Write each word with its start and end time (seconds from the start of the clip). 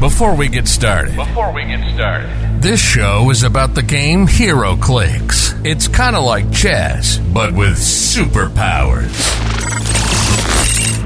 Before 0.00 0.34
we 0.34 0.48
get 0.48 0.68
started, 0.68 1.16
Before 1.16 1.52
we 1.54 1.64
get 1.64 1.80
started, 1.94 2.28
this 2.60 2.78
show 2.80 3.30
is 3.30 3.42
about 3.44 3.74
the 3.74 3.82
game 3.82 4.26
HeroClix. 4.26 5.64
It's 5.64 5.88
kind 5.88 6.14
of 6.14 6.22
like 6.24 6.52
chess, 6.52 7.16
but 7.18 7.54
with 7.54 7.78
superpowers. 7.78 9.08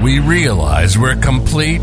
We 0.03 0.19
realize 0.19 0.97
we're 0.97 1.15
complete, 1.15 1.81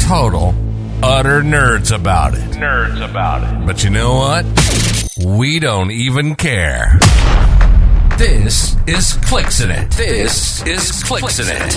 total, 0.00 0.54
utter 1.02 1.40
nerds 1.42 1.94
about 1.94 2.34
it. 2.34 2.40
nerds 2.56 3.02
about 3.08 3.42
it. 3.42 3.66
But 3.66 3.82
you 3.82 3.88
know 3.90 4.16
what? 4.16 4.44
We 5.24 5.60
don't 5.60 5.90
even 5.90 6.34
care. 6.36 6.98
This 8.20 8.76
is 8.86 9.14
Clixinit. 9.24 9.96
This 9.96 10.62
is 10.66 11.02
Clixinit. 11.02 11.72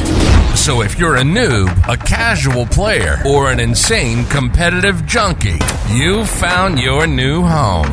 So 0.58 0.82
if 0.82 1.00
you're 1.00 1.16
a 1.16 1.22
noob, 1.22 1.70
a 1.88 1.96
casual 1.96 2.66
player, 2.66 3.22
or 3.26 3.50
an 3.50 3.62
insane 3.62 4.26
competitive 4.26 5.06
junkie, 5.06 5.60
you 5.90 6.26
found 6.26 6.80
your 6.80 7.08
new 7.08 7.44
home. 7.44 7.88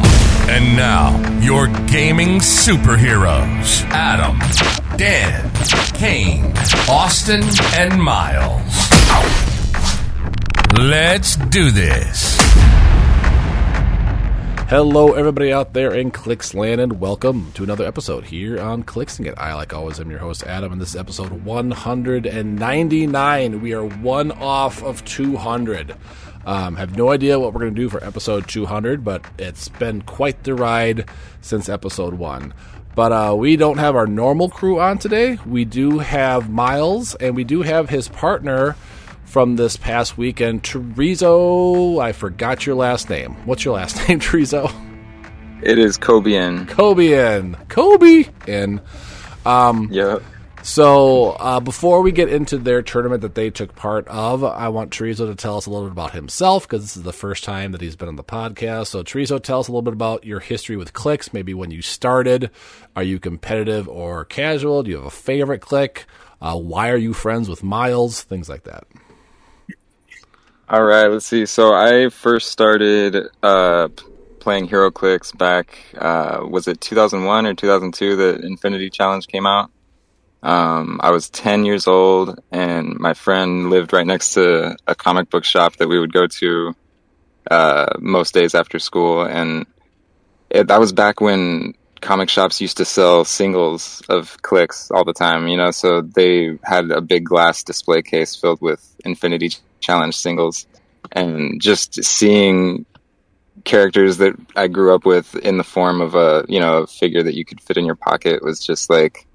And 0.48 0.76
now, 0.76 1.40
your 1.40 1.68
gaming 1.86 2.40
superheroes 2.40 3.84
Adam, 3.90 4.40
Dan, 4.98 5.48
Kane, 5.94 6.52
Austin, 6.88 7.44
and 7.74 8.02
Miles. 8.02 8.90
Let's 10.76 11.36
do 11.36 11.70
this. 11.70 12.36
Hello, 14.70 15.12
everybody 15.14 15.52
out 15.52 15.72
there 15.72 15.92
in 15.92 16.12
Clicksland, 16.12 16.80
and 16.80 17.00
welcome 17.00 17.50
to 17.54 17.64
another 17.64 17.84
episode 17.84 18.26
here 18.26 18.60
on 18.60 18.84
Clixinit. 18.84 19.34
I, 19.36 19.52
like 19.54 19.74
always, 19.74 19.98
am 19.98 20.12
your 20.12 20.20
host, 20.20 20.44
Adam, 20.44 20.70
and 20.70 20.80
this 20.80 20.90
is 20.90 20.96
episode 20.96 21.32
199. 21.32 23.60
We 23.60 23.72
are 23.72 23.84
one 23.84 24.30
off 24.30 24.80
of 24.84 25.04
200. 25.04 25.96
Um, 26.46 26.76
have 26.76 26.96
no 26.96 27.10
idea 27.10 27.40
what 27.40 27.52
we're 27.52 27.62
going 27.62 27.74
to 27.74 27.80
do 27.80 27.88
for 27.88 28.04
episode 28.04 28.46
200, 28.46 29.02
but 29.02 29.24
it's 29.40 29.68
been 29.68 30.02
quite 30.02 30.44
the 30.44 30.54
ride 30.54 31.10
since 31.40 31.68
episode 31.68 32.14
one. 32.14 32.54
But 32.94 33.10
uh, 33.10 33.34
we 33.36 33.56
don't 33.56 33.78
have 33.78 33.96
our 33.96 34.06
normal 34.06 34.48
crew 34.48 34.78
on 34.78 34.98
today. 34.98 35.40
We 35.46 35.64
do 35.64 35.98
have 35.98 36.48
Miles, 36.48 37.16
and 37.16 37.34
we 37.34 37.42
do 37.42 37.62
have 37.62 37.88
his 37.88 38.06
partner 38.06 38.76
from 39.30 39.54
this 39.54 39.76
past 39.76 40.18
weekend, 40.18 40.64
Tereso. 40.64 42.02
I 42.02 42.10
forgot 42.12 42.66
your 42.66 42.74
last 42.74 43.08
name. 43.08 43.34
What's 43.46 43.64
your 43.64 43.74
last 43.74 43.96
name, 44.08 44.18
Tereso? 44.18 44.70
It 45.62 45.78
is 45.78 45.96
Kobean. 45.96 46.66
Kobean. 46.66 47.68
Kobe 47.68 48.24
in. 48.48 48.80
Yep. 49.92 50.22
So 50.62 51.30
uh, 51.30 51.60
before 51.60 52.02
we 52.02 52.12
get 52.12 52.28
into 52.28 52.58
their 52.58 52.82
tournament 52.82 53.22
that 53.22 53.34
they 53.34 53.50
took 53.50 53.74
part 53.76 54.06
of, 54.08 54.44
I 54.44 54.68
want 54.68 54.90
Tereso 54.90 55.26
to 55.28 55.34
tell 55.34 55.56
us 55.56 55.66
a 55.66 55.70
little 55.70 55.86
bit 55.86 55.92
about 55.92 56.12
himself 56.12 56.68
because 56.68 56.82
this 56.82 56.96
is 56.96 57.02
the 57.02 57.12
first 57.12 57.44
time 57.44 57.72
that 57.72 57.80
he's 57.80 57.96
been 57.96 58.08
on 58.08 58.16
the 58.16 58.24
podcast. 58.24 58.88
So 58.88 59.02
Tereso, 59.02 59.42
tell 59.42 59.60
us 59.60 59.68
a 59.68 59.70
little 59.70 59.82
bit 59.82 59.94
about 59.94 60.24
your 60.24 60.40
history 60.40 60.76
with 60.76 60.92
clicks. 60.92 61.32
Maybe 61.32 61.54
when 61.54 61.70
you 61.70 61.82
started, 61.82 62.50
are 62.96 63.02
you 63.02 63.18
competitive 63.18 63.88
or 63.88 64.24
casual? 64.24 64.82
Do 64.82 64.90
you 64.90 64.96
have 64.96 65.06
a 65.06 65.10
favorite 65.10 65.60
click? 65.60 66.04
Uh, 66.42 66.56
why 66.56 66.90
are 66.90 66.96
you 66.96 67.14
friends 67.14 67.48
with 67.48 67.62
Miles? 67.62 68.22
Things 68.22 68.48
like 68.48 68.64
that. 68.64 68.84
All 70.72 70.84
right. 70.84 71.08
Let's 71.08 71.26
see. 71.26 71.46
So 71.46 71.74
I 71.74 72.10
first 72.10 72.52
started 72.52 73.26
uh, 73.42 73.88
playing 74.38 74.68
HeroClix 74.68 75.36
back. 75.36 75.76
Uh, 75.98 76.46
was 76.48 76.68
it 76.68 76.80
2001 76.80 77.44
or 77.44 77.54
2002? 77.54 78.14
The 78.14 78.46
Infinity 78.46 78.88
Challenge 78.88 79.26
came 79.26 79.46
out. 79.46 79.72
Um, 80.44 81.00
I 81.02 81.10
was 81.10 81.28
10 81.28 81.64
years 81.64 81.88
old, 81.88 82.38
and 82.52 82.96
my 83.00 83.14
friend 83.14 83.68
lived 83.68 83.92
right 83.92 84.06
next 84.06 84.34
to 84.34 84.76
a 84.86 84.94
comic 84.94 85.28
book 85.28 85.42
shop 85.42 85.74
that 85.78 85.88
we 85.88 85.98
would 85.98 86.12
go 86.12 86.28
to 86.28 86.76
uh, 87.50 87.94
most 87.98 88.32
days 88.32 88.54
after 88.54 88.78
school. 88.78 89.22
And 89.22 89.66
it, 90.50 90.68
that 90.68 90.78
was 90.78 90.92
back 90.92 91.20
when 91.20 91.74
comic 92.00 92.28
shops 92.28 92.60
used 92.60 92.76
to 92.76 92.84
sell 92.84 93.24
singles 93.24 94.04
of 94.08 94.40
clicks 94.42 94.88
all 94.92 95.04
the 95.04 95.14
time, 95.14 95.48
you 95.48 95.56
know, 95.56 95.72
so 95.72 96.00
they 96.00 96.60
had 96.62 96.92
a 96.92 97.00
big 97.00 97.24
glass 97.24 97.64
display 97.64 98.02
case 98.02 98.36
filled 98.36 98.60
with 98.60 98.94
Infinity 99.04 99.50
Challenge 99.80 100.16
singles. 100.16 100.66
And 101.12 101.60
just 101.60 102.02
seeing 102.04 102.86
characters 103.64 104.18
that 104.18 104.34
I 104.56 104.68
grew 104.68 104.94
up 104.94 105.04
with 105.04 105.34
in 105.36 105.58
the 105.58 105.64
form 105.64 106.00
of 106.00 106.14
a, 106.14 106.44
you 106.48 106.60
know, 106.60 106.78
a 106.78 106.86
figure 106.86 107.22
that 107.22 107.34
you 107.34 107.44
could 107.44 107.60
fit 107.60 107.76
in 107.76 107.84
your 107.84 107.96
pocket 107.96 108.42
was 108.42 108.64
just 108.64 108.88
like 108.90 109.26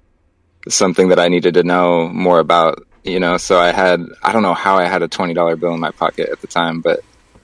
something 0.68 1.08
that 1.08 1.18
I 1.18 1.28
needed 1.28 1.54
to 1.54 1.62
know 1.62 2.08
more 2.08 2.38
about, 2.38 2.86
you 3.04 3.20
know. 3.20 3.36
So 3.36 3.58
I 3.58 3.72
had 3.72 4.00
I 4.22 4.32
don't 4.32 4.42
know 4.42 4.54
how 4.54 4.76
I 4.76 4.86
had 4.86 5.02
a 5.02 5.08
twenty 5.08 5.34
dollar 5.34 5.56
bill 5.56 5.74
in 5.74 5.80
my 5.80 5.90
pocket 5.90 6.28
at 6.30 6.40
the 6.40 6.46
time, 6.46 6.80
but 6.80 7.00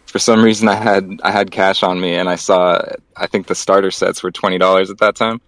for 0.07 0.19
some 0.19 0.43
reason 0.43 0.69
I 0.69 0.75
had 0.75 1.21
I 1.23 1.31
had 1.31 1.51
cash 1.51 1.83
on 1.83 2.01
me, 2.01 2.15
and 2.15 2.29
I 2.29 2.37
saw 2.37 2.81
I 3.17 3.27
think 3.27 3.47
the 3.47 3.55
starter 3.55 3.91
sets 3.91 4.23
were 4.23 4.31
twenty 4.31 4.59
dollars 4.59 4.91
at 4.91 4.99
that 4.99 5.17
time. 5.17 5.41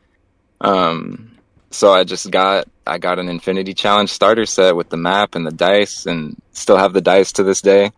Um, 0.60 1.36
so 1.71 1.92
I 1.92 2.04
just 2.04 2.31
got 2.31 2.69
I 2.87 2.99
got 2.99 3.19
an 3.19 3.28
Infinity 3.28 3.75
Challenge 3.75 4.11
starter 4.11 4.47
set 4.47 4.77
with 4.77 4.91
the 4.91 4.97
map 4.97 5.34
and 5.34 5.47
the 5.47 5.53
dice, 5.53 6.06
and 6.06 6.41
still 6.53 6.77
have 6.77 6.93
the 6.93 7.00
dice 7.00 7.33
to 7.33 7.43
this 7.43 7.61
day. 7.61 7.93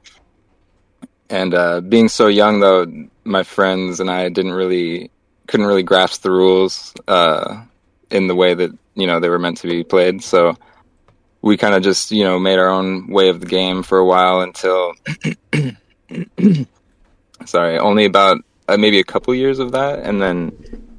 And 1.29 1.55
uh, 1.55 1.81
being 1.81 2.09
so 2.09 2.29
young, 2.29 2.61
though, 2.61 2.87
my 3.25 3.43
friends 3.43 3.99
and 4.01 4.11
I 4.11 4.29
didn't 4.29 4.53
really 4.53 5.11
couldn't 5.49 5.67
really 5.67 5.83
grasp 5.83 6.23
the 6.23 6.31
rules 6.31 6.93
uh, 7.07 7.63
in 8.11 8.27
the 8.27 8.35
way 8.35 8.55
that 8.55 8.77
you 8.95 9.07
know 9.07 9.21
they 9.21 9.29
were 9.29 9.39
meant 9.39 9.59
to 9.59 9.69
be 9.69 9.85
played. 9.85 10.23
So 10.23 10.57
we 11.43 11.57
kind 11.57 11.75
of 11.75 11.83
just 11.83 12.13
you 12.13 12.25
know 12.25 12.39
made 12.39 12.59
our 12.59 12.69
own 12.69 13.09
way 13.09 13.29
of 13.29 13.41
the 13.41 13.47
game 13.47 13.83
for 13.83 13.99
a 13.99 14.05
while 14.05 14.41
until 14.41 14.93
sorry, 17.45 17.79
only 17.79 18.05
about 18.05 18.39
uh, 18.69 18.77
maybe 18.77 19.01
a 19.01 19.05
couple 19.05 19.35
years 19.35 19.59
of 19.59 19.73
that, 19.73 20.01
and 20.01 20.23
then 20.23 20.53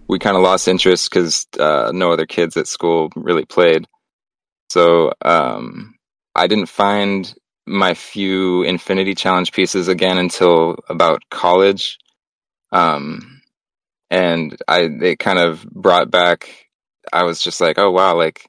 we 0.07 0.19
kind 0.19 0.37
of 0.37 0.43
lost 0.43 0.67
interest 0.67 1.09
because 1.09 1.47
uh, 1.59 1.91
no 1.93 2.11
other 2.11 2.25
kids 2.25 2.57
at 2.57 2.67
school 2.67 3.09
really 3.15 3.45
played. 3.45 3.85
So 4.69 5.11
um, 5.21 5.95
I 6.35 6.47
didn't 6.47 6.67
find 6.67 7.33
my 7.65 7.93
few 7.93 8.63
Infinity 8.63 9.15
Challenge 9.15 9.51
pieces 9.51 9.87
again 9.87 10.17
until 10.17 10.77
about 10.89 11.23
college, 11.29 11.97
um, 12.71 13.41
and 14.09 14.57
I 14.67 14.87
they 14.87 15.15
kind 15.15 15.39
of 15.39 15.65
brought 15.65 16.09
back. 16.09 16.49
I 17.11 17.23
was 17.23 17.41
just 17.41 17.61
like, 17.61 17.77
oh 17.77 17.91
wow, 17.91 18.15
like 18.15 18.45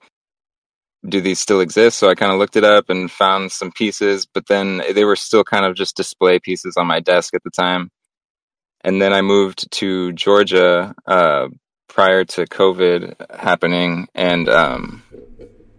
do 1.08 1.20
these 1.20 1.38
still 1.38 1.60
exist? 1.60 1.98
So 1.98 2.08
I 2.08 2.14
kind 2.14 2.32
of 2.32 2.38
looked 2.38 2.56
it 2.56 2.64
up 2.64 2.90
and 2.90 3.10
found 3.10 3.52
some 3.52 3.70
pieces, 3.72 4.26
but 4.26 4.46
then 4.48 4.82
they 4.92 5.04
were 5.04 5.16
still 5.16 5.44
kind 5.44 5.64
of 5.64 5.76
just 5.76 5.96
display 5.96 6.38
pieces 6.38 6.76
on 6.76 6.86
my 6.86 7.00
desk 7.00 7.34
at 7.34 7.42
the 7.44 7.50
time. 7.50 7.90
And 8.82 9.02
then 9.02 9.12
I 9.12 9.22
moved 9.22 9.70
to 9.72 10.12
Georgia 10.12 10.94
uh, 11.06 11.48
prior 11.88 12.24
to 12.24 12.46
COVID 12.46 13.36
happening, 13.36 14.08
and 14.14 14.48
um, 14.48 15.02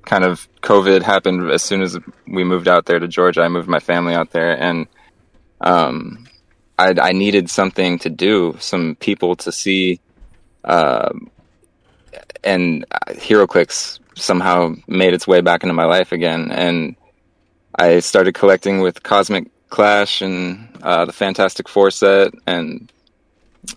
kind 0.06 0.24
of 0.24 0.48
COVID 0.62 1.02
happened 1.04 1.50
as 1.50 1.64
soon 1.64 1.82
as 1.82 1.98
we 2.28 2.44
moved 2.44 2.68
out 2.68 2.86
there 2.86 3.00
to 3.00 3.08
Georgia. 3.08 3.42
I 3.42 3.48
moved 3.48 3.70
my 3.70 3.80
family 3.80 4.16
out 4.16 4.32
there, 4.32 4.52
and 4.62 4.88
um, 5.62 6.28
I, 6.78 6.94
I 7.02 7.12
needed 7.14 7.50
something 7.50 8.00
to 8.00 8.10
do, 8.10 8.58
some 8.60 8.96
people 8.96 9.36
to 9.38 9.52
see, 9.52 10.02
uh, 10.64 11.14
and 12.44 12.86
HeroClix 13.08 14.00
somehow 14.16 14.76
made 14.88 15.14
its 15.14 15.28
way 15.28 15.42
back 15.42 15.64
into 15.64 15.74
my 15.74 15.86
life 15.86 16.12
again, 16.12 16.52
and 16.52 16.96
I 17.76 18.00
started 18.00 18.34
collecting 18.34 18.82
with 18.82 19.04
Cosmic 19.04 19.48
Clash 19.70 20.22
and 20.22 20.70
uh, 20.82 21.06
the 21.06 21.14
Fantastic 21.14 21.70
Four 21.70 21.92
set, 21.92 22.34
and 22.48 22.92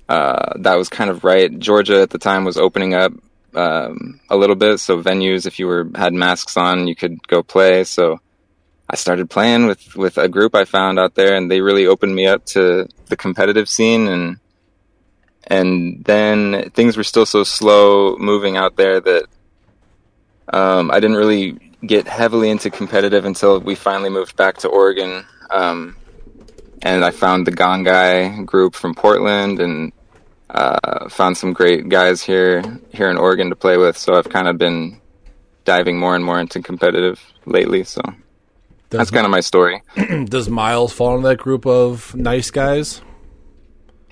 uh, 0.09 0.55
that 0.61 0.75
was 0.77 0.89
kind 0.89 1.11
of 1.11 1.25
right. 1.25 1.57
Georgia 1.59 2.01
at 2.01 2.11
the 2.11 2.19
time 2.19 2.45
was 2.45 2.57
opening 2.57 2.95
up 2.95 3.13
um, 3.55 4.21
a 4.31 4.37
little 4.37 4.57
bit, 4.57 4.79
so 4.79 5.03
venues, 5.03 5.47
if 5.47 5.59
you 5.59 5.67
were 5.67 5.91
had 5.95 6.15
masks 6.15 6.57
on, 6.57 6.87
you 6.87 6.95
could 6.95 7.27
go 7.29 7.43
play. 7.43 7.85
So 7.85 8.21
I 8.89 8.97
started 8.97 9.31
playing 9.31 9.67
with 9.67 9.97
with 9.97 10.19
a 10.19 10.29
group 10.29 10.55
I 10.55 10.65
found 10.65 10.99
out 10.99 11.15
there, 11.15 11.37
and 11.37 11.51
they 11.51 11.61
really 11.61 11.87
opened 11.87 12.15
me 12.15 12.27
up 12.27 12.45
to 12.47 12.89
the 13.07 13.17
competitive 13.17 13.69
scene 13.69 14.09
and. 14.09 14.39
And 15.45 16.05
then 16.05 16.71
things 16.71 16.97
were 16.97 17.03
still 17.03 17.27
so 17.27 17.43
slow 17.43 18.17
moving 18.17 18.57
out 18.57 18.77
there 18.77 19.01
that 19.01 19.25
um, 20.53 20.91
I 20.91 21.01
didn't 21.01 21.17
really 21.17 21.59
get 21.85 22.07
heavily 22.07 22.49
into 22.49 22.71
competitive 22.71 23.25
until 23.25 23.59
we 23.59 23.75
finally 23.75 24.09
moved 24.09 24.37
back 24.37 24.59
to 24.59 24.69
Oregon. 24.69 25.25
Um, 25.53 25.97
and 26.83 27.05
I 27.05 27.11
found 27.11 27.47
the 27.47 27.53
Gone 27.53 27.85
Guy 27.85 28.43
group 28.43 28.75
from 28.75 28.95
Portland 28.95 29.61
and 29.61 29.93
uh, 30.51 31.09
found 31.09 31.37
some 31.37 31.53
great 31.53 31.89
guys 31.89 32.23
here 32.23 32.63
here 32.93 33.09
in 33.11 33.17
Oregon 33.17 33.51
to 33.51 33.57
play 33.57 33.77
with. 33.77 33.97
So 33.97 34.15
I've 34.15 34.29
kind 34.29 34.49
of 34.49 34.59
been 34.59 35.01
diving 35.65 35.99
more 35.99 36.15
and 36.15 36.25
more 36.25 36.41
into 36.41 36.61
competitive 36.61 37.21
lately. 37.47 37.85
So 37.85 38.03
that's 38.91 39.11
kind 39.11 39.25
of 39.25 39.31
my 39.31 39.41
story. 39.41 39.83
Does 40.25 40.49
Miles 40.49 40.93
fall 40.93 41.17
in 41.17 41.23
that 41.23 41.39
group 41.39 41.67
of 41.67 42.15
nice 42.15 42.51
guys? 42.51 43.01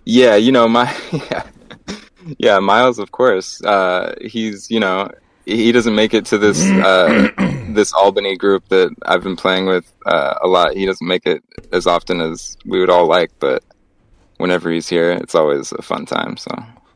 Yeah, 0.05 0.37
you 0.37 0.53
know 0.53 0.69
my 0.69 0.97
yeah, 1.13 1.47
yeah 2.39 2.59
Miles, 2.61 2.99
of 2.99 3.11
course. 3.13 3.63
Uh, 3.63 4.15
he's 4.21 4.71
you 4.71 4.81
know 4.81 5.11
he 5.57 5.73
doesn't 5.73 5.95
make 5.95 6.15
it 6.15 6.27
to 6.27 6.39
this 6.39 6.61
uh, 6.63 7.29
this 7.71 7.93
Albany 7.93 8.37
group 8.37 8.69
that 8.69 8.95
I've 9.05 9.23
been 9.23 9.37
playing 9.37 9.67
with 9.67 9.91
uh, 10.07 10.35
a 10.43 10.49
lot. 10.49 10.75
He 10.75 10.87
doesn't 10.87 11.07
make 11.07 11.27
it 11.27 11.43
as 11.73 11.87
often 11.87 12.21
as 12.21 12.57
we 12.65 12.81
would 12.81 12.91
all 12.91 13.07
like, 13.07 13.31
but 13.39 13.63
whenever 14.39 14.71
he's 14.71 14.89
here, 14.89 15.11
it's 15.13 15.35
always 15.35 15.73
a 15.73 15.83
fun 15.83 16.07
time. 16.07 16.37
So, 16.37 16.51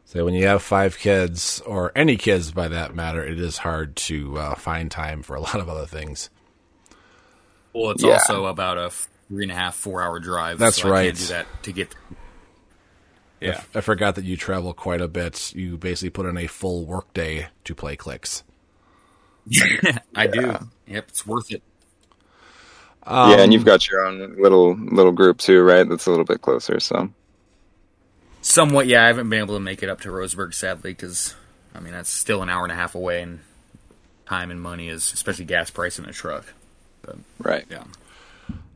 so 0.05 0.25
when 0.25 0.35
you 0.35 0.47
have 0.47 0.63
five 0.63 0.99
kids 0.99 1.61
or 1.67 1.93
any 1.95 2.17
kids 2.17 2.53
by 2.53 2.69
that 2.69 2.95
matter, 2.95 3.25
it 3.25 3.39
is 3.39 3.59
hard 3.59 3.97
to 3.97 4.39
uh, 4.39 4.55
find 4.55 4.91
time 4.91 5.23
for 5.23 5.37
a 5.37 5.41
lot 5.41 5.57
of 5.57 5.69
other 5.69 5.87
things. 5.87 6.31
Well, 7.73 7.91
it's 7.91 8.03
Yeah. 8.05 8.13
also 8.15 8.47
about 8.47 8.79
a 8.79 8.91
three 9.29 9.45
and 9.45 9.53
a 9.53 9.55
half, 9.57 9.75
four 9.75 10.03
hour 10.03 10.21
drive. 10.21 10.59
That's 10.59 10.81
so 10.83 10.89
I 10.89 10.91
right. 10.93 11.05
can't 11.07 11.19
do 11.19 11.25
that 11.27 11.47
to 11.65 11.73
get. 11.73 11.95
I 13.43 13.47
Yeah, 13.47 13.51
f- 13.51 13.69
I 13.75 13.81
forgot 13.81 14.15
that 14.17 14.25
you 14.25 14.37
travel 14.37 14.73
quite 14.75 15.01
a 15.01 15.09
bit. 15.09 15.55
You 15.55 15.77
basically 15.77 16.11
put 16.11 16.27
in 16.27 16.37
a 16.39 16.47
full 16.47 16.85
workday 16.87 17.49
to 17.65 17.75
play 17.75 17.97
clicks. 17.97 18.43
I 20.15 20.27
do. 20.27 20.59
Yep, 20.87 21.07
it's 21.09 21.27
worth 21.27 21.51
it. 21.53 21.63
yeah, 23.27 23.41
and 23.41 23.51
um, 23.51 23.51
you've 23.53 23.65
got 23.65 23.89
your 23.89 24.07
own 24.07 24.37
little 24.41 24.75
little 24.77 25.13
group 25.13 25.39
too, 25.39 25.63
right? 25.63 25.89
That's 25.89 26.07
a 26.07 26.11
little 26.11 26.25
bit 26.25 26.43
closer. 26.43 26.81
So, 26.81 27.11
Somewhat, 28.43 28.87
yeah. 28.87 29.05
I 29.05 29.09
haven't 29.09 29.29
been 29.31 29.41
able 29.41 29.55
to 29.55 29.61
make 29.61 29.83
it 29.83 29.89
up 29.89 30.01
to 30.03 30.09
Roseburg, 30.11 30.55
sadly, 30.55 30.93
because 30.93 31.35
I 31.75 31.81
mean 31.81 31.93
that's 31.93 32.11
still 32.11 32.43
an 32.43 32.51
hour 32.51 32.63
and 32.65 32.73
a 32.73 32.77
half 32.77 32.95
away, 32.95 33.23
and 33.23 33.41
time 34.27 34.51
and 34.51 34.61
money 34.61 34.89
is, 34.89 35.13
especially 35.13 35.45
gas 35.47 35.71
price 35.71 35.99
in 35.99 36.07
a 36.07 36.13
truck. 36.13 36.53
But 37.03 37.17
right. 37.39 37.67
yeah, 37.71 37.85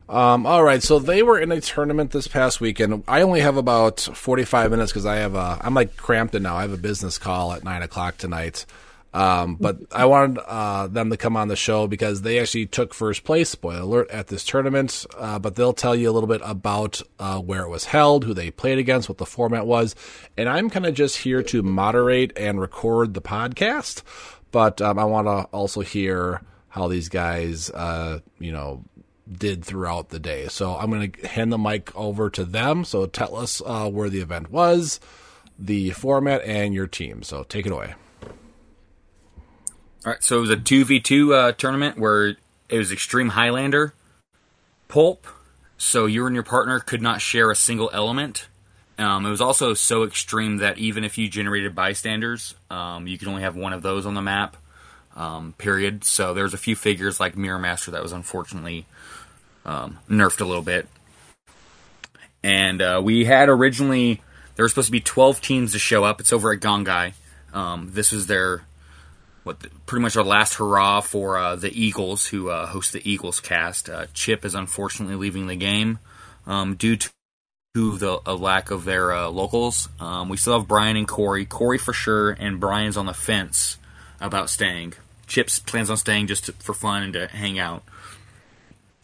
Um, 0.09 0.47
all 0.47 0.63
right, 0.63 0.81
so 0.81 0.97
they 0.97 1.21
were 1.21 1.39
in 1.39 1.51
a 1.51 1.61
tournament 1.61 2.09
this 2.09 2.27
past 2.27 2.59
weekend. 2.59 3.03
I 3.07 3.21
only 3.21 3.41
have 3.41 3.57
about 3.57 3.99
forty-five 3.99 4.71
minutes 4.71 4.91
because 4.91 5.05
I 5.05 5.17
have 5.17 5.35
a. 5.35 5.59
I'm 5.61 5.75
like 5.75 5.95
cramped 5.97 6.33
in 6.33 6.41
now. 6.41 6.55
I 6.55 6.63
have 6.63 6.73
a 6.73 6.77
business 6.77 7.19
call 7.19 7.53
at 7.53 7.63
nine 7.63 7.83
o'clock 7.83 8.17
tonight. 8.17 8.65
Um, 9.13 9.55
but 9.55 9.77
I 9.91 10.05
wanted 10.05 10.39
uh, 10.45 10.87
them 10.87 11.09
to 11.09 11.17
come 11.17 11.35
on 11.35 11.47
the 11.47 11.55
show 11.55 11.87
because 11.87 12.21
they 12.21 12.39
actually 12.39 12.67
took 12.67 12.93
first 12.93 13.23
place. 13.23 13.49
Spoiler 13.49 13.81
alert 13.81 14.09
at 14.09 14.27
this 14.27 14.43
tournament. 14.43 15.05
Uh, 15.15 15.37
but 15.37 15.55
they'll 15.55 15.73
tell 15.73 15.95
you 15.95 16.09
a 16.09 16.13
little 16.13 16.27
bit 16.27 16.41
about 16.43 17.01
uh, 17.19 17.39
where 17.39 17.63
it 17.63 17.69
was 17.69 17.85
held, 17.85 18.23
who 18.23 18.33
they 18.33 18.49
played 18.49 18.79
against, 18.79 19.09
what 19.09 19.19
the 19.19 19.25
format 19.25 19.67
was, 19.67 19.95
and 20.37 20.49
I'm 20.49 20.71
kind 20.71 20.87
of 20.87 20.95
just 20.95 21.17
here 21.17 21.43
to 21.43 21.61
moderate 21.61 22.33
and 22.35 22.59
record 22.59 23.13
the 23.13 23.21
podcast. 23.21 24.01
But 24.51 24.81
um, 24.81 24.97
I 24.97 25.05
want 25.05 25.27
to 25.27 25.43
also 25.55 25.81
hear 25.81 26.41
how 26.67 26.87
these 26.87 27.09
guys, 27.09 27.71
uh, 27.71 28.19
you 28.37 28.51
know, 28.51 28.83
did 29.31 29.63
throughout 29.63 30.09
the 30.09 30.19
day. 30.19 30.47
So 30.47 30.75
I'm 30.75 30.89
going 30.89 31.11
to 31.11 31.27
hand 31.27 31.51
the 31.51 31.57
mic 31.57 31.95
over 31.95 32.29
to 32.31 32.43
them. 32.43 32.83
So 32.83 33.05
tell 33.05 33.35
us 33.35 33.61
uh, 33.65 33.89
where 33.89 34.09
the 34.09 34.21
event 34.21 34.51
was, 34.51 34.99
the 35.57 35.91
format, 35.91 36.41
and 36.43 36.73
your 36.73 36.87
team. 36.87 37.23
So 37.23 37.43
take 37.43 37.65
it 37.65 37.71
away. 37.71 37.93
All 40.05 40.13
right, 40.13 40.23
so 40.23 40.37
it 40.37 40.41
was 40.41 40.49
a 40.49 40.57
two 40.57 40.85
v 40.85 40.99
two 40.99 41.33
uh, 41.33 41.51
tournament 41.51 41.97
where 41.97 42.37
it 42.69 42.77
was 42.77 42.91
Extreme 42.91 43.29
Highlander, 43.29 43.93
Pulp. 44.87 45.27
So 45.77 46.05
you 46.05 46.25
and 46.25 46.35
your 46.35 46.43
partner 46.43 46.79
could 46.79 47.01
not 47.01 47.21
share 47.21 47.51
a 47.51 47.55
single 47.55 47.89
element. 47.93 48.47
Um, 48.97 49.25
it 49.25 49.29
was 49.29 49.41
also 49.41 49.73
so 49.73 50.03
extreme 50.03 50.57
that 50.57 50.77
even 50.77 51.03
if 51.03 51.17
you 51.17 51.29
generated 51.29 51.73
bystanders, 51.75 52.55
um, 52.69 53.07
you 53.07 53.17
could 53.17 53.27
only 53.27 53.43
have 53.43 53.55
one 53.55 53.73
of 53.73 53.81
those 53.81 54.05
on 54.05 54.13
the 54.13 54.21
map. 54.21 54.57
Um, 55.15 55.53
period. 55.57 56.05
So 56.05 56.33
there 56.33 56.43
was 56.43 56.53
a 56.53 56.57
few 56.57 56.77
figures 56.77 57.19
like 57.19 57.35
Mirror 57.35 57.59
Master 57.59 57.91
that 57.91 58.01
was 58.01 58.13
unfortunately 58.13 58.85
um, 59.65 59.99
nerfed 60.09 60.41
a 60.41 60.45
little 60.45 60.63
bit. 60.63 60.87
And 62.43 62.81
uh, 62.81 63.01
we 63.03 63.25
had 63.25 63.49
originally 63.49 64.21
there 64.55 64.63
were 64.63 64.69
supposed 64.69 64.87
to 64.87 64.91
be 64.91 65.01
twelve 65.01 65.41
teams 65.41 65.73
to 65.73 65.79
show 65.79 66.03
up. 66.03 66.19
It's 66.19 66.33
over 66.33 66.53
at 66.53 66.59
Gongai. 66.59 67.13
Um, 67.53 67.91
this 67.91 68.11
was 68.11 68.27
their 68.27 68.63
what 69.43 69.59
the, 69.61 69.69
pretty 69.85 70.01
much 70.01 70.15
our 70.15 70.23
last 70.23 70.55
hurrah 70.55 71.01
for 71.01 71.37
uh, 71.37 71.55
the 71.55 71.71
Eagles, 71.71 72.27
who 72.27 72.49
uh, 72.49 72.67
host 72.67 72.93
the 72.93 73.09
Eagles 73.09 73.39
cast. 73.39 73.89
Uh, 73.89 74.05
Chip 74.13 74.45
is 74.45 74.55
unfortunately 74.55 75.15
leaving 75.15 75.47
the 75.47 75.55
game 75.55 75.99
um, 76.45 76.75
due 76.75 76.95
to 76.95 77.09
the 77.75 78.19
lack 78.25 78.71
of 78.71 78.83
their 78.83 79.13
uh, 79.13 79.29
locals. 79.29 79.89
Um, 79.99 80.27
we 80.27 80.37
still 80.37 80.57
have 80.57 80.67
Brian 80.67 80.97
and 80.97 81.07
Corey. 81.07 81.45
Corey 81.45 81.77
for 81.77 81.93
sure, 81.93 82.31
and 82.31 82.59
Brian's 82.59 82.97
on 82.97 83.05
the 83.05 83.13
fence 83.13 83.77
about 84.19 84.49
staying. 84.49 84.93
Chips 85.27 85.59
plans 85.59 85.89
on 85.89 85.97
staying 85.97 86.27
just 86.27 86.45
to, 86.45 86.53
for 86.53 86.73
fun 86.73 87.03
and 87.03 87.13
to 87.13 87.27
hang 87.27 87.59
out. 87.59 87.83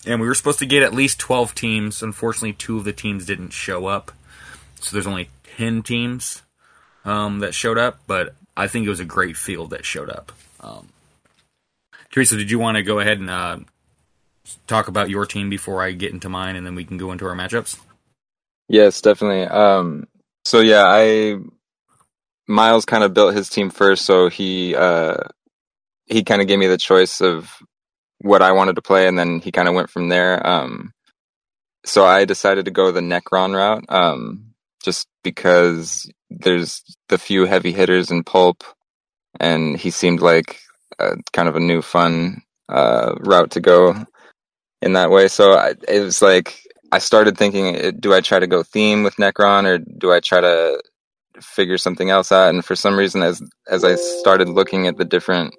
And 0.06 0.22
we 0.22 0.28
were 0.28 0.36
supposed 0.36 0.60
to 0.60 0.66
get 0.66 0.84
at 0.84 0.94
least 0.94 1.20
12 1.20 1.56
teams. 1.56 2.04
Unfortunately, 2.04 2.54
two 2.54 2.78
of 2.78 2.84
the 2.84 2.94
teams 2.94 3.26
didn't 3.26 3.52
show 3.52 3.88
up. 3.88 4.12
So 4.80 4.94
there's 4.94 5.08
only 5.08 5.30
10 5.58 5.84
teams 5.84 6.44
um, 7.06 7.40
that 7.40 7.54
showed 7.54 7.78
up, 7.78 8.00
but 8.08 8.36
I 8.58 8.68
think 8.68 8.86
it 8.86 8.90
was 8.90 9.00
a 9.00 9.06
great 9.06 9.38
field 9.38 9.72
that 9.72 9.86
showed 9.86 10.10
up. 10.10 10.32
Um, 10.60 10.90
Tereso, 12.12 12.38
did 12.38 12.52
you 12.52 12.60
want 12.60 12.78
to 12.78 12.84
go 12.84 13.00
ahead 13.00 13.20
and 13.20 13.30
uh, 13.30 13.60
talk 14.68 14.88
about 14.88 15.10
your 15.10 15.26
team 15.26 15.50
before 15.50 15.82
I 15.82 15.92
get 15.92 16.14
into 16.14 16.30
mine, 16.30 16.56
and 16.56 16.66
then 16.66 16.76
we 16.76 16.86
can 16.86 16.98
go 16.98 17.12
into 17.12 17.26
our 17.26 17.36
matchups? 17.36 17.80
Yes, 18.68 19.02
definitely. 19.02 19.44
Um, 19.44 20.08
so 20.44 20.60
yeah, 20.60 20.84
I 20.88 21.38
Miles 22.48 22.86
kind 22.86 23.04
of 23.04 23.14
built 23.14 23.36
his 23.36 23.50
team 23.50 23.70
first, 23.70 24.06
so 24.06 24.30
he 24.30 24.76
uh, 24.76 25.18
he 26.06 26.24
kind 26.24 26.42
of 26.42 26.48
gave 26.48 26.60
me 26.60 26.68
the 26.68 26.78
choice 26.78 27.22
of 27.22 27.52
what 28.20 28.42
I 28.42 28.52
wanted 28.54 28.76
to 28.76 28.82
play, 28.82 29.08
and 29.08 29.18
then 29.18 29.40
he 29.42 29.52
kind 29.52 29.68
of 29.68 29.76
went 29.76 29.90
from 29.90 30.10
there. 30.10 30.46
Um, 30.46 30.94
so 31.86 32.06
I 32.06 32.26
decided 32.26 32.66
to 32.66 32.72
go 32.72 32.92
the 32.92 33.02
Nekron 33.02 33.56
route, 33.56 33.86
um, 33.90 34.54
just 34.84 35.08
because 35.24 36.10
there's 36.30 36.84
the 37.10 37.18
few 37.18 37.46
heavy 37.46 37.72
hitters 37.72 38.12
in 38.12 38.24
Pulp, 38.24 38.64
and 39.40 39.78
he 39.78 39.92
seemed 39.92 40.22
like 40.22 40.60
a, 41.00 41.16
kind 41.34 41.48
of 41.48 41.56
a 41.56 41.60
new 41.60 41.82
fun 41.82 42.42
uh, 42.70 43.16
route 43.20 43.52
to 43.52 43.60
go 43.60 43.96
in 44.82 44.94
that 44.94 45.12
way. 45.12 45.28
So 45.28 45.54
I, 45.54 45.74
it 45.88 46.00
was 46.02 46.22
like 46.22 46.60
I 46.92 47.00
started 47.00 47.38
thinking, 47.38 47.76
uh, 47.76 47.92
do 48.00 48.14
I 48.14 48.22
try 48.22 48.40
to 48.40 48.48
go 48.48 48.64
theme 48.64 49.04
with 49.04 49.16
Nekron 49.18 49.66
or 49.66 49.78
do 49.80 50.12
I 50.12 50.20
try 50.20 50.42
to 50.42 50.82
figure 51.42 51.78
something 51.78 52.10
else 52.10 52.32
out? 52.32 52.50
And 52.50 52.64
for 52.64 52.76
some 52.76 52.98
reason, 52.98 53.22
as 53.22 53.42
as 53.68 53.84
I 53.84 53.96
started 53.96 54.50
looking 54.50 54.88
at 54.88 54.98
the 54.98 55.06
different 55.06 55.56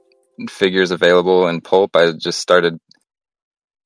figures 0.48 0.90
available 0.90 1.48
in 1.48 1.60
Pulp, 1.60 1.96
I 1.96 2.12
just 2.12 2.38
started 2.40 2.78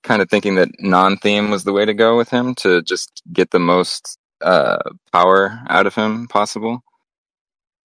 kind 0.03 0.23
of 0.23 0.31
thinking 0.31 0.57
that 0.57 0.69
non-theme 0.79 1.51
was 1.51 1.65
the 1.65 1.73
way 1.73 1.85
to 1.85 1.95
go 1.95 2.17
with 2.17 2.31
him 2.31 2.55
to 2.57 2.83
just 2.83 3.23
get 3.33 3.51
the 3.51 3.59
most 3.59 4.19
uh, 4.41 4.79
power 5.13 5.61
out 5.69 5.87
of 5.87 5.95
him 5.95 6.27
possible. 6.29 6.83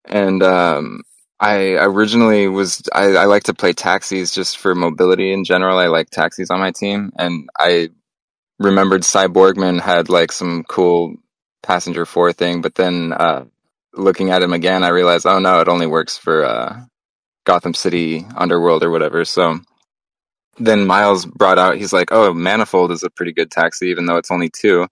And 0.06 0.42
um, 0.44 1.02
I 1.40 1.74
originally 1.74 2.48
was 2.48 2.82
I, 2.94 3.16
I 3.16 3.26
like 3.26 3.44
to 3.44 3.54
play 3.54 3.74
taxis 3.74 4.34
just 4.34 4.58
for 4.58 4.74
mobility 4.76 5.34
in 5.34 5.44
general. 5.44 5.78
I 5.78 5.88
like 5.88 6.10
taxis 6.10 6.50
on 6.50 6.60
my 6.60 6.72
team, 6.72 7.12
and 7.18 7.50
I 7.58 7.90
remembered 8.60 9.02
Cyborgman 9.02 9.82
had 9.82 10.10
like 10.10 10.32
some 10.32 10.64
cool 10.64 11.16
passenger 11.63 12.06
four 12.06 12.32
thing, 12.32 12.62
but 12.62 12.75
then 12.75 13.12
uh, 13.12 13.46
looking 13.94 14.30
at 14.30 14.44
him 14.44 14.54
again, 14.54 14.84
I 14.84 14.89
realized, 14.89 15.25
oh 15.25 15.39
no, 15.39 15.60
it 15.60 15.68
only 15.68 15.88
works 15.88 16.18
for 16.18 16.46
uh, 16.46 16.82
Gotham 17.46 17.74
City 17.74 18.25
Underworld 18.36 18.84
or 18.84 18.92
whatever. 18.92 19.24
So 19.25 19.60
then 20.58 20.86
Miles 20.86 21.25
brought 21.25 21.60
out, 21.60 21.78
he's 21.78 21.94
like, 21.94 22.12
oh, 22.12 22.34
Manifold 22.34 22.92
is 22.92 23.04
a 23.04 23.10
pretty 23.10 23.34
good 23.34 23.52
taxi, 23.52 23.88
even 23.88 24.06
though 24.06 24.18
it's 24.18 24.32
only 24.32 24.50
two. 24.50 24.88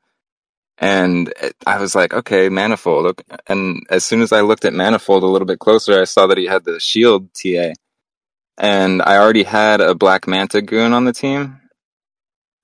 And 0.78 1.34
I 1.66 1.80
was 1.80 1.96
like, 1.96 2.14
okay, 2.14 2.50
Manifold. 2.50 3.22
And 3.48 3.86
as 3.90 4.04
soon 4.04 4.22
as 4.22 4.32
I 4.32 4.42
looked 4.42 4.66
at 4.66 4.74
Manifold 4.74 5.24
a 5.24 5.28
little 5.28 5.46
bit 5.46 5.60
closer, 5.60 6.02
I 6.02 6.06
saw 6.06 6.28
that 6.28 6.38
he 6.38 6.46
had 6.46 6.66
the 6.66 6.80
Shield 6.80 7.30
TA. 7.34 7.74
And 8.58 9.02
I 9.02 9.18
already 9.18 9.44
had 9.44 9.82
a 9.82 9.96
Black 9.96 10.28
Manta 10.28 10.62
goon 10.62 10.94
on 10.94 11.06
the 11.06 11.14
team. 11.14 11.60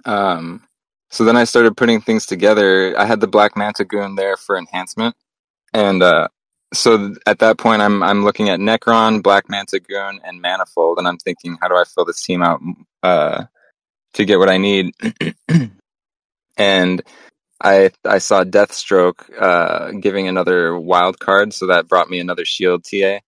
Um, 0.05 0.63
so 1.09 1.23
then 1.23 1.37
I 1.37 1.43
started 1.43 1.77
putting 1.77 2.01
things 2.01 2.25
together. 2.25 2.97
I 2.97 3.05
had 3.05 3.19
the 3.19 3.27
Black 3.27 3.55
Manta 3.55 3.85
goon 3.85 4.15
there 4.15 4.37
for 4.37 4.57
enhancement. 4.57 5.15
And 5.73 6.03
uh, 6.03 6.27
so 6.73 7.15
at 7.25 7.39
that 7.39 7.57
point, 7.57 7.81
I'm 7.81 8.03
I'm 8.03 8.23
looking 8.23 8.49
at 8.49 8.59
Nekron, 8.59 9.23
Black 9.23 9.49
Manta 9.49 9.79
goon, 9.79 10.19
and 10.23 10.41
Manifold, 10.41 10.99
and 10.99 11.07
I'm 11.07 11.17
thinking, 11.17 11.57
how 11.61 11.67
do 11.67 11.75
I 11.75 11.83
fill 11.83 12.05
this 12.05 12.21
team 12.21 12.43
out 12.43 12.61
uh, 13.01 13.45
to 14.13 14.25
get 14.25 14.39
what 14.39 14.49
I 14.49 14.57
need? 14.57 14.93
and 16.57 17.01
I 17.61 17.91
I 18.05 18.19
saw 18.19 18.43
Deathstroke 18.43 19.29
uh, 19.39 19.91
giving 19.99 20.27
another 20.27 20.77
wild 20.77 21.19
card, 21.19 21.53
so 21.53 21.67
that 21.67 21.87
brought 21.87 22.09
me 22.09 22.19
another 22.19 22.45
Shield 22.45 22.83
TA. 22.83 23.19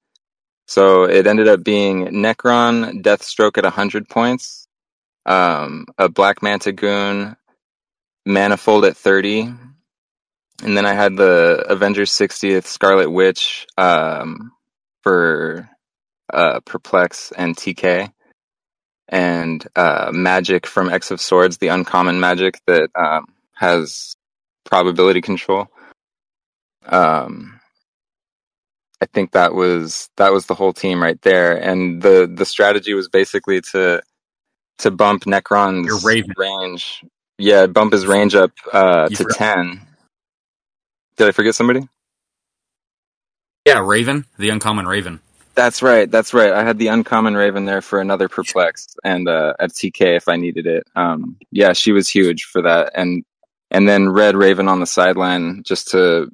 So 0.68 1.04
it 1.04 1.28
ended 1.28 1.48
up 1.48 1.64
being 1.64 2.08
Nekron, 2.08 3.02
Deathstroke 3.02 3.58
at 3.58 3.66
100 3.66 4.08
points, 4.08 4.68
um, 5.26 5.86
a 5.98 6.08
Black 6.08 6.42
Manta 6.42 6.72
goon, 6.72 7.36
Manifold 8.26 8.86
at 8.86 8.96
30, 8.96 9.54
and 10.64 10.78
then 10.78 10.86
I 10.86 10.94
had 10.94 11.16
the 11.16 11.66
Avengers 11.68 12.12
60th 12.12 12.66
Scarlet 12.66 13.10
Witch 13.10 13.68
um, 13.78 14.52
for 15.02 15.70
uh, 16.32 16.60
Perplex 16.62 17.32
and 17.36 17.56
TK, 17.56 18.12
and 19.10 19.68
uh, 19.76 20.12
Magic 20.14 20.66
from 20.66 20.90
X 20.90 21.12
of 21.12 21.20
Swords, 21.20 21.58
the 21.58 21.70
uncommon 21.70 22.20
magic 22.20 22.60
that 22.68 22.90
um, 22.96 23.26
has 23.54 24.16
probability 24.66 25.22
control. 25.22 25.68
Um, 26.86 27.60
I 29.02 29.06
think 29.08 29.32
that 29.32 29.54
was 29.54 30.10
that 30.18 30.32
was 30.32 30.46
the 30.46 30.56
whole 30.56 30.74
team 30.74 31.02
right 31.02 31.22
there, 31.22 31.58
and 31.58 32.02
the 32.02 32.32
the 32.32 32.46
strategy 32.46 32.94
was 32.94 33.10
basically 33.10 33.62
to 33.72 34.02
to 34.80 34.92
bump 34.92 35.24
Nekron's 35.24 36.04
range. 36.38 37.04
Yeah, 37.38 37.66
bump 37.66 37.94
his 37.94 38.06
range 38.06 38.36
up 38.36 38.52
uh, 38.72 39.10
to 39.10 39.26
ten. 39.34 39.82
Did 41.22 41.28
I 41.28 41.34
forget 41.34 41.54
somebody? 41.54 41.88
Yeah, 43.64 43.84
Raven, 43.86 44.26
the 44.40 44.50
uncommon 44.50 44.88
Raven. 44.88 45.20
That's 45.54 45.84
right. 45.84 46.10
That's 46.10 46.34
right. 46.34 46.52
I 46.52 46.64
had 46.64 46.80
the 46.80 46.88
uncommon 46.88 47.36
Raven 47.38 47.66
there 47.66 47.84
for 47.84 48.02
another 48.02 48.28
perplex 48.28 48.96
and 49.04 49.30
uh, 49.30 49.54
at 49.60 49.70
TK 49.70 50.18
if 50.18 50.28
I 50.28 50.36
needed 50.38 50.66
it. 50.66 50.88
Um, 50.96 51.38
yeah, 51.52 51.74
she 51.74 51.92
was 51.92 52.10
huge 52.10 52.46
for 52.46 52.64
that, 52.64 52.94
and 52.96 53.24
and 53.70 53.88
then 53.88 54.10
Red 54.10 54.36
Raven 54.36 54.68
on 54.68 54.80
the 54.80 54.88
sideline 54.88 55.62
just 55.62 55.90
to 55.90 56.32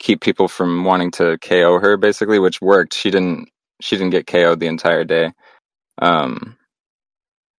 keep 0.00 0.20
people 0.20 0.48
from 0.48 0.82
wanting 0.82 1.12
to 1.12 1.38
KO 1.38 1.78
her, 1.78 1.96
basically, 1.96 2.40
which 2.40 2.60
worked. 2.60 2.94
She 2.94 3.12
didn't. 3.12 3.48
She 3.80 3.96
didn't 3.96 4.10
get 4.10 4.26
KO'd 4.26 4.58
the 4.58 4.66
entire 4.66 5.04
day. 5.04 5.30
Um, 6.02 6.56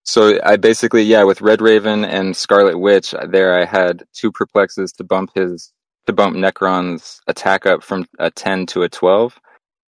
so 0.03 0.37
I 0.43 0.57
basically, 0.57 1.03
yeah, 1.03 1.23
with 1.23 1.39
Red 1.39 1.61
Raven 1.61 2.03
and 2.03 2.35
Scarlet 2.35 2.77
Witch, 2.77 3.15
there 3.29 3.57
I 3.57 3.63
had 3.63 4.03
two 4.11 4.33
perplexes 4.33 4.91
to 4.97 5.05
bump 5.05 5.29
his 5.33 5.71
to 6.07 6.13
bump 6.13 6.35
Nekron's 6.35 7.21
attack 7.27 7.65
up 7.65 7.83
from 7.83 8.05
a 8.19 8.31
ten 8.31 8.65
to 8.67 8.83
a 8.83 8.89
twelve. 8.89 9.39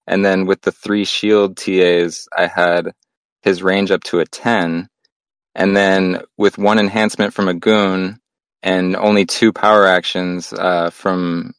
And 0.08 0.25
then 0.25 0.46
with 0.46 0.62
the 0.62 0.72
three 0.72 1.05
shield 1.05 1.58
TAs, 1.58 2.27
I 2.38 2.48
had 2.48 2.91
his 3.41 3.63
range 3.63 3.91
up 3.91 4.03
to 4.05 4.20
a 4.20 4.25
10. 4.25 4.88
And 5.55 5.77
then 5.77 6.22
with 6.38 6.58
one 6.58 6.79
enhancement 6.79 7.34
from 7.34 7.48
a 7.48 7.53
goon 7.53 8.20
and 8.63 8.96
only 8.96 9.25
two 9.25 9.53
power 9.53 9.86
actions 9.86 10.51
uh, 10.53 10.89
from 10.89 11.53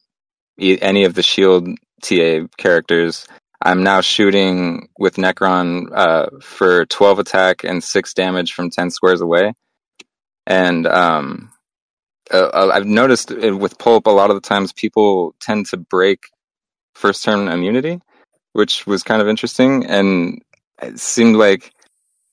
e- 0.59 0.79
any 0.81 1.05
of 1.05 1.13
the 1.13 1.23
shield 1.23 1.67
TA 2.01 2.47
characters, 2.57 3.25
I'm 3.61 3.83
now 3.83 4.01
shooting 4.01 4.89
with 4.99 5.15
Nekron 5.15 5.87
uh, 5.91 6.27
for 6.41 6.85
12 6.85 7.19
attack 7.19 7.63
and 7.63 7.83
6 7.83 8.13
damage 8.13 8.53
from 8.53 8.69
10 8.69 8.91
squares 8.91 9.21
away. 9.21 9.53
And 10.45 10.85
um, 10.85 11.51
uh, 12.31 12.71
I've 12.73 12.85
noticed 12.85 13.31
with 13.31 13.77
Pulp, 13.77 14.07
a 14.07 14.11
lot 14.11 14.29
of 14.29 14.35
the 14.35 14.47
times 14.47 14.73
people 14.73 15.35
tend 15.39 15.67
to 15.67 15.77
break 15.77 16.19
first 16.93 17.23
term 17.23 17.47
immunity 17.47 18.01
which 18.55 18.87
was 18.87 19.03
kind 19.03 19.21
of 19.21 19.27
interesting. 19.27 19.85
And 19.85 20.41
it 20.81 20.97
seemed 20.97 21.35
like 21.35 21.73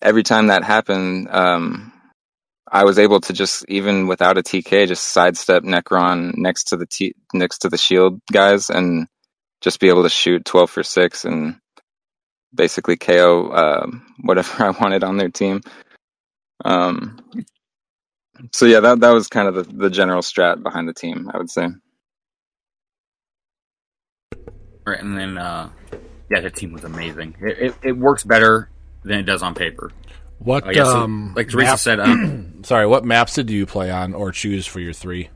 every 0.00 0.22
time 0.22 0.46
that 0.46 0.62
happened, 0.62 1.28
um, 1.28 1.92
I 2.70 2.84
was 2.84 2.96
able 3.00 3.20
to 3.22 3.32
just 3.32 3.64
even 3.68 4.06
without 4.06 4.38
a 4.38 4.42
TK, 4.42 4.86
just 4.86 5.08
sidestep 5.08 5.64
Nekron 5.64 6.36
next 6.36 6.68
to 6.68 6.76
the 6.76 6.86
T- 6.86 7.16
next 7.34 7.58
to 7.58 7.68
the 7.68 7.76
shield 7.76 8.20
guys, 8.30 8.70
and 8.70 9.08
just 9.60 9.80
be 9.80 9.88
able 9.88 10.04
to 10.04 10.08
shoot 10.08 10.44
twelve 10.44 10.70
for 10.70 10.84
six 10.84 11.24
and 11.24 11.56
basically 12.54 12.96
KO 12.96 13.50
um, 13.52 14.06
whatever 14.22 14.62
I 14.64 14.70
wanted 14.70 15.02
on 15.02 15.16
their 15.16 15.28
team. 15.28 15.60
Um, 16.64 17.18
so 18.50 18.66
yeah, 18.66 18.80
that 18.80 19.00
that 19.00 19.10
was 19.10 19.28
kind 19.28 19.48
of 19.48 19.54
the, 19.54 19.62
the 19.62 19.90
general 19.90 20.22
strat 20.22 20.62
behind 20.62 20.88
the 20.88 20.94
team, 20.94 21.30
I 21.32 21.38
would 21.38 21.50
say. 21.50 21.68
Right, 24.84 25.00
and 25.00 25.16
then 25.16 25.38
uh, 25.38 25.70
yeah, 26.30 26.40
the 26.40 26.50
team 26.50 26.72
was 26.72 26.84
amazing. 26.84 27.36
It, 27.40 27.58
it, 27.58 27.74
it 27.82 27.92
works 27.92 28.24
better 28.24 28.68
than 29.04 29.18
it 29.18 29.24
does 29.24 29.42
on 29.42 29.54
paper. 29.54 29.92
What 30.38 30.66
I 30.66 30.72
guess, 30.72 30.88
um, 30.88 31.34
like 31.36 31.48
Tereso 31.48 31.64
map- 31.64 31.78
said, 31.78 32.00
um, 32.00 32.64
Sorry, 32.64 32.86
what 32.86 33.04
maps 33.04 33.34
did 33.34 33.48
you 33.50 33.64
play 33.64 33.90
on 33.90 34.12
or 34.14 34.32
choose 34.32 34.66
for 34.66 34.80
your 34.80 34.92
three? 34.92 35.28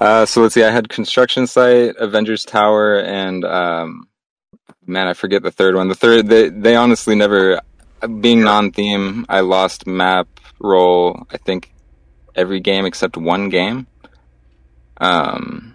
Uh, 0.00 0.26
so 0.26 0.42
let's 0.42 0.54
see. 0.54 0.64
I 0.64 0.70
had 0.70 0.88
construction 0.88 1.46
site, 1.46 1.96
Avengers 1.96 2.44
Tower, 2.44 3.00
and 3.00 3.44
um, 3.44 4.08
man, 4.86 5.06
I 5.06 5.14
forget 5.14 5.42
the 5.42 5.50
third 5.50 5.74
one. 5.74 5.88
The 5.88 5.94
third, 5.94 6.28
they 6.28 6.48
they 6.48 6.76
honestly 6.76 7.14
never, 7.14 7.60
being 8.06 8.42
non-theme, 8.42 9.26
I 9.28 9.40
lost 9.40 9.86
map 9.86 10.28
roll. 10.60 11.26
I 11.30 11.38
think 11.38 11.72
every 12.34 12.60
game 12.60 12.86
except 12.86 13.16
one 13.16 13.48
game. 13.48 13.86
Um, 14.98 15.74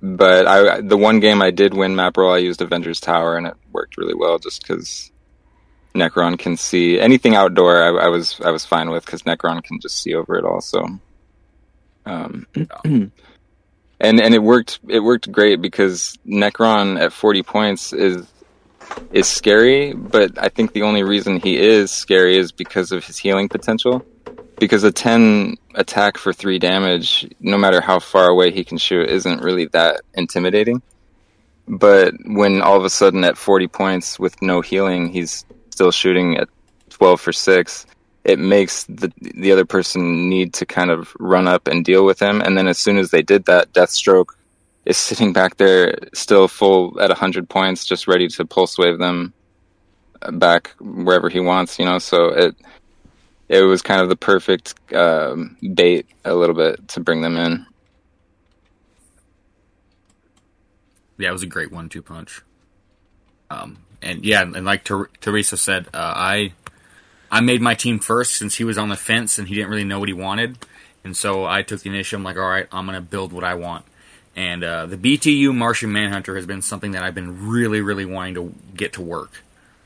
but 0.00 0.46
I 0.46 0.80
the 0.80 0.96
one 0.96 1.20
game 1.20 1.42
I 1.42 1.50
did 1.50 1.74
win 1.74 1.96
map 1.96 2.16
roll, 2.16 2.32
I 2.32 2.38
used 2.38 2.62
Avengers 2.62 3.00
Tower, 3.00 3.36
and 3.36 3.46
it 3.46 3.54
worked 3.72 3.96
really 3.96 4.14
well 4.14 4.38
just 4.38 4.62
because 4.62 5.10
Nekron 5.94 6.38
can 6.38 6.56
see 6.56 7.00
anything 7.00 7.34
outdoor. 7.34 7.82
I, 7.82 8.06
I 8.06 8.08
was 8.08 8.40
I 8.40 8.50
was 8.50 8.64
fine 8.64 8.90
with 8.90 9.04
because 9.04 9.22
Nekron 9.22 9.62
can 9.62 9.80
just 9.80 10.00
see 10.00 10.14
over 10.14 10.36
it 10.36 10.44
all. 10.44 10.60
So. 10.60 10.86
Um, 12.06 12.46
and 12.84 13.12
and 14.20 14.34
it 14.34 14.42
worked 14.42 14.80
it 14.88 15.00
worked 15.00 15.30
great 15.30 15.60
because 15.60 16.16
Nekron 16.26 17.00
at 17.00 17.12
40 17.12 17.42
points 17.42 17.92
is 17.92 18.26
is 19.12 19.26
scary, 19.26 19.92
but 19.92 20.38
I 20.38 20.48
think 20.48 20.72
the 20.72 20.82
only 20.82 21.02
reason 21.02 21.40
he 21.40 21.56
is 21.56 21.90
scary 21.90 22.38
is 22.38 22.52
because 22.52 22.92
of 22.92 23.04
his 23.04 23.18
healing 23.18 23.48
potential. 23.48 24.04
Because 24.58 24.82
a 24.82 24.90
10 24.90 25.56
attack 25.74 26.18
for 26.18 26.32
3 26.32 26.58
damage, 26.58 27.28
no 27.40 27.56
matter 27.56 27.80
how 27.80 28.00
far 28.00 28.28
away 28.28 28.50
he 28.50 28.64
can 28.64 28.76
shoot, 28.76 29.08
isn't 29.08 29.42
really 29.42 29.66
that 29.66 30.00
intimidating. 30.14 30.82
But 31.68 32.14
when 32.24 32.62
all 32.62 32.76
of 32.76 32.84
a 32.84 32.90
sudden 32.90 33.24
at 33.24 33.38
40 33.38 33.68
points 33.68 34.18
with 34.18 34.40
no 34.42 34.60
healing, 34.60 35.08
he's 35.12 35.44
still 35.70 35.92
shooting 35.92 36.38
at 36.38 36.48
12 36.90 37.20
for 37.20 37.32
6, 37.32 37.86
it 38.24 38.38
makes 38.38 38.84
the 38.84 39.12
the 39.20 39.52
other 39.52 39.64
person 39.64 40.28
need 40.28 40.52
to 40.54 40.66
kind 40.66 40.90
of 40.90 41.14
run 41.18 41.46
up 41.48 41.68
and 41.68 41.84
deal 41.84 42.04
with 42.04 42.20
him. 42.20 42.40
And 42.40 42.58
then 42.58 42.68
as 42.68 42.78
soon 42.78 42.98
as 42.98 43.10
they 43.10 43.22
did 43.22 43.46
that, 43.46 43.72
Deathstroke 43.72 44.30
is 44.88 44.96
sitting 44.96 45.32
back 45.32 45.56
there, 45.56 45.96
still 46.14 46.48
full 46.48 47.00
at 47.00 47.10
hundred 47.12 47.48
points, 47.48 47.84
just 47.84 48.08
ready 48.08 48.28
to 48.28 48.44
pulse 48.44 48.78
wave 48.78 48.98
them 48.98 49.32
back 50.32 50.74
wherever 50.80 51.28
he 51.28 51.40
wants. 51.40 51.78
You 51.78 51.84
know, 51.84 51.98
so 51.98 52.26
it 52.28 52.56
it 53.48 53.62
was 53.62 53.82
kind 53.82 54.00
of 54.00 54.08
the 54.08 54.16
perfect 54.16 54.74
um, 54.92 55.56
bait 55.74 56.06
a 56.24 56.34
little 56.34 56.56
bit 56.56 56.88
to 56.88 57.00
bring 57.00 57.20
them 57.20 57.36
in. 57.36 57.66
yeah, 61.18 61.28
it 61.28 61.32
was 61.32 61.42
a 61.42 61.46
great 61.46 61.72
one-two 61.72 62.00
punch. 62.00 62.42
Um, 63.50 63.78
and 64.00 64.24
yeah, 64.24 64.42
and 64.42 64.64
like 64.64 64.84
Ter- 64.84 65.10
Tereso 65.20 65.58
said, 65.58 65.88
uh, 65.88 66.12
I 66.16 66.52
I 67.30 67.40
made 67.40 67.60
my 67.60 67.74
team 67.74 67.98
first 67.98 68.36
since 68.36 68.54
he 68.54 68.64
was 68.64 68.78
on 68.78 68.88
the 68.88 68.96
fence 68.96 69.38
and 69.38 69.48
he 69.48 69.54
didn't 69.54 69.70
really 69.70 69.84
know 69.84 69.98
what 69.98 70.08
he 70.08 70.14
wanted, 70.14 70.58
and 71.04 71.16
so 71.16 71.44
I 71.44 71.62
took 71.62 71.82
the 71.82 71.90
initiative. 71.90 72.20
I'm 72.20 72.24
like, 72.24 72.36
all 72.36 72.48
right, 72.48 72.68
I'm 72.70 72.86
gonna 72.86 73.00
build 73.00 73.32
what 73.32 73.44
I 73.44 73.54
want. 73.54 73.84
And 74.38 74.62
uh, 74.62 74.86
the 74.86 74.96
BTU 74.96 75.52
Martian 75.52 75.90
Manhunter 75.90 76.36
has 76.36 76.46
been 76.46 76.62
something 76.62 76.92
that 76.92 77.02
I've 77.02 77.14
been 77.14 77.48
really, 77.48 77.80
really 77.80 78.04
wanting 78.04 78.34
to 78.36 78.54
get 78.72 78.92
to 78.92 79.02
work. 79.02 79.42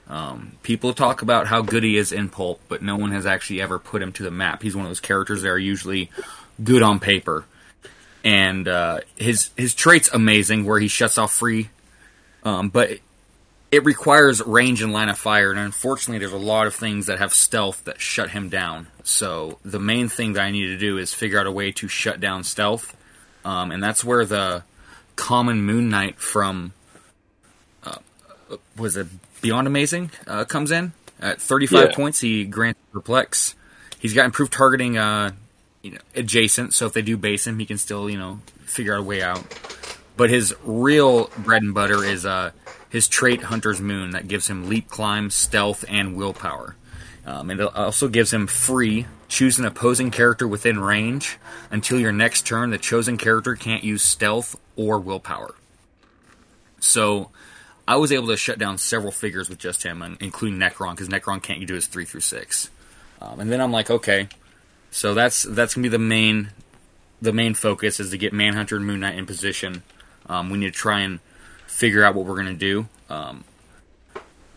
Um, 0.09 0.52
people 0.62 0.92
talk 0.92 1.23
about 1.23 1.47
how 1.47 1.62
good 1.62 1.82
he 1.82 1.97
is 1.97 2.12
in 2.12 2.28
pulp, 2.28 2.61
but 2.68 2.82
no 2.82 2.97
one 2.97 3.12
has 3.12 3.25
actually 3.25 3.62
ever 3.62 3.78
put 3.78 4.02
him 4.02 4.12
to 4.12 4.23
the 4.23 4.30
map. 4.30 4.62
He's 4.62 4.76
one 4.76 4.85
of 4.85 4.90
those 4.90 5.00
characters 5.00 5.40
that 5.40 5.49
are 5.49 5.59
usually 5.59 6.11
good 6.62 6.82
on 6.82 7.00
paper, 7.00 7.47
and 8.25 8.68
uh, 8.68 9.00
his 9.16 9.49
his 9.56 9.73
trait's 9.75 10.11
amazing, 10.12 10.66
where 10.66 10.78
he 10.78 10.88
shuts 10.88 11.16
off 11.16 11.32
free, 11.32 11.71
um, 12.44 12.68
but 12.68 12.99
it 13.71 13.87
requires 13.87 14.42
range 14.42 14.82
and 14.82 14.92
line 14.92 15.09
of 15.09 15.16
fire, 15.16 15.50
and 15.50 15.61
unfortunately, 15.61 16.18
there's 16.18 16.30
a 16.30 16.37
lot 16.37 16.66
of 16.66 16.75
things 16.75 17.06
that 17.06 17.21
have 17.21 17.32
stealth 17.32 17.85
that 17.85 18.02
shut 18.02 18.28
him 18.32 18.50
down. 18.50 18.88
So 19.02 19.61
the 19.64 19.80
main 19.80 20.11
thing 20.11 20.35
that 20.35 20.42
I 20.42 20.50
need 20.50 20.66
to 20.66 20.76
do 20.76 20.99
is 20.99 21.14
figure 21.14 21.40
out 21.40 21.47
a 21.47 21.50
way 21.50 21.73
to 21.73 21.88
shut 21.88 22.21
down 22.21 22.44
stealth, 22.44 22.94
um, 23.44 23.70
and 23.70 23.82
that's 23.82 24.04
where 24.04 24.25
the 24.25 24.62
common 25.16 25.62
Moon 25.62 25.88
Knight 25.88 26.18
from 26.18 26.72
uh, 27.84 27.96
was 28.76 28.96
it 28.96 29.06
Beyond 29.40 29.66
Amazing 29.66 30.11
uh, 30.26 30.44
comes 30.44 30.70
in 30.70 30.92
at 31.20 31.40
35 31.40 31.88
Yeah. 31.90 31.94
points. 31.96 32.20
He 32.20 32.44
grants 32.44 32.80
perplex. 32.92 33.54
He's 33.99 34.14
got 34.14 34.25
improved 34.25 34.52
targeting, 34.52 34.96
uh, 34.99 35.32
you 35.82 35.92
know, 35.92 35.99
adjacent. 36.14 36.72
So 36.75 36.87
if 36.87 36.92
they 36.92 37.02
do 37.02 37.16
base 37.16 37.46
him, 37.46 37.58
he 37.58 37.66
can 37.66 37.78
still 37.78 38.08
you 38.11 38.18
know 38.18 38.40
figure 38.64 38.94
out 38.94 39.00
a 39.00 39.02
way 39.04 39.22
out. 39.22 39.42
But 40.16 40.30
his 40.30 40.54
real 40.62 41.30
bread 41.38 41.62
and 41.62 41.72
butter 41.75 42.04
is 42.04 42.26
uh, 42.26 42.50
his 42.90 43.08
trait 43.08 43.42
Hunter's 43.44 43.80
Moon 43.80 44.11
that 44.11 44.28
gives 44.28 44.49
him 44.49 44.68
leap, 44.68 44.88
climb, 44.88 45.30
stealth, 45.30 45.84
and 45.88 46.14
willpower. 46.16 46.76
Um, 47.24 47.50
and 47.50 47.60
it 47.60 47.74
also 47.74 48.08
gives 48.08 48.32
him 48.32 48.46
free. 48.46 49.06
Choose 49.28 49.58
an 49.58 49.64
opposing 49.64 50.10
character 50.10 50.46
within 50.46 50.80
range. 50.80 51.38
Until 51.70 52.00
your 52.00 52.12
next 52.12 52.46
turn, 52.46 52.70
the 52.70 52.78
chosen 52.78 53.16
character 53.16 53.54
can't 53.54 53.84
use 53.84 54.02
stealth 54.02 54.56
or 54.76 54.98
willpower. 54.98 55.54
So 56.80 57.30
I 57.86 57.96
was 57.96 58.12
able 58.12 58.28
to 58.28 58.36
shut 58.36 58.58
down 58.58 58.78
several 58.78 59.12
figures 59.12 59.48
with 59.48 59.58
just 59.58 59.82
him, 59.82 60.16
including 60.20 60.58
Nekron, 60.58 60.92
because 60.92 61.08
Nekron 61.08 61.42
can't 61.42 61.64
do 61.66 61.74
his 61.74 61.86
three 61.86 62.04
through 62.04 62.20
six. 62.20 62.70
Um, 63.20 63.38
and 63.40 63.52
then 63.52 63.60
I'm 63.60 63.72
like, 63.72 63.90
okay, 63.90 64.28
so 64.90 65.14
that's 65.14 65.44
that's 65.44 65.74
gonna 65.74 65.84
be 65.84 65.88
the 65.88 65.98
main 65.98 66.50
the 67.20 67.32
main 67.32 67.54
focus 67.54 68.00
is 68.00 68.10
to 68.10 68.18
get 68.18 68.32
Manhunter 68.32 68.76
and 68.76 68.84
Moon 68.84 69.00
Knight 69.00 69.16
in 69.16 69.26
position. 69.26 69.84
Um, 70.28 70.50
we 70.50 70.58
need 70.58 70.66
to 70.66 70.72
try 70.72 71.00
and 71.00 71.20
figure 71.66 72.04
out 72.04 72.14
what 72.14 72.26
we're 72.26 72.36
gonna 72.36 72.54
do. 72.54 72.88
Um, 73.08 73.44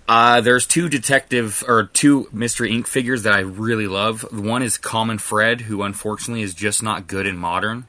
uh, 0.08 0.42
there's 0.42 0.66
two 0.66 0.88
detective 0.90 1.64
or 1.68 1.86
two 1.86 2.28
Mystery 2.32 2.72
Inc. 2.72 2.88
figures 2.88 3.24
that 3.24 3.34
I 3.34 3.40
really 3.40 3.88
love. 3.88 4.22
One 4.32 4.62
is 4.62 4.78
Common 4.78 5.18
Fred, 5.18 5.62
who 5.62 5.82
unfortunately 5.82 6.44
is 6.44 6.54
just 6.54 6.84
not 6.84 7.08
good 7.08 7.26
in 7.26 7.38
modern. 7.38 7.88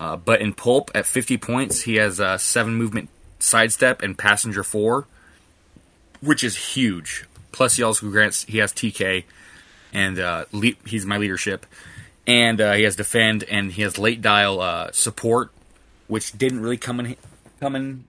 Uh, 0.00 0.16
but 0.16 0.40
in 0.40 0.52
Pulp, 0.52 0.90
at 0.94 1.06
50 1.06 1.36
points, 1.38 1.82
he 1.82 1.96
has 1.96 2.18
a 2.18 2.38
seven 2.38 2.74
movement 2.74 3.08
sidestep 3.38 4.02
and 4.02 4.16
passenger 4.16 4.64
four, 4.64 5.06
which 6.20 6.42
is 6.42 6.56
huge. 6.74 7.26
Plus, 7.52 7.76
he 7.76 7.82
also 7.82 8.08
grants 8.10 8.44
he 8.44 8.58
has 8.58 8.72
TK. 8.72 9.24
and 9.92 10.18
uh, 10.18 10.46
le- 10.52 10.72
he's 10.86 11.04
my 11.06 11.18
leadership. 11.18 11.66
And 12.26 12.60
uh, 12.60 12.72
he 12.72 12.84
has 12.84 12.96
defend, 12.96 13.44
and 13.44 13.70
he 13.72 13.82
has 13.82 13.98
late 13.98 14.22
dial 14.22 14.60
uh, 14.60 14.90
support, 14.92 15.52
which 16.06 16.36
didn't 16.36 16.60
really 16.60 16.76
come 16.78 16.98
in 17.00 17.16
come 17.60 17.76
in 17.76 18.04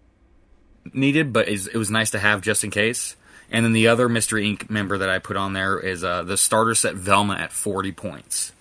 needed, 0.93 1.33
but 1.33 1.47
is, 1.47 1.67
it 1.67 1.77
was 1.77 1.89
nice 1.89 2.11
to 2.11 2.19
have 2.19 2.41
just 2.41 2.63
in 2.63 2.71
case. 2.71 3.15
And 3.51 3.65
then 3.65 3.73
the 3.73 3.87
other 3.87 4.09
Mystery 4.09 4.45
Inc. 4.45 4.69
member 4.69 4.97
that 4.97 5.09
I 5.09 5.19
put 5.19 5.37
on 5.37 5.53
there 5.53 5.79
is 5.79 6.03
uh, 6.03 6.23
the 6.23 6.37
starter 6.37 6.75
set 6.75 6.95
Velma 6.95 7.35
at 7.35 7.51
40 7.51 7.91
points. 7.91 8.51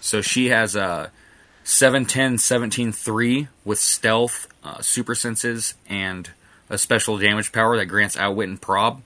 So 0.00 0.20
she 0.20 0.46
has 0.46 0.76
a 0.76 1.10
710 1.64 2.38
17 2.38 2.92
3 2.92 3.48
with 3.64 3.78
stealth, 3.78 4.48
uh, 4.62 4.80
super 4.80 5.14
senses, 5.14 5.74
and 5.88 6.30
a 6.70 6.78
special 6.78 7.18
damage 7.18 7.52
power 7.52 7.76
that 7.76 7.86
grants 7.86 8.16
outwit 8.16 8.48
and 8.48 8.60
prob. 8.60 9.02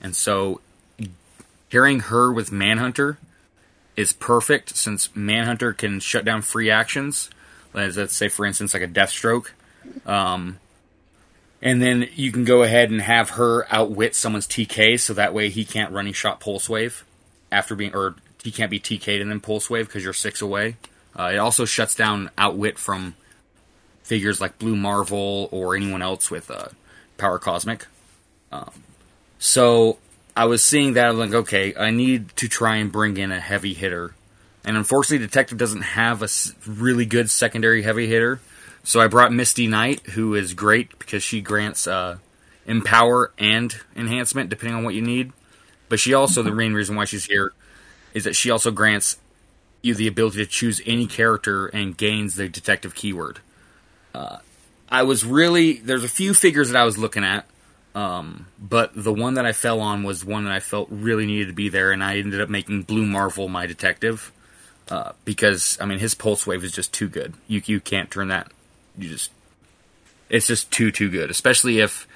And 0.00 0.14
so 0.14 0.60
pairing 1.70 2.00
her 2.00 2.32
with 2.32 2.52
Manhunter 2.52 3.18
is 3.96 4.12
perfect 4.12 4.76
since 4.76 5.14
Manhunter 5.14 5.72
can 5.72 6.00
shut 6.00 6.24
down 6.24 6.42
free 6.42 6.70
actions. 6.70 7.30
Let's 7.74 8.14
say, 8.14 8.28
for 8.28 8.46
instance, 8.46 8.74
like 8.74 8.82
a 8.82 8.88
Deathstroke. 8.88 9.50
Um, 10.06 10.58
and 11.60 11.82
then 11.82 12.08
you 12.14 12.30
can 12.30 12.44
go 12.44 12.62
ahead 12.62 12.90
and 12.90 13.00
have 13.00 13.30
her 13.30 13.66
outwit 13.70 14.14
someone's 14.14 14.46
TK, 14.46 15.00
so 15.00 15.14
that 15.14 15.34
way 15.34 15.48
he 15.48 15.64
can't 15.64 15.92
running 15.92 16.12
shot 16.12 16.40
pulse 16.40 16.68
wave 16.68 17.04
after 17.50 17.74
being, 17.74 17.94
or 17.94 18.14
he 18.42 18.50
can't 18.50 18.70
be 18.70 18.78
TK'd 18.78 19.20
and 19.20 19.30
then 19.30 19.40
pulse 19.40 19.68
wave 19.68 19.86
because 19.86 20.04
you're 20.04 20.12
six 20.12 20.40
away. 20.40 20.76
Uh, 21.18 21.30
it 21.34 21.38
also 21.38 21.64
shuts 21.64 21.94
down 21.94 22.30
outwit 22.38 22.78
from 22.78 23.14
figures 24.02 24.40
like 24.40 24.58
Blue 24.58 24.76
Marvel 24.76 25.48
or 25.50 25.74
anyone 25.74 26.00
else 26.00 26.30
with 26.30 26.50
uh, 26.50 26.68
power 27.16 27.38
cosmic. 27.38 27.86
Um, 28.52 28.70
so 29.38 29.98
I 30.36 30.44
was 30.46 30.62
seeing 30.64 30.94
that 30.94 31.08
I'm 31.08 31.18
like, 31.18 31.34
okay, 31.34 31.74
I 31.76 31.90
need 31.90 32.34
to 32.36 32.48
try 32.48 32.76
and 32.76 32.92
bring 32.92 33.16
in 33.16 33.32
a 33.32 33.40
heavy 33.40 33.74
hitter, 33.74 34.14
and 34.64 34.76
unfortunately, 34.76 35.26
Detective 35.26 35.58
doesn't 35.58 35.82
have 35.82 36.22
a 36.22 36.28
really 36.66 37.06
good 37.06 37.30
secondary 37.30 37.82
heavy 37.82 38.06
hitter. 38.06 38.40
So 38.88 39.02
I 39.02 39.06
brought 39.06 39.34
Misty 39.34 39.66
Knight, 39.66 40.00
who 40.06 40.34
is 40.34 40.54
great 40.54 40.98
because 40.98 41.22
she 41.22 41.42
grants 41.42 41.86
uh, 41.86 42.16
empower 42.64 43.32
and 43.36 43.76
enhancement 43.94 44.48
depending 44.48 44.78
on 44.78 44.82
what 44.82 44.94
you 44.94 45.02
need. 45.02 45.34
But 45.90 46.00
she 46.00 46.14
also 46.14 46.42
the 46.42 46.52
main 46.52 46.72
reason 46.72 46.96
why 46.96 47.04
she's 47.04 47.26
here 47.26 47.52
is 48.14 48.24
that 48.24 48.34
she 48.34 48.50
also 48.50 48.70
grants 48.70 49.18
you 49.82 49.94
the 49.94 50.06
ability 50.06 50.38
to 50.38 50.46
choose 50.46 50.80
any 50.86 51.06
character 51.06 51.66
and 51.66 51.98
gains 51.98 52.36
the 52.36 52.48
detective 52.48 52.94
keyword. 52.94 53.40
Uh, 54.14 54.38
I 54.88 55.02
was 55.02 55.22
really 55.22 55.74
there's 55.80 56.02
a 56.02 56.08
few 56.08 56.32
figures 56.32 56.70
that 56.70 56.80
I 56.80 56.84
was 56.86 56.96
looking 56.96 57.24
at, 57.24 57.44
um, 57.94 58.46
but 58.58 58.92
the 58.94 59.12
one 59.12 59.34
that 59.34 59.44
I 59.44 59.52
fell 59.52 59.82
on 59.82 60.02
was 60.02 60.24
one 60.24 60.44
that 60.44 60.54
I 60.54 60.60
felt 60.60 60.88
really 60.90 61.26
needed 61.26 61.48
to 61.48 61.52
be 61.52 61.68
there, 61.68 61.92
and 61.92 62.02
I 62.02 62.16
ended 62.16 62.40
up 62.40 62.48
making 62.48 62.84
Blue 62.84 63.04
Marvel 63.04 63.48
my 63.48 63.66
detective 63.66 64.32
uh, 64.88 65.12
because 65.26 65.76
I 65.78 65.84
mean 65.84 65.98
his 65.98 66.14
pulse 66.14 66.46
wave 66.46 66.64
is 66.64 66.72
just 66.72 66.94
too 66.94 67.10
good. 67.10 67.34
You 67.48 67.60
you 67.66 67.80
can't 67.80 68.10
turn 68.10 68.28
that 68.28 68.50
you 68.98 69.08
just 69.08 69.30
it's 70.28 70.46
just 70.46 70.70
too 70.70 70.90
too 70.90 71.10
good, 71.10 71.30
especially 71.30 71.80
if 71.80 72.06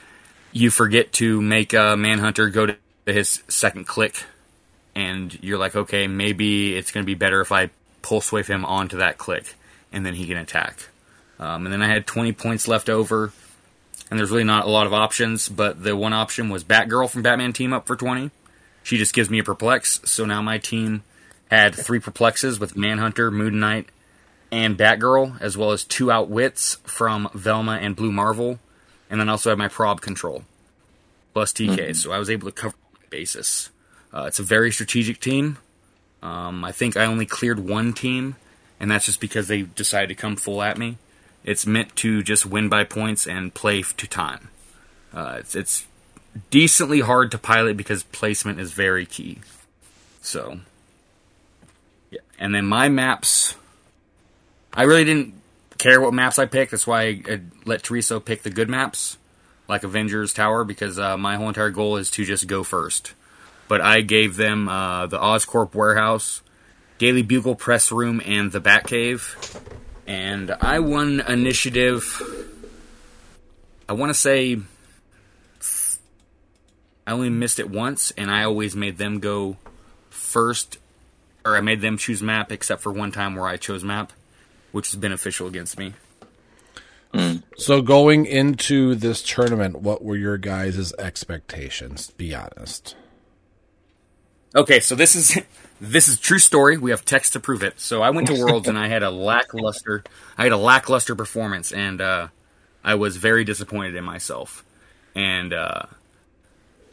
you 0.53 0.71
forget 0.71 1.13
to 1.15 1.41
make 1.41 1.73
a 1.73 1.97
Manhunter 1.97 2.49
go 2.49 2.67
to 2.67 2.77
his 3.07 3.43
second 3.49 3.87
click, 3.87 4.23
and 4.95 5.37
you're 5.43 5.59
like, 5.59 5.75
okay, 5.75 6.07
maybe 6.07 6.77
it's 6.77 6.91
going 6.91 7.05
to 7.05 7.07
be 7.07 7.15
better 7.15 7.41
if 7.41 7.53
I 7.53 7.71
pulse 8.03 8.31
wave 8.31 8.47
him 8.47 8.65
onto 8.65 8.99
that 8.99 9.19
click, 9.19 9.55
and 9.93 10.05
then 10.05 10.15
he 10.15 10.27
can 10.27 10.37
attack. 10.37 10.89
Um, 11.39 11.67
and 11.67 11.73
then 11.73 11.83
I 11.83 11.89
had 11.89 12.07
20 12.07 12.33
points 12.33 12.69
left 12.69 12.89
over, 12.89 13.33
and 14.11 14.19
there's 14.19 14.31
really 14.31 14.45
not 14.45 14.67
a 14.67 14.71
lot 14.71 14.87
of 14.87 14.93
options, 14.93 15.49
but 15.49 15.83
the 15.83 15.97
one 15.97 16.13
option 16.13 16.51
was 16.51 16.65
Batgirl 16.65 17.11
from 17.11 17.23
Batman 17.23 17.53
Team 17.53 17.73
Up 17.73 17.87
for 17.87 17.97
20. 17.97 18.31
She 18.83 18.99
just 18.99 19.15
gives 19.15 19.31
me 19.31 19.39
a 19.39 19.45
perplex, 19.45 20.01
so 20.05 20.25
now 20.25 20.43
my 20.43 20.59
team 20.59 21.03
had 21.51 21.75
three 21.75 22.01
perplexes 22.01 22.59
with 22.59 22.77
Manhunter, 22.77 23.31
Moon 23.31 23.61
Knight, 23.61 23.89
and 24.53 24.77
Batgirl, 24.77 25.41
as 25.41 25.57
well 25.57 25.73
as 25.73 25.83
two 25.83 26.13
outwits 26.13 26.77
from 26.85 27.31
Velma 27.33 27.79
and 27.81 27.97
Blue 27.97 28.13
Marvel, 28.13 28.61
and 29.11 29.19
then 29.19 29.31
also 29.31 29.49
have 29.49 29.59
my 29.59 29.69
prob 29.69 30.03
control 30.03 30.45
plus 31.33 31.53
TK. 31.53 31.77
Mm-hmm. 31.77 31.93
So 31.95 32.13
I 32.13 32.19
was 32.19 32.29
able 32.29 32.47
to 32.49 32.53
cover 32.53 32.77
my 32.93 33.07
basis. 33.09 33.71
Uh, 34.13 34.25
it's 34.27 34.39
a 34.39 34.43
very 34.43 34.71
strategic 34.71 35.21
team. 35.21 35.57
Um, 36.23 36.65
I 36.65 36.71
think 36.71 36.97
I 36.97 37.07
only 37.07 37.25
cleared 37.25 37.59
one 37.59 37.95
team, 37.95 38.37
and 38.79 38.91
that's 38.91 39.07
just 39.07 39.21
because 39.21 39.49
they 39.49 39.63
decided 39.63 40.09
to 40.09 40.15
come 40.15 40.37
full 40.37 40.63
at 40.63 40.77
me. 40.77 40.99
It's 41.45 41.67
meant 41.67 41.97
to 41.97 42.23
just 42.23 42.47
win 42.47 42.69
by 42.69 42.85
points 42.85 43.27
and 43.27 43.53
play 43.53 43.83
to 43.83 44.07
time. 44.07 44.51
Uh, 45.13 45.37
it's, 45.41 45.57
it's 45.57 45.87
decently 46.51 47.01
hard 47.01 47.31
to 47.33 47.39
pilot 47.39 47.77
because 47.77 48.05
placement 48.05 48.61
is 48.61 48.73
very 48.73 49.07
key. 49.07 49.39
So, 50.21 50.61
yeah. 52.11 52.21
And 52.39 52.55
then 52.55 52.67
my 52.67 52.89
maps 52.89 53.57
I 54.75 54.85
really 54.85 55.05
didn't 55.05 55.35
care 55.79 56.01
what 56.01 56.15
maps 56.15 56.39
I 56.39 56.47
picked. 56.47 56.71
That's 56.71 56.87
why 56.87 57.03
I, 57.03 57.41
let 57.65 57.83
Tereso 57.83 58.25
pick 58.25 58.43
the 58.43 58.51
good 58.51 58.71
maps, 58.71 59.19
like 59.69 59.85
Avengers 59.85 60.33
Tower, 60.33 60.65
because 60.65 60.99
uh, 60.99 61.17
my 61.17 61.37
whole 61.37 61.49
entire 61.49 61.71
goal 61.71 61.97
is 61.97 62.11
to 62.13 62.25
just 62.25 62.47
go 62.47 62.63
first. 62.63 63.13
But 63.69 63.81
I 63.81 64.01
gave 64.01 64.37
them 64.37 64.69
uh, 64.69 65.07
the 65.07 65.19
Oscorp 65.19 65.75
warehouse, 65.75 66.43
Daily 66.99 67.23
Bugle 67.23 67.55
press 67.55 67.93
room, 67.93 68.23
and 68.25 68.51
the 68.51 68.61
Batcave. 68.61 69.61
And 70.07 70.51
I 70.51 70.81
won 70.81 71.21
initiative. 71.21 72.23
I 73.89 73.93
want 73.93 74.11
to 74.11 74.15
say 74.15 74.59
I 77.07 77.13
only 77.13 77.31
missed 77.31 77.59
it 77.59 77.69
once, 77.69 78.11
and 78.13 78.31
I 78.31 78.45
always 78.45 78.75
made 78.75 78.99
them 78.99 79.21
go 79.21 79.59
first, 80.11 80.79
or 81.45 81.57
I 81.57 81.61
made 81.61 81.81
them 81.83 81.99
choose 81.99 82.23
map, 82.23 82.51
except 82.53 82.83
for 82.83 82.93
one 82.93 83.13
time 83.13 83.35
where 83.35 83.47
I 83.47 83.57
chose 83.59 83.85
map 83.85 84.13
which 84.73 84.89
is 84.89 84.97
beneficial 84.97 85.47
against 85.47 85.79
me. 85.79 85.95
So 87.57 87.83
going 87.83 88.27
into 88.27 88.95
this 88.95 89.23
tournament, 89.23 89.81
what 89.81 90.03
were 90.03 90.17
your 90.17 90.39
guys' 90.39 90.93
expectations? 90.95 92.11
Be 92.11 92.35
honest. 92.35 92.97
Okay, 94.55 94.81
so 94.81 94.95
this 94.95 95.15
is 95.15 95.39
this 95.81 96.09
is 96.09 96.19
true 96.19 96.39
story. 96.39 96.79
We 96.79 96.91
have 96.91 97.05
text 97.05 97.35
to 97.35 97.41
prove 97.41 97.63
it. 97.63 97.79
So 97.81 98.03
I 98.03 98.11
went 98.11 98.29
to 98.29 98.35
Worlds 98.39 98.69
and 98.69 98.79
I 98.79 98.89
had 98.89 99.03
a 99.03 99.11
lackluster 99.29 100.05
I 100.37 100.45
had 100.45 100.53
a 100.53 100.57
lackluster 100.57 101.15
performance 101.15 101.73
and 101.73 102.01
uh, 102.01 102.29
I 102.83 102.95
was 102.95 103.17
very 103.17 103.45
disappointed 103.45 103.95
in 103.95 104.05
myself. 104.05 104.65
And 105.15 105.53
uh, 105.53 105.83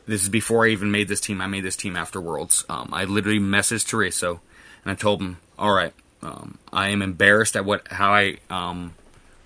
this 0.06 0.22
is 0.22 0.30
before 0.30 0.66
I 0.66 0.70
even 0.70 0.92
made 0.92 1.08
this 1.08 1.22
team. 1.22 1.40
I 1.40 1.48
made 1.48 1.64
this 1.64 1.78
team 1.78 1.96
after 1.96 2.20
Worlds. 2.20 2.66
Um, 2.68 2.90
I 2.92 3.06
literally 3.06 3.40
messaged 3.40 3.88
Tereso 3.88 4.40
and 4.84 4.92
I 4.92 4.96
told 4.96 5.22
him, 5.22 5.38
"All 5.58 5.74
right, 5.74 5.94
um, 6.22 6.58
I 6.72 6.90
am 6.90 7.02
embarrassed 7.02 7.56
at 7.56 7.66
what 7.66 7.88
how 7.90 8.14
I 8.14 8.38
um, 8.50 8.94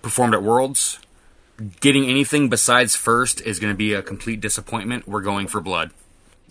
performed 0.01 0.33
at 0.33 0.43
Worlds. 0.43 0.99
Getting 1.79 2.05
anything 2.05 2.49
besides 2.49 2.95
first 2.95 3.39
is 3.41 3.59
going 3.59 3.71
to 3.71 3.77
be 3.77 3.93
a 3.93 4.01
complete 4.01 4.41
disappointment. 4.41 5.07
We're 5.07 5.21
going 5.21 5.47
for 5.47 5.61
blood. 5.61 5.91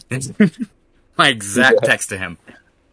My 1.18 1.28
exact 1.28 1.80
yeah. 1.82 1.88
text 1.88 2.08
to 2.10 2.18
him. 2.18 2.38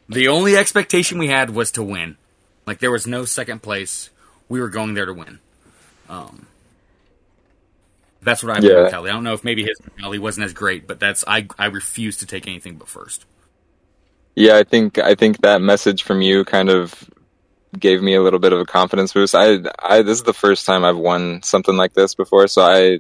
The 0.10 0.28
only 0.28 0.58
expectation 0.58 1.20
we 1.20 1.28
had 1.28 1.52
was 1.52 1.72
to 1.72 1.84
win. 1.84 2.18
Like 2.66 2.80
there 2.80 2.92
was 2.92 3.06
no 3.06 3.26
second 3.26 3.62
place. 3.62 4.10
We 4.50 4.60
were 4.60 4.70
going 4.70 4.96
there 4.96 5.06
to 5.06 5.14
win. 5.14 5.40
Um, 6.10 6.48
that's 8.22 8.44
what 8.44 8.58
I 8.58 8.68
yeah. 8.68 8.82
would 8.82 8.90
tell. 8.90 9.06
I 9.06 9.10
don't 9.10 9.24
know 9.24 9.34
if 9.34 9.44
maybe 9.44 9.64
his 9.64 9.80
mentality 9.82 10.20
wasn't 10.20 10.46
as 10.46 10.54
great, 10.54 10.88
but 10.88 11.00
that's 11.00 11.24
I 11.28 11.48
I 11.58 11.68
refuse 11.68 12.18
to 12.18 12.26
take 12.26 12.48
anything 12.48 12.76
but 12.76 12.88
first. 12.88 13.26
Yeah, 14.36 14.58
I 14.58 14.64
think 14.64 14.98
I 14.98 15.16
think 15.16 15.42
that 15.42 15.62
message 15.62 16.04
from 16.04 16.22
you 16.22 16.44
kind 16.44 16.70
of 16.70 17.10
gave 17.78 18.02
me 18.02 18.16
a 18.16 18.22
little 18.22 18.40
bit 18.40 18.54
of 18.54 18.60
a 18.60 18.66
confidence 18.66 19.14
boost. 19.14 19.36
I, 19.36 19.60
I, 19.80 20.02
this 20.02 20.18
is 20.18 20.24
the 20.24 20.34
first 20.34 20.66
time 20.66 20.84
I've 20.84 20.98
won 20.98 21.44
something 21.44 21.76
like 21.76 21.94
this 21.94 22.16
before, 22.16 22.48
so 22.48 22.62
I, 22.62 23.00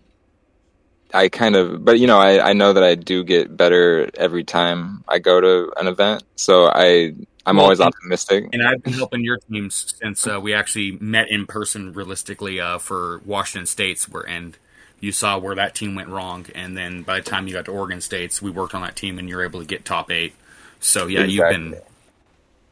I 1.13 1.29
kind 1.29 1.55
of, 1.55 1.83
but 1.83 1.99
you 1.99 2.07
know, 2.07 2.19
I, 2.19 2.49
I 2.49 2.53
know 2.53 2.73
that 2.73 2.83
I 2.83 2.95
do 2.95 3.23
get 3.23 3.55
better 3.55 4.09
every 4.15 4.43
time 4.43 5.03
I 5.07 5.19
go 5.19 5.41
to 5.41 5.73
an 5.77 5.87
event, 5.87 6.23
so 6.35 6.67
I, 6.67 7.15
I'm 7.45 7.55
well, 7.55 7.65
always 7.65 7.81
optimistic. 7.81 8.45
And 8.53 8.61
I've 8.61 8.83
been 8.83 8.93
helping 8.93 9.23
your 9.23 9.37
teams 9.37 9.95
since 9.99 10.27
uh, 10.27 10.39
we 10.39 10.53
actually 10.53 10.91
met 11.01 11.29
in 11.29 11.47
person, 11.47 11.93
realistically, 11.93 12.59
uh, 12.59 12.77
for 12.77 13.21
Washington 13.25 13.65
States, 13.65 14.07
where 14.07 14.27
and 14.27 14.55
you 14.99 15.11
saw 15.11 15.39
where 15.39 15.55
that 15.55 15.73
team 15.73 15.95
went 15.95 16.09
wrong, 16.09 16.45
and 16.53 16.77
then 16.77 17.01
by 17.01 17.15
the 17.19 17.25
time 17.25 17.47
you 17.47 17.53
got 17.53 17.65
to 17.65 17.71
Oregon 17.71 18.01
States, 18.01 18.41
we 18.41 18.51
worked 18.51 18.75
on 18.75 18.81
that 18.81 18.95
team, 18.95 19.17
and 19.17 19.27
you're 19.27 19.43
able 19.43 19.61
to 19.61 19.65
get 19.65 19.85
top 19.85 20.11
eight. 20.11 20.35
So 20.79 21.07
yeah, 21.07 21.21
exactly. 21.21 21.33
you've 21.33 21.71
been 21.71 21.81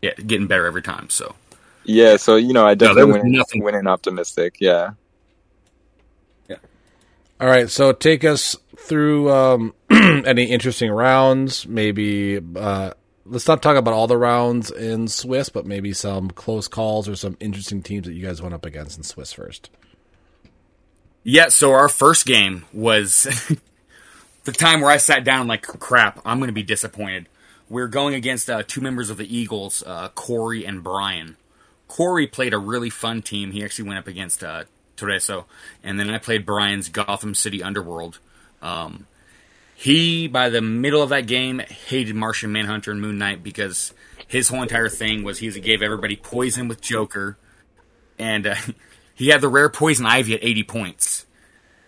yeah 0.02 0.14
getting 0.14 0.46
better 0.46 0.68
every 0.68 0.84
time. 0.84 1.10
So 1.10 1.36
yeah, 1.88 2.18
so 2.18 2.36
you 2.36 2.54
know, 2.54 2.68
I 2.68 2.76
definitely 2.76 3.14
no, 3.14 3.20
went, 3.20 3.26
nothing. 3.26 3.64
went 3.64 3.78
in 3.78 3.88
optimistic. 3.88 4.58
Yeah. 4.60 4.92
Yeah. 6.48 6.58
All 7.40 7.48
right, 7.48 7.70
so 7.70 7.94
take 7.94 8.24
us 8.24 8.56
through 8.78 9.32
um, 9.32 9.74
any 9.90 10.46
interesting 10.46 10.92
rounds. 10.92 11.66
Maybe 11.68 12.40
uh, 12.56 12.92
let's 13.26 13.48
not 13.48 13.62
talk 13.62 13.78
about 13.78 13.94
all 13.94 14.08
the 14.08 14.18
rounds 14.18 14.70
in 14.70 15.08
Swiss, 15.08 15.50
but 15.50 15.66
maybe 15.66 15.94
some 15.94 16.30
close 16.30 16.68
calls 16.68 17.08
or 17.08 17.16
some 17.16 17.38
interesting 17.40 17.82
teams 17.82 18.06
that 18.06 18.14
you 18.14 18.26
guys 18.26 18.42
went 18.42 18.54
up 18.54 18.66
against 18.66 18.98
in 18.98 19.04
Swiss 19.04 19.34
first. 19.34 19.70
Yeah, 21.24 21.50
so 21.50 21.72
our 21.74 21.90
first 21.90 22.26
game 22.26 22.66
was 22.72 23.24
the 24.46 24.52
time 24.52 24.82
where 24.82 24.92
I 24.92 24.98
sat 24.98 25.24
down 25.24 25.48
like 25.48 25.64
crap. 25.64 26.22
I'm 26.26 26.40
going 26.40 26.48
to 26.48 26.54
be 26.54 26.64
disappointed. 26.64 27.28
we're 27.70 27.88
going 27.88 28.14
against 28.16 28.50
uh, 28.50 28.64
two 28.66 28.82
members 28.82 29.10
of 29.10 29.18
the 29.18 29.36
Eagles, 29.38 29.84
uh, 29.86 30.10
Corey 30.10 30.66
and 30.66 30.84
Brian. 30.84 31.36
Corey 31.88 32.28
played 32.28 32.54
a 32.54 32.58
really 32.58 32.90
fun 32.90 33.22
team. 33.22 33.52
He 33.52 33.64
actually 33.64 33.88
went 33.88 34.00
up 34.00 34.08
against 34.08 34.44
uh, 34.44 34.66
Tereso, 34.98 35.46
and 35.84 36.00
then 36.00 36.10
I 36.10 36.18
played 36.18 36.46
Brian's 36.46 36.90
Gotham 36.90 37.34
City 37.34 37.64
Underworld. 37.64 38.20
Um, 38.62 39.08
he, 39.76 40.28
by 40.28 40.50
the 40.50 40.62
middle 40.62 41.04
of 41.04 41.10
that 41.10 41.28
game, 41.28 41.60
hated 41.60 42.16
Martian 42.16 42.52
Manhunter 42.52 42.92
and 42.92 43.00
Moon 43.00 43.18
Knight 43.18 43.44
because 43.44 43.94
his 44.28 44.50
whole 44.50 44.64
entire 44.64 44.90
thing 44.90 45.24
was 45.24 45.40
he 45.40 45.52
gave 45.60 45.82
everybody 45.82 46.16
poison 46.16 46.68
with 46.68 46.82
Joker, 46.82 47.38
and 48.18 48.48
uh, 48.48 48.56
he 49.16 49.28
had 49.28 49.42
the 49.42 49.50
rare 49.50 49.70
poison 49.70 50.06
ivy 50.06 50.34
at 50.34 50.44
80 50.44 50.64
points. 50.64 51.26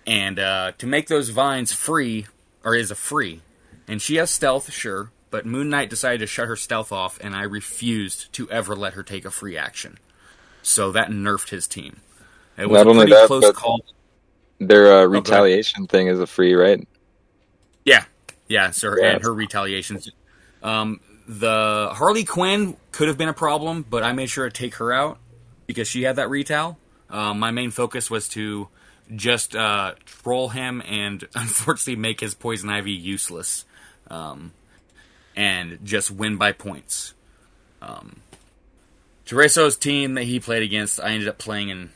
And 0.05 0.39
uh, 0.39 0.71
to 0.77 0.87
make 0.87 1.07
those 1.07 1.29
vines 1.29 1.73
free, 1.73 2.27
or 2.63 2.75
is 2.75 2.91
a 2.91 2.95
free, 2.95 3.41
and 3.87 4.01
she 4.01 4.15
has 4.15 4.29
stealth, 4.29 4.71
sure, 4.71 5.11
but 5.29 5.45
Moon 5.45 5.69
Knight 5.69 5.89
decided 5.89 6.19
to 6.19 6.27
shut 6.27 6.47
her 6.47 6.55
stealth 6.55 6.91
off, 6.91 7.19
and 7.21 7.35
I 7.35 7.43
refused 7.43 8.31
to 8.33 8.49
ever 8.49 8.75
let 8.75 8.93
her 8.93 9.03
take 9.03 9.25
a 9.25 9.31
free 9.31 9.57
action. 9.57 9.97
So 10.61 10.91
that 10.91 11.09
nerfed 11.09 11.49
his 11.49 11.67
team. 11.67 12.01
It 12.57 12.69
was 12.69 12.79
Not 12.79 12.87
a 12.87 12.89
only 12.89 13.01
pretty 13.05 13.13
that, 13.13 13.27
close 13.27 13.51
call. 13.51 13.81
Their 14.59 14.87
uh, 14.91 15.01
Oh, 15.01 15.05
retaliation 15.05 15.87
thing 15.87 16.07
is 16.07 16.19
a 16.19 16.27
free, 16.27 16.53
right? 16.53 16.85
Yeah, 17.85 18.03
yeah, 18.47 18.71
sir, 18.71 18.97
Yeah. 18.99 19.11
and 19.13 19.23
her 19.23 19.33
retaliations. 19.33 20.09
Um, 20.61 20.99
the 21.27 21.89
Harley 21.93 22.25
Quinn 22.25 22.75
could 22.91 23.07
have 23.07 23.17
been 23.17 23.29
a 23.29 23.33
problem, 23.33 23.85
but 23.89 24.03
I 24.03 24.11
made 24.11 24.29
sure 24.29 24.49
to 24.49 24.53
take 24.53 24.75
her 24.75 24.91
out 24.91 25.19
because 25.67 25.87
she 25.87 26.03
had 26.03 26.17
that 26.17 26.27
retal. 26.27 26.75
Um, 27.09 27.39
my 27.39 27.51
main 27.51 27.71
focus 27.71 28.11
was 28.11 28.27
to 28.29 28.67
just 29.15 29.55
uh, 29.55 29.93
troll 30.05 30.49
him 30.49 30.81
and 30.85 31.25
unfortunately 31.35 31.95
make 31.95 32.19
his 32.19 32.33
poison 32.33 32.69
ivy 32.69 32.91
useless, 32.91 33.65
um, 34.09 34.51
and 35.39 35.79
just 35.85 36.11
win 36.11 36.35
by 36.35 36.51
points. 36.51 37.13
Um, 37.81 38.17
Tereso's 39.25 39.77
team 39.77 40.15
that 40.15 40.25
he 40.25 40.37
played 40.41 40.63
against, 40.63 40.99
I 40.99 41.11
ended 41.11 41.29
up 41.29 41.37
playing 41.37 41.69
in 41.69 41.91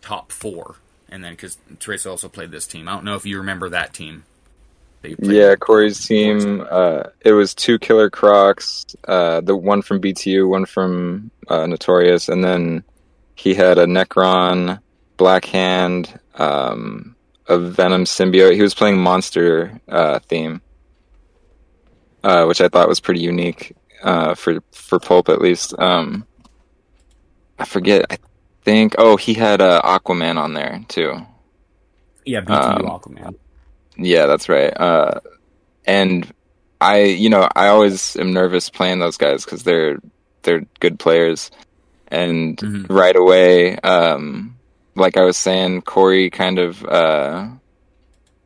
top 0.00 0.30
four, 0.30 0.76
and 1.08 1.24
then 1.24 1.32
because 1.32 1.58
Tereso 1.78 2.10
also 2.10 2.28
played 2.28 2.52
this 2.52 2.68
team, 2.68 2.88
I 2.88 2.92
don't 2.92 3.04
know 3.04 3.16
if 3.16 3.26
you 3.26 3.38
remember 3.38 3.68
that 3.70 3.94
team. 3.94 4.22
that 5.02 5.16
Yeah. 5.18 5.56
Corey's 5.56 6.06
team. 6.06 6.64
Uh, 6.70 7.02
it 7.22 7.32
was 7.32 7.52
two 7.52 7.80
Killer 7.80 8.10
Crocs. 8.10 8.86
Uh, 9.08 9.40
the 9.40 9.56
one 9.56 9.82
from 9.82 10.00
BTU, 10.00 10.48
one 10.48 10.64
from 10.64 11.32
uh, 11.48 11.66
Notorious, 11.66 12.28
and 12.28 12.44
then 12.44 12.84
he 13.34 13.54
had 13.54 13.76
a 13.76 13.86
Nekron, 13.86 14.78
Black 15.16 15.46
Hand, 15.46 16.16
um, 16.36 17.16
a 17.48 17.58
Venom 17.58 18.04
symbiote. 18.04 18.54
He 18.54 18.62
was 18.62 18.74
playing 18.74 18.98
monster 18.98 19.80
uh, 19.88 20.20
theme, 20.20 20.60
uh, 22.24 22.44
which 22.46 22.60
I 22.60 22.68
thought 22.68 22.88
was 22.88 22.98
pretty 23.00 23.20
unique 23.20 23.76
uh, 24.02 24.34
for 24.34 24.58
for 24.72 24.98
Pulp 24.98 25.28
at 25.28 25.40
least. 25.40 25.74
Um, 25.78 26.26
I 27.58 27.64
forget. 27.64 28.06
I 28.10 28.18
think. 28.64 28.94
Oh, 28.98 29.16
he 29.16 29.34
had 29.34 29.60
uh, 29.60 29.80
Aquaman 29.84 30.36
on 30.38 30.54
there 30.54 30.84
too. 30.88 31.14
Yeah, 32.24 32.40
BTU 32.40 32.80
Um, 32.80 32.86
Aquaman. 32.86 33.34
Yeah, 33.96 34.26
that's 34.26 34.48
right. 34.48 34.72
Uh, 34.76 35.20
and 35.86 36.26
I, 36.80 37.02
you 37.02 37.28
know, 37.30 37.48
I 37.54 37.68
always 37.68 38.16
am 38.16 38.32
nervous 38.32 38.68
playing 38.70 38.98
those 38.98 39.16
guys 39.16 39.44
because 39.44 39.62
they're 39.62 39.98
they're 40.42 40.64
good 40.80 40.98
players. 40.98 41.50
And 42.08 42.56
Mhm. 42.58 42.86
right 42.90 43.16
away, 43.16 43.76
um, 43.80 44.56
like 44.94 45.16
I 45.16 45.24
was 45.24 45.36
saying, 45.36 45.82
Corey 45.82 46.30
kind 46.30 46.58
of 46.58 46.84
uh, 46.84 47.48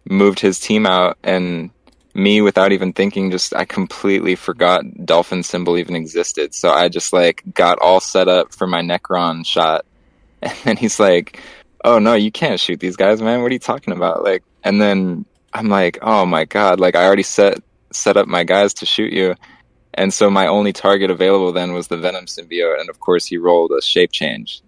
moved 0.08 0.40
his 0.40 0.58
team 0.60 0.86
out, 0.86 1.16
and 1.22 1.70
me, 2.18 2.40
without 2.40 2.72
even 2.72 2.92
thinking, 2.92 3.30
just 3.30 3.54
I 3.54 3.64
completely 3.64 4.34
forgot 4.34 4.84
Dolphin 5.04 5.42
symbol 5.42 5.78
even 5.78 5.96
existed. 5.96 6.54
So 6.54 6.70
I 6.70 6.88
just 6.88 7.12
like 7.12 7.42
got 7.54 7.78
all 7.78 8.00
set 8.00 8.28
up 8.28 8.54
for 8.54 8.66
my 8.66 8.82
Nekron 8.82 9.46
shot, 9.46 9.86
and 10.42 10.56
then 10.64 10.76
he's 10.76 11.00
like, 11.00 11.40
"Oh 11.84 11.98
no, 11.98 12.14
you 12.14 12.30
can't 12.30 12.60
shoot 12.60 12.80
these 12.80 12.96
guys, 12.96 13.22
man. 13.22 13.42
What 13.42 13.50
are 13.50 13.54
you 13.54 13.58
talking 13.58 13.94
about?" 13.94 14.24
Like, 14.24 14.42
and 14.64 14.80
then 14.80 15.24
I'm 15.52 15.68
like, 15.68 15.98
"Oh 16.02 16.26
my 16.26 16.44
god!" 16.44 16.80
Like 16.80 16.96
I 16.96 17.04
already 17.04 17.22
set 17.22 17.62
set 17.92 18.16
up 18.16 18.28
my 18.28 18.44
guys 18.44 18.74
to 18.74 18.86
shoot 18.86 19.12
you, 19.12 19.34
and 19.94 20.12
so 20.12 20.30
my 20.30 20.46
only 20.46 20.72
target 20.72 21.10
available 21.10 21.52
then 21.52 21.72
was 21.72 21.88
the 21.88 21.96
Venom 21.96 22.26
symbiote, 22.26 22.80
and 22.80 22.90
of 22.90 23.00
course 23.00 23.26
he 23.26 23.38
rolled 23.38 23.72
a 23.72 23.82
shape 23.82 24.12
change. 24.12 24.62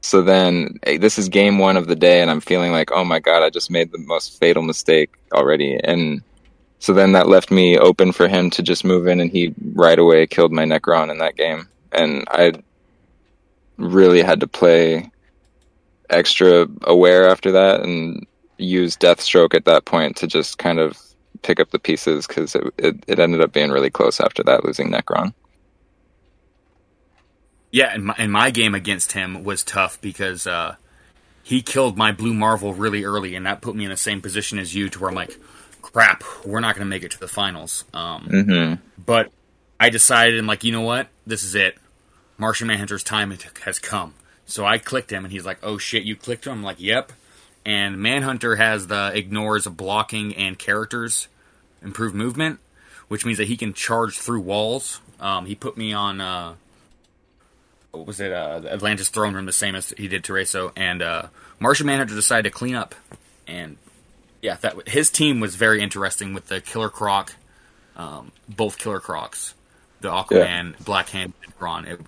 So 0.00 0.22
then 0.22 0.78
eh, 0.82 0.98
this 0.98 1.18
is 1.18 1.28
game 1.28 1.58
one 1.58 1.76
of 1.76 1.86
the 1.86 1.96
day, 1.96 2.20
and 2.20 2.30
I'm 2.30 2.40
feeling 2.40 2.72
like, 2.72 2.90
"Oh 2.92 3.04
my 3.04 3.20
god, 3.20 3.42
I 3.42 3.50
just 3.50 3.70
made 3.70 3.90
the 3.90 3.98
most 3.98 4.38
fatal 4.38 4.62
mistake 4.62 5.10
already," 5.32 5.78
and 5.82 6.22
so 6.84 6.92
then 6.92 7.12
that 7.12 7.28
left 7.28 7.50
me 7.50 7.78
open 7.78 8.12
for 8.12 8.28
him 8.28 8.50
to 8.50 8.62
just 8.62 8.84
move 8.84 9.06
in, 9.06 9.18
and 9.18 9.30
he 9.30 9.54
right 9.72 9.98
away 9.98 10.26
killed 10.26 10.52
my 10.52 10.66
Nekron 10.66 11.10
in 11.10 11.16
that 11.16 11.34
game, 11.34 11.66
and 11.90 12.26
I 12.28 12.52
really 13.78 14.20
had 14.20 14.40
to 14.40 14.46
play 14.46 15.10
extra 16.10 16.68
aware 16.82 17.26
after 17.26 17.52
that 17.52 17.80
and 17.80 18.26
use 18.58 18.98
Deathstroke 18.98 19.54
at 19.54 19.64
that 19.64 19.86
point 19.86 20.16
to 20.18 20.26
just 20.26 20.58
kind 20.58 20.78
of 20.78 21.00
pick 21.40 21.58
up 21.58 21.70
the 21.70 21.78
pieces 21.78 22.26
because 22.26 22.54
it, 22.54 22.64
it 22.76 22.96
it 23.06 23.18
ended 23.18 23.40
up 23.40 23.54
being 23.54 23.70
really 23.70 23.88
close 23.88 24.20
after 24.20 24.42
that, 24.42 24.66
losing 24.66 24.90
Nekron. 24.90 25.32
Yeah, 27.70 27.94
and 27.94 28.04
my, 28.04 28.14
and 28.18 28.30
my 28.30 28.50
game 28.50 28.74
against 28.74 29.12
him 29.12 29.42
was 29.42 29.64
tough 29.64 29.98
because 30.02 30.46
uh, 30.46 30.76
he 31.42 31.62
killed 31.62 31.96
my 31.96 32.12
Blue 32.12 32.34
Marvel 32.34 32.74
really 32.74 33.04
early, 33.04 33.34
and 33.34 33.46
that 33.46 33.62
put 33.62 33.74
me 33.74 33.84
in 33.84 33.90
the 33.90 33.96
same 33.96 34.20
position 34.20 34.58
as 34.58 34.74
you, 34.74 34.90
to 34.90 35.00
where 35.00 35.08
I'm 35.08 35.16
like, 35.16 35.40
crap, 35.94 36.24
we're 36.44 36.60
not 36.60 36.74
going 36.74 36.84
to 36.84 36.90
make 36.90 37.04
it 37.04 37.12
to 37.12 37.20
the 37.20 37.28
finals. 37.28 37.84
Um, 37.94 38.22
hmm 38.24 38.74
But 39.02 39.30
I 39.78 39.90
decided, 39.90 40.38
I'm 40.38 40.46
like, 40.46 40.64
you 40.64 40.72
know 40.72 40.82
what? 40.82 41.08
This 41.24 41.44
is 41.44 41.54
it. 41.54 41.78
Martian 42.36 42.66
Manhunter's 42.66 43.04
time 43.04 43.36
has 43.64 43.78
come. 43.78 44.14
So 44.44 44.66
I 44.66 44.78
clicked 44.78 45.10
him, 45.10 45.24
and 45.24 45.32
he's 45.32 45.46
like, 45.46 45.58
oh 45.62 45.78
shit, 45.78 46.02
you 46.02 46.16
clicked 46.16 46.46
him? 46.46 46.52
I'm 46.52 46.62
like, 46.64 46.80
yep. 46.80 47.12
And 47.64 47.98
Manhunter 47.98 48.56
has 48.56 48.88
the 48.88 49.12
ignores 49.14 49.66
blocking 49.66 50.34
and 50.34 50.58
characters, 50.58 51.28
improved 51.80 52.14
movement, 52.14 52.58
which 53.06 53.24
means 53.24 53.38
that 53.38 53.46
he 53.46 53.56
can 53.56 53.72
charge 53.72 54.18
through 54.18 54.40
walls. 54.40 55.00
Um, 55.20 55.46
he 55.46 55.54
put 55.54 55.76
me 55.76 55.92
on, 55.92 56.20
uh, 56.20 56.54
what 57.92 58.04
was 58.04 58.18
it, 58.18 58.32
uh, 58.32 58.62
Atlantis 58.68 59.10
throne 59.10 59.34
room, 59.34 59.46
the 59.46 59.52
same 59.52 59.76
as 59.76 59.90
he 59.96 60.08
did 60.08 60.24
Tereso. 60.24 60.72
And 60.76 61.00
uh, 61.00 61.28
Martian 61.60 61.86
Manhunter 61.86 62.16
decided 62.16 62.50
to 62.50 62.50
clean 62.50 62.74
up. 62.74 62.96
And 63.46 63.76
yeah, 64.44 64.56
that 64.60 64.86
his 64.88 65.08
team 65.10 65.40
was 65.40 65.56
very 65.56 65.80
interesting 65.82 66.34
with 66.34 66.48
the 66.48 66.60
Killer 66.60 66.90
Croc, 66.90 67.34
um, 67.96 68.30
both 68.46 68.76
Killer 68.76 69.00
Crocs, 69.00 69.54
the 70.02 70.08
Aquaman, 70.10 70.78
Black 70.84 71.08
Hand, 71.08 71.32
and 71.42 71.58
Brawn. 71.58 71.86
It, 71.86 72.00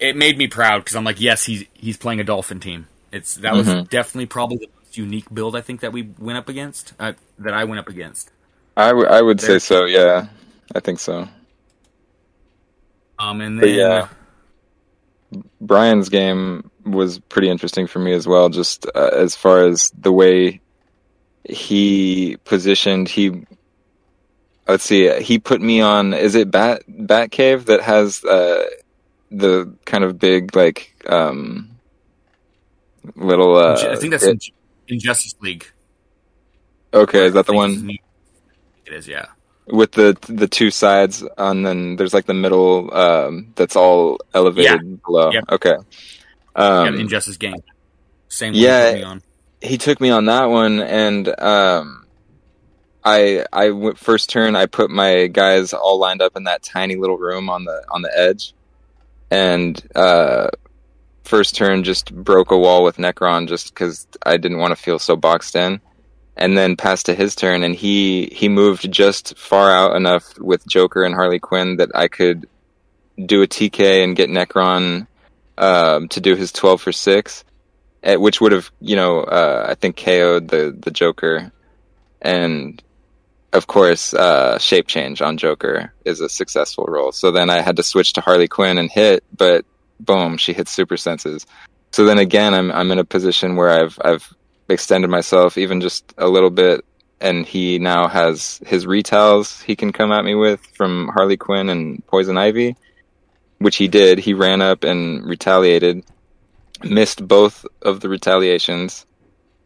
it 0.00 0.16
made 0.16 0.36
me 0.36 0.48
proud 0.48 0.78
because 0.80 0.96
I'm 0.96 1.04
like, 1.04 1.20
yes, 1.20 1.44
he's 1.44 1.64
he's 1.72 1.96
playing 1.96 2.18
a 2.18 2.24
Dolphin 2.24 2.58
team. 2.58 2.88
It's 3.12 3.36
that 3.36 3.54
was 3.54 3.68
Mhm. 3.68 3.88
definitely 3.88 4.26
probably 4.26 4.56
the 4.58 4.68
most 4.82 4.98
unique 4.98 5.32
build 5.32 5.54
I 5.54 5.60
think 5.60 5.82
that 5.82 5.92
we 5.92 6.02
went 6.18 6.36
up 6.36 6.48
against. 6.48 6.94
Uh, 6.98 7.12
that 7.38 7.54
I 7.54 7.62
went 7.62 7.78
up 7.78 7.88
against. 7.88 8.32
I, 8.76 8.88
w- 8.88 9.06
I 9.08 9.22
would 9.22 9.40
say 9.40 9.60
so. 9.60 9.84
Yeah, 9.84 10.26
I 10.74 10.80
think 10.80 10.98
so. 10.98 11.28
Um, 13.20 13.40
and 13.40 13.60
But 13.60 13.66
then 13.66 13.78
yeah. 13.78 14.08
Brian's 15.60 16.08
game 16.08 16.70
was 16.86 17.18
pretty 17.18 17.48
interesting 17.50 17.86
for 17.86 17.98
me 17.98 18.12
as 18.12 18.26
well. 18.26 18.48
Just 18.48 18.86
uh, 18.94 19.10
as 19.12 19.34
far 19.36 19.66
as 19.66 19.90
the 19.98 20.12
way 20.12 20.60
he 21.44 22.36
positioned, 22.44 23.08
he 23.08 23.44
let's 24.68 24.84
see, 24.84 25.10
he 25.22 25.38
put 25.38 25.60
me 25.60 25.80
on. 25.80 26.14
Is 26.14 26.34
it 26.34 26.50
Bat 26.50 26.82
Bat 26.88 27.30
Cave 27.30 27.66
that 27.66 27.80
has 27.82 28.24
uh, 28.24 28.64
the 29.30 29.74
kind 29.84 30.04
of 30.04 30.18
big 30.18 30.54
like 30.56 30.94
um, 31.08 31.70
little? 33.14 33.56
Uh, 33.56 33.74
I 33.90 33.96
think 33.96 34.12
that's 34.12 34.24
it- 34.24 34.50
in, 34.88 35.00
Justice 35.00 35.34
League. 35.40 35.66
okay. 36.94 37.26
Is 37.26 37.34
that 37.34 37.46
the 37.46 37.52
I 37.52 37.66
think 37.66 37.72
it's 37.74 37.82
one 37.82 37.90
It 38.86 38.92
is, 38.92 39.08
yeah. 39.08 39.26
with 39.66 39.90
the 39.92 40.16
the 40.28 40.46
two 40.46 40.70
sides, 40.70 41.24
and 41.36 41.66
then 41.66 41.96
there's 41.96 42.14
like 42.14 42.26
the 42.26 42.34
middle 42.34 42.94
um, 42.94 43.52
that's 43.56 43.74
all 43.74 44.18
elevated 44.32 45.02
below? 45.02 45.32
Yep. 45.32 45.44
Okay. 45.50 45.76
Yeah, 46.56 46.62
Um, 46.88 46.94
the 46.94 47.00
Injustice 47.00 47.36
game. 47.36 47.56
Same 48.28 48.54
yeah, 48.54 48.86
you 48.86 48.92
put 48.92 48.98
me 48.98 49.04
on. 49.04 49.22
he 49.60 49.78
took 49.78 50.00
me 50.00 50.10
on 50.10 50.24
that 50.26 50.46
one 50.46 50.80
and 50.80 51.28
um 51.40 52.06
I 53.04 53.44
I 53.52 53.70
went 53.70 53.98
first 53.98 54.30
turn 54.30 54.56
I 54.56 54.66
put 54.66 54.90
my 54.90 55.26
guys 55.28 55.72
all 55.72 55.98
lined 55.98 56.20
up 56.22 56.36
in 56.36 56.44
that 56.44 56.62
tiny 56.62 56.96
little 56.96 57.18
room 57.18 57.48
on 57.48 57.64
the 57.64 57.82
on 57.90 58.02
the 58.02 58.10
edge 58.18 58.52
and 59.30 59.80
uh 59.94 60.48
first 61.24 61.54
turn 61.56 61.84
just 61.84 62.12
broke 62.14 62.50
a 62.50 62.58
wall 62.58 62.82
with 62.84 62.96
Nekron 62.96 63.48
just 63.48 63.74
cuz 63.74 64.06
I 64.24 64.36
didn't 64.36 64.58
want 64.58 64.72
to 64.76 64.82
feel 64.82 64.98
so 64.98 65.14
boxed 65.16 65.54
in 65.56 65.80
and 66.36 66.56
then 66.58 66.76
passed 66.76 67.06
to 67.06 67.14
his 67.14 67.34
turn 67.34 67.62
and 67.62 67.74
he 67.74 68.28
he 68.32 68.48
moved 68.48 68.90
just 68.90 69.38
far 69.38 69.70
out 69.70 69.94
enough 69.96 70.36
with 70.38 70.66
Joker 70.66 71.04
and 71.04 71.14
Harley 71.14 71.38
Quinn 71.38 71.76
that 71.76 71.90
I 71.94 72.08
could 72.08 72.48
do 73.24 73.42
a 73.42 73.46
TK 73.46 74.02
and 74.04 74.16
get 74.16 74.28
Nekron 74.30 75.06
um 75.58 76.08
to 76.08 76.20
do 76.20 76.36
his 76.36 76.52
12 76.52 76.80
for 76.80 76.92
6 76.92 77.44
eh, 78.06 78.16
which 78.16 78.40
would 78.40 78.52
have, 78.52 78.70
you 78.80 78.96
know, 78.96 79.20
uh, 79.20 79.66
I 79.68 79.74
think 79.74 79.96
KO'd 79.96 80.48
the 80.48 80.76
the 80.78 80.90
Joker, 80.90 81.52
and 82.22 82.82
of 83.52 83.66
course, 83.66 84.14
uh, 84.14 84.58
shape 84.58 84.86
change 84.86 85.20
on 85.20 85.36
Joker 85.36 85.92
is 86.04 86.20
a 86.20 86.28
successful 86.28 86.86
roll. 86.86 87.12
So 87.12 87.30
then 87.30 87.50
I 87.50 87.60
had 87.60 87.76
to 87.76 87.82
switch 87.82 88.12
to 88.14 88.20
Harley 88.20 88.48
Quinn 88.48 88.78
and 88.78 88.90
hit, 88.90 89.24
but 89.36 89.64
boom, 90.00 90.36
she 90.36 90.52
hits 90.52 90.70
super 90.70 90.96
senses. 90.96 91.46
So 91.92 92.04
then 92.04 92.18
again, 92.18 92.54
I'm 92.54 92.70
I'm 92.72 92.90
in 92.92 92.98
a 92.98 93.04
position 93.04 93.56
where 93.56 93.70
I've 93.70 93.98
I've 94.04 94.32
extended 94.68 95.08
myself 95.10 95.58
even 95.58 95.80
just 95.80 96.14
a 96.18 96.28
little 96.28 96.50
bit, 96.50 96.84
and 97.20 97.46
he 97.46 97.78
now 97.78 98.08
has 98.08 98.60
his 98.66 98.86
retells 98.86 99.62
he 99.62 99.76
can 99.76 99.92
come 99.92 100.12
at 100.12 100.24
me 100.24 100.34
with 100.34 100.60
from 100.74 101.08
Harley 101.08 101.36
Quinn 101.36 101.68
and 101.68 102.06
Poison 102.06 102.36
Ivy, 102.36 102.76
which 103.58 103.76
he 103.76 103.88
did. 103.88 104.18
He 104.18 104.34
ran 104.34 104.60
up 104.60 104.84
and 104.84 105.24
retaliated, 105.24 106.04
missed 106.82 107.26
both 107.26 107.66
of 107.82 108.00
the 108.00 108.08
retaliations, 108.08 109.06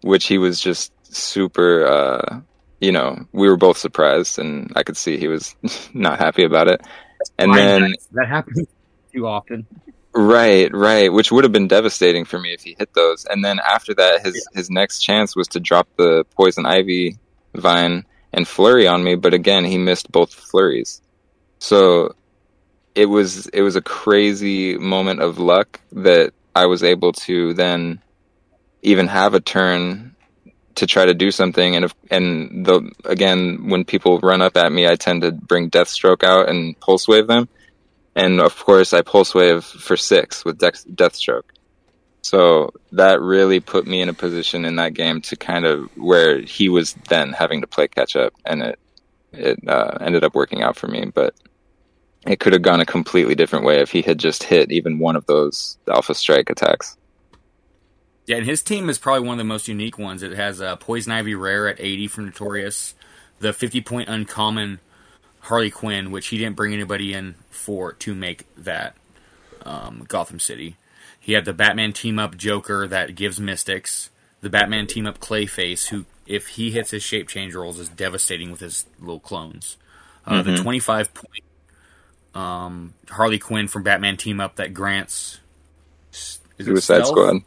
which 0.03 0.27
he 0.27 0.39
was 0.39 0.61
just 0.61 0.93
super. 1.15 1.87
Uh, 1.87 2.41
you 2.81 2.93
know, 2.93 3.27
we 3.33 3.49
were 3.49 3.57
both 3.57 3.79
surprised, 3.79 4.39
and 4.39 4.73
I 4.75 4.83
could 4.83 4.97
see 4.97 5.19
he 5.19 5.29
was 5.29 5.55
not 5.95 6.19
happy 6.19 6.45
about 6.45 6.69
it. 6.69 6.81
And 7.39 7.55
then 7.55 7.95
that 8.13 8.29
happens 8.29 8.67
too 9.13 9.27
often. 9.27 9.67
Right, 10.13 10.75
right, 10.75 11.13
which 11.13 11.31
would 11.31 11.45
have 11.45 11.53
been 11.53 11.69
devastating 11.69 12.25
for 12.25 12.39
me 12.39 12.53
if 12.53 12.63
he 12.63 12.75
hit 12.77 12.93
those. 12.95 13.27
And 13.27 13.45
then 13.45 13.61
after 13.61 13.95
that, 13.95 14.25
his 14.25 14.35
yeah. 14.35 14.59
his 14.59 14.71
next 14.71 15.01
chance 15.01 15.37
was 15.37 15.47
to 15.49 15.61
drop 15.61 15.89
the 15.97 16.25
poison 16.35 16.67
ivy 16.67 17.19
vine 17.55 18.05
and 18.33 18.47
flurry 18.47 18.87
on 18.87 19.03
me, 19.03 19.15
but 19.15 19.35
again, 19.35 19.65
he 19.65 19.79
missed 19.79 20.11
both 20.11 20.33
flurries. 20.33 21.01
So 21.59 22.15
it 23.01 23.07
was 23.07 23.47
it 23.47 23.63
was 23.63 23.77
a 23.77 23.81
crazy 23.81 24.77
moment 24.77 25.21
of 25.23 25.39
luck 25.39 25.81
that 25.93 26.35
I 26.55 26.67
was 26.67 26.83
able 26.83 27.13
to 27.27 27.55
then 27.55 28.01
even 28.83 29.07
have 29.07 29.33
a 29.33 29.41
turn 29.41 30.15
to 30.75 30.87
try 30.87 31.07
to 31.07 31.15
do 31.15 31.31
something 31.31 31.77
and 31.77 31.87
if, 31.87 31.95
and 32.11 32.67
the 32.67 32.91
again 33.07 33.69
when 33.71 33.85
people 33.85 34.21
run 34.21 34.43
up 34.43 34.57
at 34.59 34.71
me 34.71 34.87
I 34.87 34.97
tend 34.97 35.23
to 35.23 35.33
bring 35.33 35.71
Deathstroke 35.71 36.23
out 36.23 36.51
and 36.51 36.79
pulse 36.81 37.09
wave 37.09 37.27
them 37.27 37.49
and 38.15 38.39
of 38.39 38.55
course 38.59 38.93
I 38.93 39.01
pulse 39.01 39.35
wave 39.35 39.65
for 39.65 39.97
six 39.97 40.45
with 40.45 40.59
Death, 40.59 40.85
Deathstroke. 40.87 41.49
So 42.23 42.75
that 42.93 43.23
really 43.23 43.61
put 43.61 43.87
me 43.87 44.03
in 44.03 44.11
a 44.11 44.15
position 44.15 44.67
in 44.67 44.77
that 44.77 44.93
game 44.93 45.23
to 45.23 45.37
kind 45.37 45.65
of 45.65 45.89
where 45.97 46.39
he 46.41 46.69
was 46.69 46.93
then 47.09 47.33
having 47.33 47.63
to 47.63 47.67
play 47.67 47.89
catch 47.89 48.15
up, 48.15 48.35
and 48.45 48.63
it 48.63 48.79
it 49.33 49.59
uh, 49.67 49.97
ended 50.03 50.23
up 50.23 50.35
working 50.35 50.63
out 50.63 50.77
for 50.77 50.87
me. 50.87 51.07
But 51.07 51.35
it 52.27 52.41
could 52.41 52.53
have 52.53 52.63
gone 52.63 52.81
a 52.81 52.87
completely 52.87 53.35
different 53.35 53.65
way 53.65 53.81
if 53.81 53.91
he 53.91 54.03
had 54.03 54.19
just 54.19 54.43
hit 54.43 54.71
even 54.71 54.99
one 54.99 55.17
of 55.17 55.27
those 55.27 55.79
Alpha 55.89 56.15
Strike 56.15 56.51
attacks. 56.51 56.97
Yeah, 58.27 58.37
and 58.37 58.47
his 58.47 58.63
team 58.63 58.89
is 58.89 58.99
probably 58.99 59.27
one 59.27 59.35
of 59.35 59.39
the 59.39 59.45
most 59.45 59.69
unique 59.69 59.99
ones. 59.99 60.23
It 60.23 60.33
has 60.33 60.61
a 60.61 60.69
uh, 60.69 60.77
Poison 60.77 61.13
Ivy 61.13 61.35
Rare 61.35 61.69
at 61.69 61.81
80 61.81 62.07
from 62.09 62.27
Notorious, 62.27 62.95
the 63.41 63.53
50 63.53 63.81
point 63.81 64.09
uncommon 64.09 64.81
Harley 65.41 65.71
Quinn, 65.71 66.11
which 66.11 66.29
he 66.29 66.39
didn't 66.39 66.57
bring 66.57 66.73
anybody 66.73 67.13
in 67.13 67.35
for 67.49 67.93
to 67.95 68.15
make 68.15 68.45
that 68.57 68.95
um, 69.65 70.05
Gotham 70.07 70.39
City. 70.39 70.77
He 71.19 71.33
had 71.33 71.45
the 71.45 71.53
Batman 71.53 71.93
team 71.93 72.19
up 72.19 72.37
Joker 72.37 72.87
that 72.87 73.15
gives 73.15 73.41
Mystics, 73.41 74.11
the 74.43 74.51
Batman 74.51 74.87
team 74.87 75.07
up 75.07 75.19
Clayface, 75.19 75.89
who 75.89 76.05
if 76.27 76.49
he 76.49 76.71
hits 76.71 76.93
his 76.93 77.03
shape 77.03 77.29
change 77.29 77.55
rolls 77.55 77.79
is 77.79 77.89
devastating 77.89 78.51
with 78.51 78.61
his 78.61 78.87
little 79.01 79.21
clones. 79.21 79.77
Uh, 80.25 80.43
mm-hmm. 80.43 80.55
The 80.55 80.63
25 80.63 81.15
point 81.15 81.45
um, 82.35 82.95
Harley 83.09 83.39
Quinn 83.39 83.69
from 83.69 83.83
Batman 83.83 84.17
team 84.17 84.41
up 84.41 84.57
that 84.57 84.75
grants 84.75 85.41
Suicide 86.11 87.07
Squad. 87.07 87.43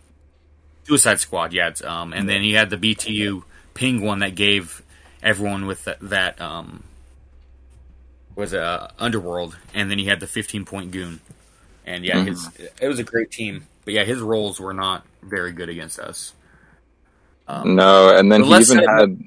Suicide 0.86 1.20
Squad, 1.20 1.54
yeah. 1.54 1.72
Um, 1.84 2.14
and 2.14 2.28
then 2.28 2.42
he 2.42 2.54
had 2.54 2.70
the 2.70 2.78
BTU 2.78 3.44
Penguin 3.74 4.20
that 4.20 4.36
gave 4.36 4.82
everyone 5.22 5.66
with 5.66 5.86
that, 5.86 5.98
that 6.02 6.42
um, 6.42 6.84
was 8.36 8.54
uh, 8.54 8.92
Underworld, 9.00 9.58
and 9.74 9.90
then 9.90 9.98
he 9.98 10.06
had 10.06 10.20
the 10.20 10.28
15 10.28 10.66
point 10.66 10.92
Goon. 10.92 11.20
And 11.86 12.06
yeah, 12.06 12.16
mm-hmm. 12.16 12.28
his 12.28 12.50
it 12.82 12.88
was 12.88 13.00
a 13.00 13.04
great 13.04 13.32
team, 13.32 13.68
but 13.84 13.94
yeah, 13.94 14.04
his 14.04 14.20
roles 14.20 14.60
were 14.60 14.74
not 14.74 15.06
very 15.22 15.52
good 15.52 15.70
against 15.70 16.00
us. 16.00 16.34
Um, 17.48 17.76
no, 17.76 18.16
and 18.16 18.32
then 18.32 18.44
he 18.44 18.56
even 18.56 18.78
had. 18.80 19.24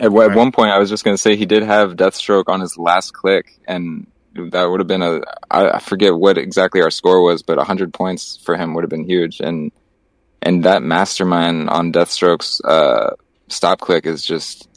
At, 0.00 0.10
right. 0.10 0.30
at 0.30 0.36
one 0.36 0.52
point, 0.52 0.70
I 0.70 0.78
was 0.78 0.90
just 0.90 1.04
going 1.04 1.14
to 1.14 1.20
say 1.20 1.36
he 1.36 1.46
did 1.46 1.62
have 1.62 1.92
Deathstroke 1.92 2.44
on 2.48 2.60
his 2.60 2.76
last 2.76 3.12
click, 3.12 3.60
and 3.66 4.06
that 4.50 4.64
would 4.64 4.80
have 4.80 4.88
been 4.88 5.02
a 5.02 5.20
I, 5.50 5.78
forget 5.78 6.14
what 6.14 6.36
exactly 6.36 6.82
our 6.82 6.90
score 6.90 7.22
was, 7.22 7.42
but 7.42 7.58
hundred 7.58 7.94
points 7.94 8.36
for 8.36 8.56
him 8.56 8.74
would 8.74 8.82
have 8.82 8.90
been 8.90 9.04
huge. 9.04 9.40
And 9.40 9.70
and 10.42 10.64
that 10.64 10.82
mastermind 10.82 11.70
on 11.70 11.92
Deathstroke's 11.92 12.60
uh, 12.62 13.14
stop 13.48 13.80
click 13.80 14.06
is 14.06 14.24
just 14.24 14.68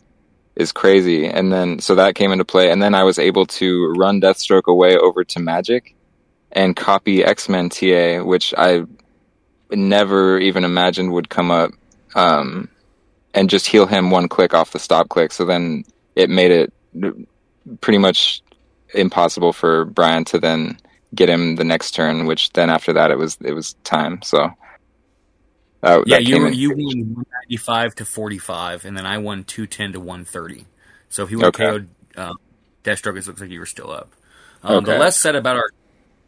is 0.57 0.71
crazy. 0.71 1.27
And 1.27 1.51
then, 1.53 1.79
so 1.79 1.95
that 1.95 2.15
came 2.15 2.31
into 2.31 2.45
play. 2.45 2.71
And 2.71 2.81
then 2.81 2.95
I 2.95 3.03
was 3.03 3.19
able 3.19 3.45
to 3.45 3.93
run 3.95 4.19
Deathstroke 4.19 4.65
away 4.65 4.97
over 4.97 5.23
to 5.23 5.39
Magic 5.39 5.95
and 6.51 6.75
copy 6.75 7.23
X 7.23 7.47
Men 7.47 7.69
TA, 7.69 8.23
which 8.23 8.53
I 8.57 8.83
never 9.69 10.39
even 10.39 10.63
imagined 10.63 11.11
would 11.11 11.29
come 11.29 11.51
up, 11.51 11.71
um, 12.15 12.69
and 13.37 13.51
just 13.51 13.67
heal 13.67 13.85
him 13.85 14.09
one 14.09 14.27
click 14.27 14.53
off 14.55 14.71
the 14.71 14.79
stop 14.79 15.09
click. 15.09 15.31
So 15.31 15.45
then 15.45 15.85
it 16.15 16.29
made 16.29 16.51
it 16.51 16.73
pretty 17.81 17.99
much 17.99 18.41
impossible 18.95 19.53
for 19.53 19.85
Brian 19.85 20.25
to 20.25 20.39
then 20.39 20.79
get 21.13 21.29
him 21.29 21.55
the 21.55 21.63
next 21.63 21.91
turn, 21.91 22.25
which 22.25 22.51
then 22.53 22.71
after 22.71 22.93
that 22.93 23.11
it 23.11 23.17
was 23.17 23.37
it 23.41 23.53
was 23.53 23.73
time. 23.83 24.21
So 24.23 24.49
uh, 25.83 26.01
yeah, 26.07 26.17
you 26.17 26.41
were, 26.41 26.49
you 26.49 26.69
won 26.69 26.77
195 26.77 27.95
to 27.95 28.05
45, 28.05 28.85
and 28.85 28.97
then 28.97 29.05
I 29.05 29.19
won 29.19 29.43
210 29.43 29.93
to 29.93 29.99
130. 29.99 30.65
So 31.09 31.23
if 31.23 31.29
he 31.29 31.35
would 31.35 31.45
okay. 31.45 31.65
KO'd 31.65 31.87
uh, 32.17 32.33
Deathstroke, 32.83 33.17
it 33.17 33.27
looks 33.27 33.39
like 33.39 33.51
you 33.51 33.59
were 33.59 33.67
still 33.67 33.91
up. 33.91 34.11
Um, 34.63 34.77
okay. 34.77 34.93
The 34.93 34.97
less 34.97 35.15
said 35.15 35.35
about 35.35 35.57
our 35.57 35.69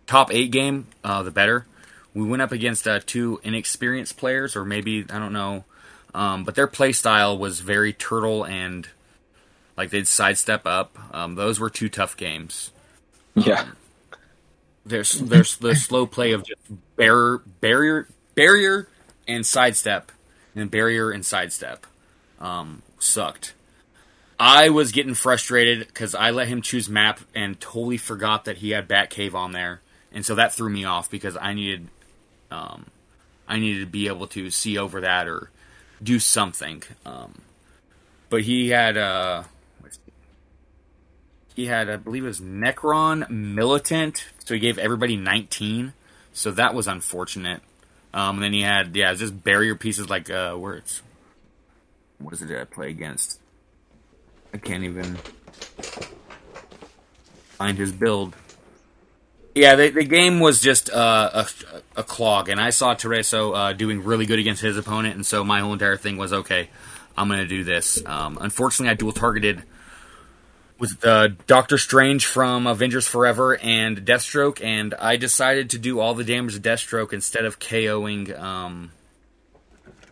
top 0.06 0.32
eight 0.32 0.52
game, 0.52 0.86
uh, 1.04 1.24
the 1.24 1.32
better. 1.32 1.66
We 2.14 2.26
went 2.26 2.44
up 2.44 2.52
against 2.52 2.88
uh, 2.88 3.00
two 3.04 3.40
inexperienced 3.44 4.18
players, 4.18 4.56
or 4.56 4.66
maybe, 4.66 5.06
I 5.10 5.18
don't 5.18 5.34
know, 5.34 5.66
um, 6.14 6.44
but 6.44 6.56
their 6.56 6.68
play 6.68 6.92
style 6.92 7.38
was 7.38 7.60
very 7.60 7.94
turtle 7.94 8.44
and 8.44 8.88
like 9.78 9.92
they'd 9.92 10.08
sidestep 10.08 10.66
up. 10.66 10.98
Um, 11.14 11.36
those 11.36 11.60
were 11.60 11.70
two 11.70 11.90
tough 11.90 12.18
games. 12.18 12.72
Yeah. 13.36 13.62
Um, 13.62 13.76
there's 14.86 15.14
there's 15.14 15.58
the 15.58 15.76
slow 15.76 16.06
play 16.06 16.32
of 16.32 16.44
just 16.46 16.62
barrier 16.96 17.42
barrier 17.62 18.08
barrier 18.36 18.88
and 19.28 19.46
sidestep, 19.46 20.12
and 20.56 20.72
barrier 20.72 21.12
and 21.12 21.26
sidestep 21.26 21.86
um, 22.40 22.82
sucked. 22.98 23.54
I 24.40 24.70
was 24.70 24.92
getting 24.92 25.14
frustrated 25.14 25.88
because 25.88 26.16
I 26.16 26.32
let 26.32 26.48
him 26.48 26.62
choose 26.62 26.90
map 26.90 27.20
and 27.36 27.60
totally 27.60 27.98
forgot 27.98 28.46
that 28.46 28.58
he 28.58 28.72
had 28.72 28.88
Batcave 28.88 29.34
on 29.34 29.52
there, 29.52 29.82
and 30.12 30.26
so 30.26 30.36
that 30.36 30.54
threw 30.54 30.70
me 30.70 30.86
off 30.86 31.10
because 31.12 31.38
I 31.40 31.54
needed, 31.54 31.88
um, 32.50 32.86
I 33.48 33.60
needed 33.60 33.82
to 33.82 33.86
be 33.86 34.08
able 34.08 34.28
to 34.28 34.50
see 34.50 34.78
over 34.78 35.02
that 35.02 35.28
or 35.28 35.52
do 36.02 36.20
something. 36.20 36.84
Um, 37.06 37.42
but 38.30 38.44
he 38.44 38.70
had, 38.70 38.98
uh, 38.98 39.44
he 41.56 41.66
had, 41.66 41.90
I 41.90 41.98
believe 41.98 42.24
it 42.24 42.28
was 42.28 42.40
Necron 42.40 43.30
Militant, 43.30 44.26
so 44.46 44.54
he 44.54 44.60
gave 44.60 44.78
everybody 44.78 45.18
19. 45.18 45.94
So 46.34 46.52
that 46.52 46.74
was 46.74 46.88
unfortunate. 46.88 47.62
Um, 48.14 48.36
and 48.36 48.44
then 48.44 48.54
he 48.54 48.62
had 48.62 48.96
yeah, 48.96 49.14
just 49.14 49.44
barrier 49.44 49.76
pieces 49.76 50.10
like 50.10 50.30
uh, 50.30 50.56
where 50.56 50.76
it's 50.76 51.02
what 52.18 52.34
is 52.34 52.42
it 52.42 52.48
that 52.48 52.62
I 52.62 52.64
play 52.66 52.90
against? 52.90 53.40
I 54.54 54.58
can't 54.58 54.84
even 54.84 55.16
find 57.58 57.78
his 57.78 57.92
build. 57.92 58.36
Yeah, 59.56 59.76
the, 59.76 59.90
the 59.90 60.04
game 60.04 60.40
was 60.40 60.62
just 60.62 60.90
uh, 60.92 61.30
a, 61.34 61.48
a 62.00 62.04
clog, 62.04 62.50
and 62.50 62.62
I 62.62 62.70
saw 62.70 62.96
Tereso 62.96 63.56
uh, 63.56 63.74
doing 63.74 64.04
really 64.04 64.26
good 64.26 64.40
against 64.40 64.62
his 64.62 64.78
opponent, 64.78 65.16
and 65.16 65.26
so 65.26 65.44
my 65.44 65.60
whole 65.60 65.74
entire 65.74 65.98
thing 65.98 66.18
was 66.18 66.32
okay. 66.32 66.70
I'm 67.18 67.28
going 67.28 67.42
to 67.42 67.48
do 67.48 67.64
this. 67.64 68.04
Um, 68.06 68.38
unfortunately, 68.40 68.92
I 68.92 68.94
dual 68.94 69.12
targeted 69.12 69.64
with 70.78 71.04
uh, 71.04 71.30
Doctor 71.48 71.78
Strange 71.78 72.26
from 72.26 72.66
Avengers 72.68 73.08
Forever 73.08 73.58
and 73.58 73.98
Deathstroke, 74.06 74.64
and 74.64 74.94
I 74.94 75.18
decided 75.18 75.72
to 75.72 75.78
do 75.78 76.00
all 76.00 76.14
the 76.14 76.24
damage 76.24 76.56
to 76.56 76.62
Deathstroke 76.62 77.12
instead 77.12 77.44
of 77.44 77.60
KOing 77.60 78.40
um, 78.40 78.92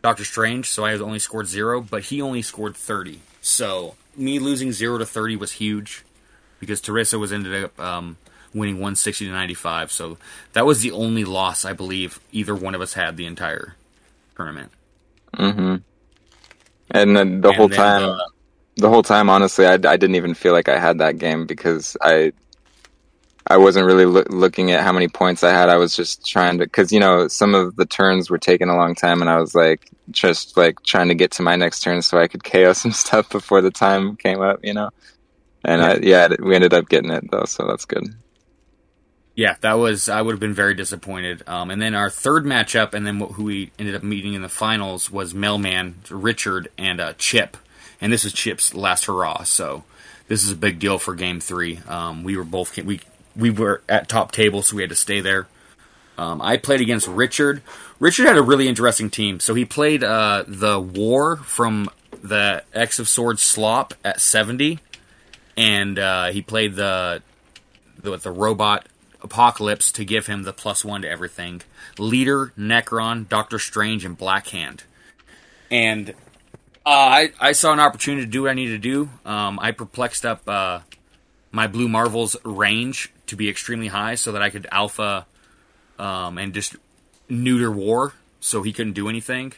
Doctor 0.01 0.25
Strange. 0.25 0.69
So 0.69 0.83
I 0.83 0.93
only 0.95 1.19
scored 1.19 1.47
zero, 1.47 1.79
but 1.79 2.03
he 2.03 2.21
only 2.21 2.41
scored 2.41 2.75
thirty. 2.75 3.21
So 3.39 3.95
me 4.17 4.39
losing 4.39 4.73
zero 4.73 4.97
to 4.97 5.05
thirty 5.05 5.37
was 5.37 5.53
huge 5.53 6.03
because 6.59 6.81
Tereso 6.81 7.19
was 7.19 7.31
ended 7.31 7.63
up 7.63 7.79
um, 7.79 8.17
winning 8.53 8.75
160 8.75 9.25
to 9.25 9.31
95. 9.31 9.91
So 9.91 10.17
that 10.53 10.65
was 10.65 10.81
the 10.81 10.91
only 10.91 11.23
loss 11.25 11.65
I 11.65 11.73
believe 11.73 12.19
either 12.31 12.55
one 12.55 12.75
of 12.75 12.81
us 12.81 12.93
had 12.93 13.17
the 13.17 13.25
entire 13.25 13.75
tournament. 14.35 14.71
Mm-hmm. 15.35 15.75
And 16.91 17.17
then 17.17 17.41
the 17.41 17.49
and 17.49 17.57
whole 17.57 17.67
then, 17.67 17.77
time. 17.77 18.09
Uh, 18.09 18.17
the 18.77 18.89
whole 18.89 19.03
time, 19.03 19.29
honestly, 19.29 19.65
I, 19.65 19.73
I 19.73 19.77
didn't 19.77 20.15
even 20.15 20.33
feel 20.33 20.53
like 20.53 20.69
I 20.69 20.79
had 20.79 20.99
that 20.99 21.17
game 21.17 21.47
because 21.47 21.97
I 22.01 22.31
I 23.49 23.57
wasn't 23.57 23.85
really 23.85 24.05
loo- 24.05 24.25
looking 24.29 24.71
at 24.71 24.83
how 24.83 24.91
many 24.91 25.07
points 25.07 25.43
I 25.43 25.51
had. 25.51 25.69
I 25.69 25.77
was 25.77 25.95
just 25.95 26.25
trying 26.25 26.57
to, 26.59 26.65
because 26.65 26.91
you 26.91 26.99
know, 26.99 27.27
some 27.27 27.55
of 27.55 27.75
the 27.77 27.85
turns 27.85 28.29
were 28.29 28.37
taking 28.37 28.69
a 28.69 28.75
long 28.75 28.93
time, 28.93 29.21
and 29.21 29.29
I 29.29 29.39
was 29.39 29.55
like, 29.55 29.89
just 30.11 30.57
like 30.57 30.83
trying 30.83 31.07
to 31.07 31.15
get 31.15 31.31
to 31.31 31.41
my 31.41 31.55
next 31.55 31.79
turn 31.79 32.01
so 32.01 32.19
I 32.19 32.27
could 32.27 32.43
KO 32.43 32.73
some 32.73 32.91
stuff 32.91 33.29
before 33.29 33.61
the 33.61 33.71
time 33.71 34.15
came 34.17 34.41
up, 34.41 34.59
you 34.63 34.73
know. 34.73 34.89
And 35.63 35.81
I, 35.81 35.95
yeah, 35.95 36.29
we 36.39 36.55
ended 36.55 36.73
up 36.73 36.89
getting 36.89 37.11
it 37.11 37.31
though, 37.31 37.45
so 37.45 37.65
that's 37.67 37.85
good. 37.85 38.13
Yeah, 39.37 39.55
that 39.61 39.73
was. 39.73 40.09
I 40.09 40.19
would 40.19 40.31
have 40.31 40.39
been 40.39 40.55
very 40.55 40.73
disappointed. 40.73 41.43
Um, 41.45 41.69
and 41.69 41.79
then 41.79 41.93
our 41.93 42.09
third 42.09 42.43
matchup, 42.43 42.95
and 42.95 43.05
then 43.05 43.19
who 43.19 43.43
we 43.43 43.71
ended 43.77 43.93
up 43.93 44.01
meeting 44.01 44.33
in 44.33 44.41
the 44.41 44.49
finals 44.49 45.11
was 45.11 45.35
Mailman 45.35 45.93
Richard 46.09 46.69
and 46.75 46.99
uh, 46.99 47.13
Chip, 47.19 47.55
and 48.01 48.11
this 48.11 48.25
is 48.25 48.33
Chip's 48.33 48.73
last 48.73 49.05
hurrah. 49.05 49.43
So 49.43 49.83
this 50.27 50.43
is 50.43 50.51
a 50.51 50.55
big 50.55 50.79
deal 50.79 50.97
for 50.97 51.13
Game 51.13 51.39
Three. 51.39 51.79
Um, 51.87 52.23
we 52.23 52.35
were 52.35 52.43
both 52.43 52.75
we 52.79 52.99
we 53.35 53.51
were 53.51 53.83
at 53.87 54.09
top 54.09 54.31
table, 54.31 54.63
so 54.63 54.75
we 54.75 54.81
had 54.81 54.89
to 54.89 54.95
stay 54.95 55.21
there. 55.21 55.45
Um, 56.17 56.41
I 56.41 56.57
played 56.57 56.81
against 56.81 57.07
Richard. 57.07 57.61
Richard 57.99 58.25
had 58.25 58.37
a 58.37 58.41
really 58.41 58.67
interesting 58.67 59.11
team. 59.11 59.39
So 59.39 59.53
he 59.53 59.65
played 59.65 60.03
uh, 60.03 60.45
the 60.47 60.79
War 60.79 61.37
from 61.37 61.91
the 62.23 62.63
X 62.73 62.97
of 62.97 63.07
Swords 63.07 63.43
slop 63.43 63.93
at 64.03 64.19
seventy, 64.19 64.79
and 65.55 65.99
uh, 65.99 66.31
he 66.31 66.41
played 66.41 66.73
the 66.73 67.21
the, 68.01 68.17
the 68.17 68.31
robot 68.31 68.87
Apocalypse 69.21 69.91
to 69.93 70.05
give 70.05 70.27
him 70.27 70.43
the 70.43 70.53
plus 70.53 70.85
one 70.85 71.01
to 71.01 71.09
everything. 71.09 71.61
Leader, 71.97 72.53
Nekron, 72.57 73.27
Doctor 73.27 73.59
Strange, 73.59 74.05
and 74.05 74.17
Black 74.17 74.47
Hand. 74.47 74.83
And 75.71 76.09
uh, 76.09 76.13
I, 76.85 77.31
I 77.39 77.51
saw 77.51 77.73
an 77.73 77.79
opportunity 77.79 78.25
to 78.25 78.31
do 78.31 78.43
what 78.43 78.51
I 78.51 78.53
needed 78.53 78.81
to 78.81 78.89
do. 78.89 79.09
Um, 79.29 79.59
I 79.61 79.71
perplexed 79.71 80.25
up 80.25 80.47
uh, 80.47 80.79
my 81.51 81.67
Blue 81.67 81.89
Marvel's 81.89 82.35
range 82.45 83.11
to 83.27 83.35
be 83.35 83.49
extremely 83.49 83.87
high 83.87 84.15
so 84.15 84.31
that 84.31 84.41
I 84.41 84.49
could 84.49 84.67
alpha 84.71 85.25
um, 85.99 86.37
and 86.37 86.53
just 86.53 86.75
neuter 87.27 87.71
War 87.71 88.13
so 88.39 88.63
he 88.63 88.71
couldn't 88.71 88.93
do 88.93 89.09
anything. 89.09 89.53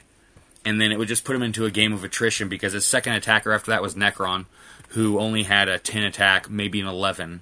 And 0.66 0.82
then 0.82 0.92
it 0.92 1.00
would 1.00 1.08
just 1.08 1.24
put 1.24 1.36
him 1.36 1.44
into 1.44 1.66
a 1.66 1.72
game 1.72 1.94
of 1.94 2.04
attrition 2.04 2.50
because 2.50 2.74
his 2.74 2.86
second 2.86 3.14
attacker 3.14 3.52
after 3.52 3.72
that 3.72 3.82
was 3.82 3.96
Nekron, 3.96 4.46
who 4.90 5.20
only 5.20 5.44
had 5.44 5.70
a 5.70 5.80
10 5.80 6.04
attack, 6.04 6.50
maybe 6.50 6.82
an 6.82 6.88
11 6.88 7.42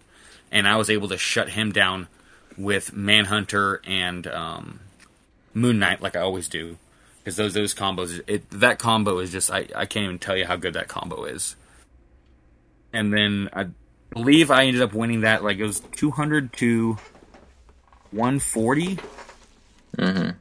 and 0.52 0.68
I 0.68 0.76
was 0.78 0.90
able 0.90 1.08
to 1.10 1.18
shut 1.18 1.50
him 1.50 1.72
down 1.72 2.08
with 2.58 2.94
Manhunter 2.94 3.82
and 3.86 4.26
um, 4.28 4.80
Moon 5.54 5.80
Knight, 5.80 6.02
like 6.02 6.16
I 6.16 6.22
always 6.22 6.48
do, 6.48 6.78
because 7.20 7.36
those 7.36 7.54
those 7.54 7.76
combos, 7.76 8.22
it, 8.28 8.50
that 8.52 8.80
combo 8.80 9.20
is 9.20 9.32
just 9.32 9.52
I, 9.52 9.68
I 9.76 9.86
can't 9.86 10.06
even 10.06 10.20
tell 10.20 10.36
you 10.36 10.46
how 10.46 10.56
good 10.56 10.74
that 10.74 10.88
combo 10.88 11.26
is. 11.26 11.56
And 12.94 13.14
then 13.14 13.50
I 13.54 13.68
believe 14.12 14.50
I 14.50 14.66
ended 14.66 14.82
up 14.82 14.94
winning 14.94 15.22
that 15.22 15.44
like 15.44 15.58
it 15.58 15.66
was 15.66 15.82
two 15.96 16.12
hundred 16.12 16.54
to 16.54 16.98
one 18.12 18.40
forty. 18.40 18.98
Mm-hmm. 19.98 20.38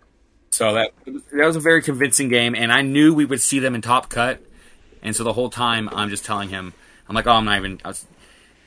So 0.51 0.73
that 0.75 0.93
that 1.05 1.47
was 1.47 1.57
a 1.57 1.61
very 1.61 1.83
convincing 1.83 2.29
game, 2.29 2.55
and 2.55 2.73
I 2.73 2.81
knew 2.81 3.13
we 3.13 3.27
would 3.27 3.43
see 3.43 3.59
them 3.59 3.75
in 3.75 3.83
top 3.83 4.09
cut, 4.09 4.41
and 5.03 5.15
so 5.15 5.23
the 5.23 5.35
whole 5.35 5.51
time 5.51 5.91
I'm 5.93 6.09
just 6.09 6.25
telling 6.25 6.49
him, 6.49 6.73
I'm 7.09 7.15
like, 7.15 7.27
oh, 7.27 7.33
I'm 7.33 7.45
not 7.45 7.59
even. 7.59 7.81
I 7.85 7.89
was, 7.89 8.07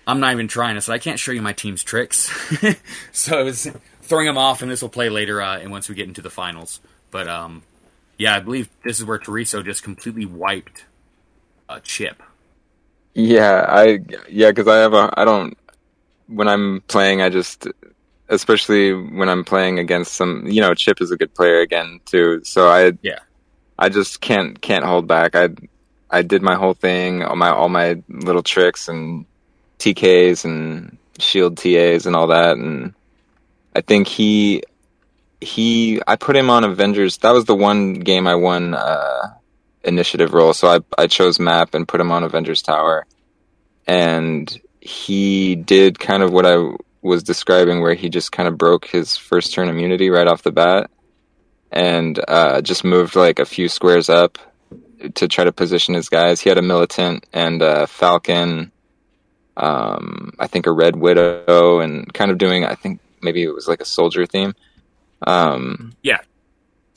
I'm 0.10 0.19
not 0.19 0.34
even 0.34 0.48
trying. 0.48 0.76
I 0.76 0.80
said 0.80 0.93
I 0.93 0.98
can't 0.98 1.19
show 1.19 1.32
you 1.32 1.41
my 1.41 1.54
team's 1.54 1.84
tricks, 1.84 2.32
so 3.12 3.39
I 3.39 3.43
was 3.43 3.67
throwing 4.02 4.26
them 4.26 4.38
off, 4.38 4.62
and 4.62 4.72
this 4.72 4.82
will 4.82 4.89
play 4.89 5.10
later, 5.10 5.41
uh, 5.41 5.60
and 5.60 5.72
once 5.72 5.88
we 5.88 5.95
get 5.95 6.08
into 6.08 6.22
the 6.22 6.30
finals. 6.30 6.80
But 7.12 7.28
um, 7.28 7.63
yeah, 8.17 8.36
I 8.36 8.39
believe 8.39 8.69
this 8.84 9.00
is 9.00 9.06
where 9.06 9.19
Tereso 9.19 9.63
just 9.63 9.84
completely 9.84 10.26
wiped 10.26 10.86
a 11.69 11.80
chip. 11.80 12.24
Yeah, 13.13 13.65
I 13.67 14.00
yeah, 14.28 14.50
because 14.50 14.67
I 14.67 14.78
have 14.78 14.93
a 14.93 15.13
I 15.15 15.26
don't 15.26 15.58
when 16.28 16.48
I'm 16.48 16.82
playing, 16.88 17.22
I 17.22 17.30
just 17.30 17.67
especially 18.30 18.93
when 18.93 19.30
I'm 19.30 19.43
playing 19.43 19.80
against 19.80 20.13
some, 20.13 20.45
you 20.48 20.62
know, 20.62 20.74
Chip 20.74 21.02
is 21.02 21.12
a 21.12 21.17
good 21.17 21.34
player 21.34 21.60
again 21.60 22.00
too. 22.06 22.41
So 22.43 22.67
I 22.69 22.93
yeah, 23.02 23.19
I 23.78 23.89
just 23.89 24.22
can't 24.22 24.60
can't 24.62 24.86
hold 24.86 25.08
back. 25.08 25.36
I 25.36 25.50
I 26.10 26.22
did 26.22 26.41
my 26.41 26.56
whole 26.56 26.74
thing, 26.74 27.24
all 27.24 27.36
my 27.36 27.50
all 27.50 27.69
my 27.69 28.02
little 28.08 28.43
tricks 28.43 28.88
and 28.88 29.26
TKs 29.80 30.46
and 30.46 30.98
shield 31.18 31.58
TAs 31.58 32.06
and 32.06 32.15
all 32.15 32.28
that. 32.28 32.58
And 32.58 32.94
I 33.76 33.82
think 33.82 34.08
he, 34.08 34.63
he, 35.42 36.02
I 36.06 36.15
put 36.15 36.36
him 36.36 36.50
on 36.50 36.63
Avengers. 36.63 37.18
That 37.18 37.32
was 37.32 37.46
the 37.46 37.56
one 37.56 37.94
game 37.94 38.28
I 38.28 38.36
won, 38.36 38.74
uh, 38.74 39.34
initiative 39.84 40.34
role. 40.34 40.54
So 40.54 40.68
I, 40.68 40.80
I 41.02 41.08
chose 41.08 41.39
map 41.39 41.74
and 41.74 41.88
put 41.88 42.02
him 42.02 42.12
on 42.12 42.24
Avengers 42.24 42.62
Tower. 42.62 43.06
And 43.88 44.62
he 44.82 45.56
did 45.56 46.00
kind 46.00 46.22
of 46.24 46.32
what 46.32 46.46
I 46.46 46.72
was 47.02 47.24
describing 47.24 47.82
where 47.82 47.96
he 47.96 48.10
just 48.10 48.32
kind 48.32 48.48
of 48.48 48.58
broke 48.58 48.86
his 48.86 49.15
first 49.15 49.54
turn 49.54 49.70
immunity 49.70 50.10
right 50.10 50.28
off 50.28 50.44
the 50.44 50.52
bat 50.52 50.92
and, 51.72 52.20
uh, 52.28 52.62
just 52.62 52.84
moved 52.84 53.15
like 53.15 53.39
a 53.39 53.46
few 53.46 53.70
squares 53.70 54.10
up 54.10 54.38
to 55.15 55.28
try 55.28 55.46
to 55.46 55.52
position 55.52 55.94
his 55.94 56.10
guys. 56.10 56.42
He 56.42 56.50
had 56.50 56.58
a 56.58 56.62
militant 56.62 57.26
and 57.32 57.62
a 57.62 57.88
falcon 57.88 58.72
um, 59.60 60.34
I 60.39 60.48
think 60.48 60.65
a 60.65 60.72
Red 60.72 60.95
Widow, 60.95 61.80
and 61.80 62.12
kind 62.13 62.32
of 62.32 62.38
doing. 62.38 62.65
I 62.65 62.76
think 62.76 63.00
maybe 63.22 63.43
it 63.43 63.54
was 63.54 63.67
like 63.67 63.82
a 63.82 63.86
soldier 63.86 64.26
theme. 64.26 64.56
Um, 65.22 65.93
yeah, 66.02 66.19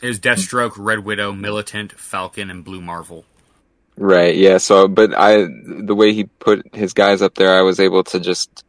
it 0.02 0.06
was 0.06 0.20
Deathstroke, 0.20 0.72
Red 0.76 1.00
Widow, 1.00 1.32
Militant, 1.32 1.92
Falcon, 1.92 2.50
and 2.50 2.64
Blue 2.64 2.80
Marvel. 2.80 3.24
Right. 3.96 4.34
Yeah. 4.34 4.58
So, 4.58 4.88
but 4.88 5.14
I, 5.14 5.46
the 5.46 5.94
way 5.94 6.12
he 6.12 6.24
put 6.24 6.74
his 6.74 6.92
guys 6.94 7.20
up 7.20 7.34
there, 7.34 7.56
I 7.56 7.62
was 7.62 7.78
able 7.78 8.04
to 8.04 8.20
just, 8.20 8.64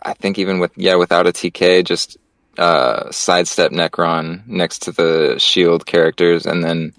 I 0.00 0.14
think 0.14 0.38
even 0.38 0.60
with 0.60 0.72
yeah, 0.76 0.94
without 0.94 1.26
a 1.26 1.32
TK, 1.32 1.84
just 1.84 2.16
uh, 2.58 3.10
sidestep 3.10 3.72
Nekron 3.72 4.46
next 4.46 4.82
to 4.82 4.92
the 4.92 5.36
Shield 5.38 5.86
characters, 5.86 6.46
and 6.46 6.62
then 6.62 6.92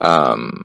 um, 0.00 0.64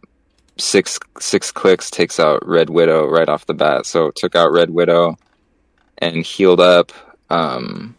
six 0.60 1.00
six 1.20 1.52
clicks 1.52 1.90
takes 1.90 2.20
out 2.20 2.48
Red 2.48 2.70
Widow 2.70 3.08
right 3.08 3.30
off 3.30 3.46
the 3.46 3.54
bat. 3.54 3.86
So 3.86 4.12
took 4.12 4.36
out 4.36 4.52
Red 4.52 4.70
Widow 4.70 5.18
and 5.98 6.26
healed 6.26 6.60
up. 6.60 6.92
Um, 7.30 7.96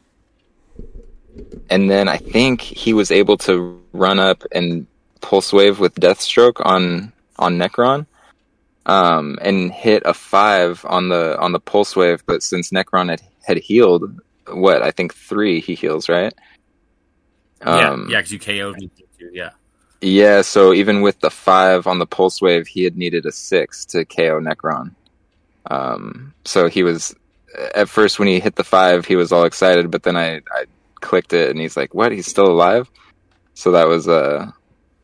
and 1.68 1.90
then 1.90 2.08
I 2.08 2.16
think 2.16 2.60
he 2.60 2.92
was 2.92 3.10
able 3.10 3.36
to 3.38 3.80
run 3.92 4.18
up 4.18 4.44
and 4.52 4.86
pulse 5.20 5.52
wave 5.52 5.78
with 5.78 5.94
Deathstroke 5.94 6.64
on 6.64 7.12
on 7.38 7.58
Nekron, 7.58 8.06
um, 8.86 9.38
and 9.40 9.72
hit 9.72 10.02
a 10.04 10.14
five 10.14 10.84
on 10.88 11.08
the 11.08 11.38
on 11.38 11.52
the 11.52 11.60
pulse 11.60 11.94
wave. 11.94 12.24
But 12.26 12.42
since 12.42 12.70
Nekron 12.70 13.10
had, 13.10 13.22
had 13.42 13.58
healed, 13.58 14.20
what 14.48 14.82
I 14.82 14.90
think 14.90 15.14
three 15.14 15.60
he 15.60 15.74
heals 15.74 16.08
right. 16.08 16.34
Um, 17.62 18.08
yeah, 18.08 18.14
yeah, 18.14 18.18
because 18.18 18.32
you 18.32 18.38
KO'd. 18.38 18.90
Yeah. 19.32 19.50
Yeah, 20.00 20.42
so 20.42 20.72
even 20.72 21.02
with 21.02 21.20
the 21.20 21.30
five 21.30 21.86
on 21.86 21.98
the 21.98 22.06
pulse 22.06 22.40
wave, 22.40 22.66
he 22.66 22.84
had 22.84 22.96
needed 22.96 23.26
a 23.26 23.32
six 23.32 23.84
to 23.86 24.04
KO 24.04 24.40
Nekron. 24.40 24.94
Um, 25.70 26.32
so 26.44 26.68
he 26.68 26.82
was 26.82 27.14
at 27.74 27.88
first 27.88 28.18
when 28.18 28.28
he 28.28 28.40
hit 28.40 28.56
the 28.56 28.64
five, 28.64 29.04
he 29.04 29.16
was 29.16 29.32
all 29.32 29.44
excited, 29.44 29.90
but 29.90 30.02
then 30.02 30.16
I, 30.16 30.36
I 30.36 30.64
clicked 31.00 31.32
it 31.32 31.50
and 31.50 31.60
he's 31.60 31.76
like, 31.76 31.94
"What? 31.94 32.12
He's 32.12 32.26
still 32.26 32.46
alive?" 32.50 32.90
So 33.54 33.72
that 33.72 33.88
was 33.88 34.08
uh, 34.08 34.50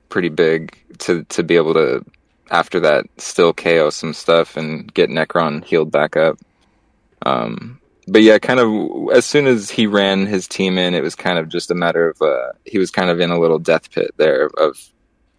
pretty 0.09 0.31
big 0.31 0.77
to 0.99 1.25
to 1.25 1.43
be 1.43 1.57
able 1.57 1.75
to 1.75 2.05
after 2.51 2.81
that 2.81 3.05
still 3.19 3.53
KO 3.53 3.91
some 3.91 4.15
stuff 4.15 4.57
and 4.57 4.93
get 4.95 5.11
Nekron 5.11 5.65
healed 5.65 5.91
back 5.91 6.17
up. 6.17 6.39
Um, 7.25 7.81
but 8.09 8.23
yeah, 8.23 8.39
kind 8.39 8.61
of 8.61 9.11
as 9.13 9.25
soon 9.25 9.47
as 9.47 9.71
he 9.71 9.87
ran 9.87 10.27
his 10.27 10.47
team 10.47 10.79
in, 10.79 10.95
it 10.95 11.03
was 11.03 11.15
kind 11.15 11.39
of 11.39 11.49
just 11.49 11.71
a 11.71 11.75
matter 11.75 12.11
of 12.11 12.23
uh, 12.23 12.53
he 12.65 12.79
was 12.79 12.91
kind 12.91 13.11
of 13.11 13.21
in 13.21 13.31
a 13.31 13.39
little 13.39 13.59
death 13.59 13.91
pit 13.91 14.13
there 14.17 14.49
of 14.59 14.79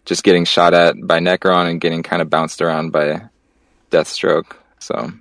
just 0.05 0.23
getting 0.23 0.45
shot 0.45 0.73
at 0.73 0.95
by 1.05 1.19
Nekron 1.19 1.69
and 1.69 1.79
getting 1.79 2.03
kind 2.03 2.21
of 2.21 2.29
bounced 2.29 2.61
around 2.61 2.91
by 2.91 3.21
Deathstroke. 3.89 4.55
So 4.79 5.11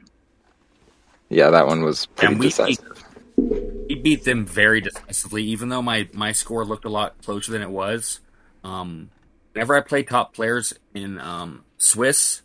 yeah, 1.29 1.51
that 1.51 1.67
one 1.67 1.83
was 1.83 2.07
pretty 2.07 2.35
we, 2.35 2.47
decisive. 2.47 3.05
He 3.37 3.95
beat 3.95 4.25
them 4.25 4.45
very 4.45 4.81
decisively, 4.81 5.45
even 5.45 5.69
though 5.69 5.83
my 5.83 6.09
my 6.13 6.33
score 6.33 6.65
looked 6.65 6.85
a 6.85 6.91
lot 6.91 7.23
closer 7.23 7.53
than 7.53 7.63
it 7.63 7.71
was. 7.71 8.21
Um, 8.65 9.11
whenever 9.53 9.77
I 9.77 9.83
play 9.83 10.03
top 10.03 10.35
players 10.35 10.75
in 10.95 11.21
um, 11.21 11.65
Swiss, 11.79 12.43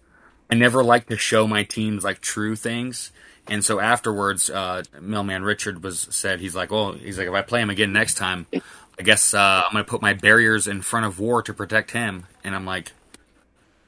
I 0.51 0.53
never 0.53 0.83
like 0.83 1.07
to 1.07 1.17
show 1.17 1.47
my 1.47 1.63
teams 1.63 2.03
like 2.03 2.21
true 2.21 2.55
things 2.55 3.11
and 3.52 3.66
so 3.66 3.82
afterwards, 3.82 4.49
uh, 4.49 4.84
Mailman 5.02 5.43
Richard 5.43 5.84
was 5.84 6.08
said 6.10 6.39
he's 6.39 6.56
like, 6.56 6.72
well, 6.72 6.93
he's 6.93 7.18
like, 7.18 7.28
if 7.28 7.34
I 7.34 7.41
play 7.41 7.60
him 7.60 7.70
again 7.70 7.91
next 7.91 8.14
time, 8.14 8.47
I 8.54 9.04
guess 9.04 9.34
uh, 9.34 9.64
I'm 9.66 9.74
gonna 9.74 9.84
put 9.84 10.02
my 10.02 10.14
barriers 10.14 10.68
in 10.68 10.82
front 10.82 11.06
of 11.06 11.20
War 11.20 11.43
to 11.43 11.54
protect 11.54 11.91
him. 11.91 12.28
And 12.45 12.56
I'm 12.56 12.66
like, 12.66 12.93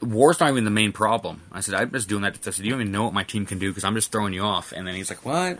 War's 0.01 0.41
not 0.41 0.49
even 0.49 0.65
the 0.65 0.69
main 0.69 0.91
problem. 0.91 1.43
I 1.49 1.61
said, 1.61 1.75
I'm 1.75 1.91
just 1.91 2.09
doing 2.09 2.23
that. 2.23 2.45
I 2.45 2.51
said, 2.51 2.65
you 2.65 2.71
don't 2.71 2.81
even 2.81 2.91
know 2.91 3.05
what 3.05 3.13
my 3.13 3.23
team 3.23 3.45
can 3.45 3.57
do 3.57 3.69
because 3.69 3.85
I'm 3.85 3.95
just 3.95 4.11
throwing 4.11 4.33
you 4.33 4.41
off. 4.41 4.73
And 4.73 4.85
then 4.85 4.95
he's 4.95 5.09
like, 5.09 5.23
what? 5.23 5.59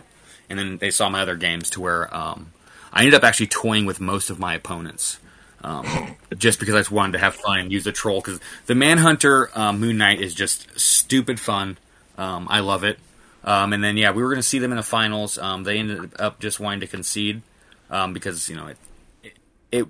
And 0.50 0.58
then 0.58 0.76
they 0.76 0.90
saw 0.90 1.08
my 1.08 1.22
other 1.22 1.36
games 1.36 1.70
to 1.70 1.80
where 1.80 2.14
um, 2.14 2.52
I 2.92 3.00
ended 3.00 3.14
up 3.14 3.24
actually 3.24 3.46
toying 3.46 3.86
with 3.86 4.00
most 4.00 4.28
of 4.28 4.38
my 4.38 4.54
opponents. 4.54 5.18
Um, 5.62 6.14
just 6.36 6.60
because 6.60 6.74
I 6.74 6.80
just 6.80 6.90
wanted 6.90 7.12
to 7.12 7.18
have 7.20 7.36
fun 7.36 7.58
and 7.58 7.72
use 7.72 7.84
the 7.84 7.92
troll. 7.92 8.20
Because 8.20 8.38
the 8.66 8.74
Manhunter 8.74 9.48
uh, 9.54 9.72
Moon 9.72 9.96
Knight 9.96 10.20
is 10.20 10.34
just 10.34 10.78
stupid 10.78 11.40
fun. 11.40 11.78
Um, 12.18 12.48
I 12.50 12.60
love 12.60 12.84
it. 12.84 12.98
Um, 13.44 13.72
and 13.72 13.84
then 13.84 13.96
yeah, 13.96 14.10
we 14.10 14.22
were 14.22 14.30
going 14.30 14.40
to 14.40 14.42
see 14.42 14.58
them 14.58 14.72
in 14.72 14.76
the 14.76 14.82
finals. 14.82 15.38
Um, 15.38 15.64
they 15.64 15.78
ended 15.78 16.12
up 16.18 16.40
just 16.40 16.58
wanting 16.60 16.80
to 16.80 16.86
concede 16.86 17.42
um, 17.90 18.12
because 18.12 18.48
you 18.48 18.56
know 18.56 18.68
it, 18.68 18.78
it, 19.22 19.32
it 19.70 19.86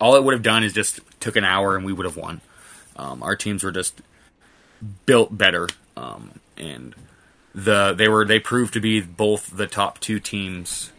all 0.00 0.16
it 0.16 0.24
would 0.24 0.34
have 0.34 0.42
done 0.42 0.64
is 0.64 0.72
just 0.72 1.00
took 1.20 1.36
an 1.36 1.44
hour 1.44 1.76
and 1.76 1.84
we 1.84 1.92
would 1.92 2.06
have 2.06 2.16
won. 2.16 2.40
Um, 2.96 3.22
our 3.22 3.36
teams 3.36 3.62
were 3.62 3.72
just 3.72 4.00
built 5.06 5.36
better, 5.36 5.68
um, 5.96 6.40
and 6.56 6.94
the 7.54 7.94
they 7.94 8.08
were 8.08 8.24
they 8.24 8.40
proved 8.40 8.74
to 8.74 8.80
be 8.80 9.00
both 9.00 9.56
the 9.56 9.66
top 9.66 10.00
two 10.00 10.18
teams 10.18 10.92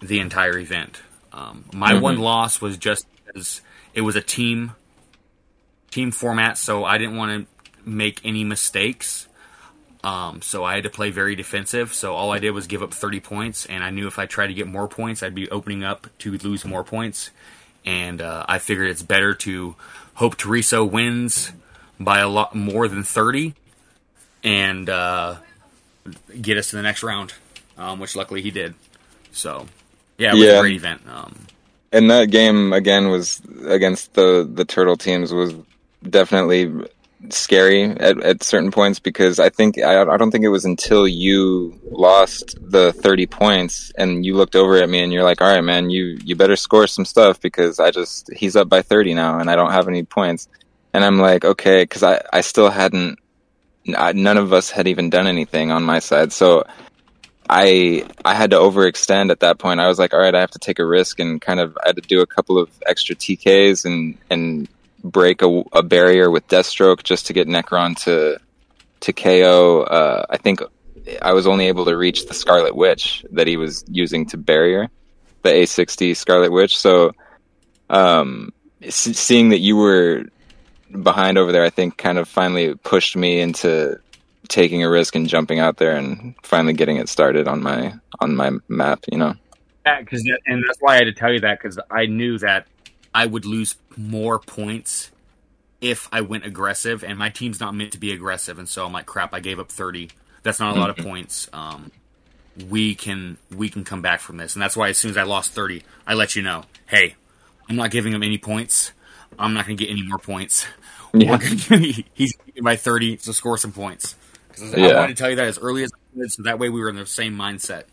the 0.00 0.20
entire 0.20 0.58
event. 0.58 1.00
Um, 1.32 1.64
my 1.72 1.94
one 1.94 2.18
loss 2.18 2.60
was 2.60 2.76
just 2.76 3.06
as 3.34 3.60
it 3.94 4.02
was 4.02 4.16
a 4.16 4.20
team 4.20 4.72
team 5.90 6.10
format, 6.10 6.58
so 6.58 6.84
I 6.84 6.98
didn't 6.98 7.16
want 7.16 7.46
to 7.46 7.88
make 7.88 8.20
any 8.24 8.44
mistakes. 8.44 9.27
Um, 10.04 10.42
so 10.42 10.62
I 10.64 10.74
had 10.74 10.84
to 10.84 10.90
play 10.90 11.10
very 11.10 11.34
defensive. 11.34 11.92
So 11.92 12.14
all 12.14 12.30
I 12.30 12.38
did 12.38 12.52
was 12.52 12.66
give 12.66 12.82
up 12.82 12.94
30 12.94 13.20
points, 13.20 13.66
and 13.66 13.82
I 13.82 13.90
knew 13.90 14.06
if 14.06 14.18
I 14.18 14.26
tried 14.26 14.46
to 14.48 14.54
get 14.54 14.66
more 14.66 14.86
points, 14.88 15.22
I'd 15.22 15.34
be 15.34 15.50
opening 15.50 15.82
up 15.84 16.06
to 16.18 16.32
lose 16.38 16.64
more 16.64 16.84
points. 16.84 17.30
And 17.84 18.20
uh, 18.22 18.44
I 18.48 18.58
figured 18.58 18.88
it's 18.90 19.02
better 19.02 19.34
to 19.34 19.74
hope 20.14 20.36
Tereso 20.36 20.88
wins 20.88 21.52
by 21.98 22.20
a 22.20 22.28
lot 22.28 22.54
more 22.54 22.86
than 22.86 23.02
30 23.02 23.54
and 24.44 24.88
uh, 24.88 25.36
get 26.40 26.56
us 26.58 26.70
to 26.70 26.76
the 26.76 26.82
next 26.82 27.02
round, 27.02 27.34
um, 27.76 27.98
which 27.98 28.14
luckily 28.14 28.42
he 28.42 28.50
did. 28.50 28.74
So 29.32 29.66
yeah, 30.16 30.30
it 30.30 30.34
was 30.34 30.44
Yeah. 30.44 30.58
a 30.58 30.60
great 30.60 30.76
event. 30.76 31.02
Um, 31.08 31.34
And 31.92 32.10
that 32.10 32.30
game 32.30 32.72
again 32.72 33.08
was 33.08 33.40
against 33.66 34.14
the 34.14 34.48
the 34.52 34.64
turtle 34.64 34.96
teams 34.96 35.32
was 35.32 35.54
definitely 36.08 36.70
scary 37.30 37.84
at, 37.84 38.22
at 38.22 38.42
certain 38.42 38.70
points 38.70 38.98
because 38.98 39.40
I 39.40 39.48
think 39.48 39.78
I, 39.78 40.02
I 40.02 40.16
don't 40.16 40.30
think 40.30 40.44
it 40.44 40.48
was 40.48 40.64
until 40.64 41.06
you 41.06 41.78
lost 41.90 42.56
the 42.60 42.92
30 42.92 43.26
points 43.26 43.92
and 43.98 44.24
you 44.24 44.34
looked 44.34 44.54
over 44.54 44.76
at 44.76 44.88
me 44.88 45.02
and 45.02 45.12
you're 45.12 45.24
like, 45.24 45.40
all 45.40 45.48
right, 45.48 45.64
man, 45.64 45.90
you 45.90 46.18
you 46.24 46.36
better 46.36 46.56
score 46.56 46.86
some 46.86 47.04
stuff 47.04 47.40
because 47.40 47.80
I 47.80 47.90
just 47.90 48.32
he's 48.32 48.56
up 48.56 48.68
by 48.68 48.82
30 48.82 49.14
now 49.14 49.38
and 49.38 49.50
I 49.50 49.56
don't 49.56 49.72
have 49.72 49.88
any 49.88 50.04
points. 50.04 50.48
And 50.94 51.04
I'm 51.04 51.18
like, 51.18 51.44
okay, 51.44 51.82
because 51.82 52.02
I 52.02 52.22
I 52.32 52.40
still 52.40 52.70
hadn't 52.70 53.18
I, 53.96 54.12
none 54.12 54.36
of 54.36 54.52
us 54.52 54.70
had 54.70 54.86
even 54.86 55.10
done 55.10 55.26
anything 55.26 55.70
on 55.70 55.82
my 55.82 55.98
side, 55.98 56.32
so. 56.32 56.64
I 57.50 58.04
I 58.26 58.34
had 58.34 58.50
to 58.50 58.58
overextend 58.58 59.30
at 59.30 59.40
that 59.40 59.58
point. 59.58 59.80
I 59.80 59.88
was 59.88 59.98
like, 59.98 60.12
all 60.12 60.20
right, 60.20 60.34
I 60.34 60.40
have 60.40 60.50
to 60.50 60.58
take 60.58 60.78
a 60.78 60.84
risk 60.84 61.18
and 61.18 61.40
kind 61.40 61.60
of 61.60 61.78
I 61.82 61.88
had 61.88 61.96
to 61.96 62.02
do 62.02 62.20
a 62.20 62.26
couple 62.26 62.58
of 62.58 62.68
extra 62.84 63.16
TKs 63.16 63.86
and 63.86 64.18
and 64.28 64.68
break 65.10 65.42
a, 65.42 65.62
a 65.72 65.82
barrier 65.82 66.30
with 66.30 66.46
Deathstroke 66.48 67.02
just 67.02 67.26
to 67.26 67.32
get 67.32 67.48
Nekron 67.48 67.96
to 68.04 68.38
to 69.00 69.12
KO. 69.12 69.82
Uh, 69.82 70.26
I 70.28 70.36
think 70.36 70.60
I 71.22 71.32
was 71.32 71.46
only 71.46 71.68
able 71.68 71.84
to 71.86 71.96
reach 71.96 72.26
the 72.26 72.34
Scarlet 72.34 72.74
Witch 72.76 73.24
that 73.32 73.46
he 73.46 73.56
was 73.56 73.84
using 73.88 74.26
to 74.26 74.36
barrier 74.36 74.90
the 75.42 75.50
A60 75.50 76.16
Scarlet 76.16 76.52
Witch. 76.52 76.76
So, 76.76 77.12
um, 77.90 78.52
seeing 78.88 79.50
that 79.50 79.58
you 79.58 79.76
were 79.76 80.24
behind 81.02 81.38
over 81.38 81.52
there, 81.52 81.64
I 81.64 81.70
think 81.70 81.96
kind 81.96 82.18
of 82.18 82.28
finally 82.28 82.74
pushed 82.74 83.16
me 83.16 83.40
into 83.40 83.98
taking 84.48 84.82
a 84.82 84.90
risk 84.90 85.14
and 85.14 85.28
jumping 85.28 85.58
out 85.58 85.76
there 85.76 85.96
and 85.96 86.34
finally 86.42 86.72
getting 86.72 86.96
it 86.96 87.08
started 87.08 87.48
on 87.48 87.62
my 87.62 87.94
on 88.20 88.36
my 88.36 88.52
map. 88.68 89.04
You 89.10 89.18
know. 89.18 89.34
Yeah, 89.86 90.00
because 90.00 90.22
and 90.46 90.64
that's 90.66 90.78
why 90.80 90.94
I 90.94 90.96
had 90.96 91.04
to 91.04 91.12
tell 91.12 91.32
you 91.32 91.40
that 91.40 91.58
because 91.58 91.78
I 91.90 92.06
knew 92.06 92.38
that 92.38 92.66
I 93.14 93.26
would 93.26 93.44
lose 93.44 93.76
more 93.96 94.38
points 94.38 95.10
if 95.80 96.08
I 96.12 96.20
went 96.22 96.44
aggressive, 96.44 97.04
and 97.04 97.18
my 97.18 97.30
team's 97.30 97.60
not 97.60 97.74
meant 97.74 97.92
to 97.92 97.98
be 97.98 98.12
aggressive, 98.12 98.58
and 98.58 98.68
so 98.68 98.84
I'm 98.84 98.92
like, 98.92 99.06
crap, 99.06 99.32
I 99.34 99.40
gave 99.40 99.58
up 99.60 99.70
thirty. 99.70 100.10
That's 100.42 100.60
not 100.60 100.74
a 100.74 100.78
lot 100.78 100.90
of 100.90 100.96
points. 100.96 101.48
Um, 101.52 101.90
we 102.68 102.94
can 102.94 103.38
we 103.54 103.68
can 103.68 103.84
come 103.84 104.02
back 104.02 104.20
from 104.20 104.36
this, 104.36 104.54
and 104.54 104.62
that's 104.62 104.76
why 104.76 104.88
as 104.88 104.98
soon 104.98 105.10
as 105.12 105.16
I 105.16 105.22
lost 105.22 105.52
thirty, 105.52 105.82
I 106.06 106.14
let 106.14 106.34
you 106.36 106.42
know, 106.42 106.64
hey, 106.86 107.14
I'm 107.68 107.76
not 107.76 107.90
giving 107.90 108.12
him 108.12 108.22
any 108.22 108.38
points. 108.38 108.92
I'm 109.38 109.54
not 109.54 109.66
going 109.66 109.76
to 109.76 109.84
get 109.84 109.90
any 109.90 110.02
more 110.02 110.18
points. 110.18 110.66
Yeah. 111.12 111.38
Gonna, 111.38 111.86
he's 112.14 112.34
by 112.62 112.76
thirty, 112.76 113.16
so 113.18 113.32
score 113.32 113.56
some 113.58 113.72
points. 113.72 114.16
'Cause 114.52 114.74
I 114.74 114.78
Yeah. 114.78 114.98
wanted 114.98 115.16
to 115.16 115.22
tell 115.22 115.30
you 115.30 115.36
that 115.36 115.46
as 115.46 115.58
early 115.58 115.84
as 115.84 115.90
I 115.94 116.18
could, 116.18 116.32
so 116.32 116.42
that 116.42 116.58
way 116.58 116.68
we 116.68 116.80
were 116.80 116.88
in 116.88 116.96
the 116.96 117.06
same 117.06 117.36
mindset 117.36 117.84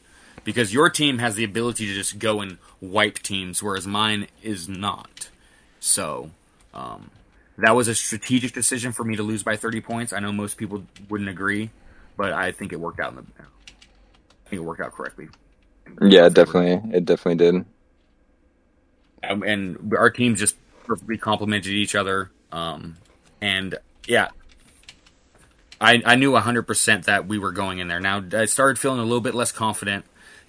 because 0.45 0.73
your 0.73 0.89
team 0.89 1.17
has 1.17 1.35
the 1.35 1.43
ability 1.43 1.87
to 1.87 1.93
just 1.93 2.17
go 2.19 2.39
and 2.39 2.57
wipe 2.79 3.19
teams, 3.19 3.61
whereas 3.61 3.85
mine 3.85 4.27
is 4.41 4.69
not. 4.69 5.29
So 5.81 6.31
um, 6.73 7.11
that 7.57 7.75
was 7.75 7.89
a 7.89 7.95
strategic 7.95 8.53
decision 8.53 8.93
for 8.93 9.03
me 9.03 9.17
to 9.17 9.23
lose 9.23 9.43
by 9.43 9.57
30 9.57 9.81
points. 9.81 10.13
I 10.13 10.19
know 10.19 10.31
most 10.31 10.55
people 10.55 10.83
wouldn't 11.09 11.29
agree, 11.29 11.71
but 12.15 12.31
I 12.31 12.53
think 12.53 12.71
it 12.71 12.79
worked 12.79 13.01
out. 13.01 13.09
In 13.11 13.15
the, 13.17 13.23
I 13.37 14.49
think 14.49 14.61
it 14.61 14.65
worked 14.65 14.81
out 14.81 14.93
correctly. 14.93 15.27
Yeah, 16.01 16.29
definitely. 16.29 16.95
It 16.95 17.05
definitely 17.05 17.43
did. 17.43 17.65
Um, 19.23 19.43
and 19.43 19.93
our 19.97 20.09
teams 20.09 20.39
just 20.39 20.55
perfectly 20.85 21.17
complemented 21.17 21.71
each 21.71 21.95
other. 21.95 22.31
Um, 22.51 22.97
and 23.41 23.75
yeah, 24.07 24.29
I, 25.81 26.01
I 26.05 26.15
knew 26.15 26.31
100% 26.31 27.05
that 27.05 27.27
we 27.27 27.37
were 27.37 27.51
going 27.51 27.79
in 27.79 27.87
there. 27.87 27.99
Now, 27.99 28.23
I 28.33 28.45
started 28.45 28.79
feeling 28.79 28.99
a 28.99 29.03
little 29.03 29.21
bit 29.21 29.35
less 29.35 29.51
confident, 29.51 30.05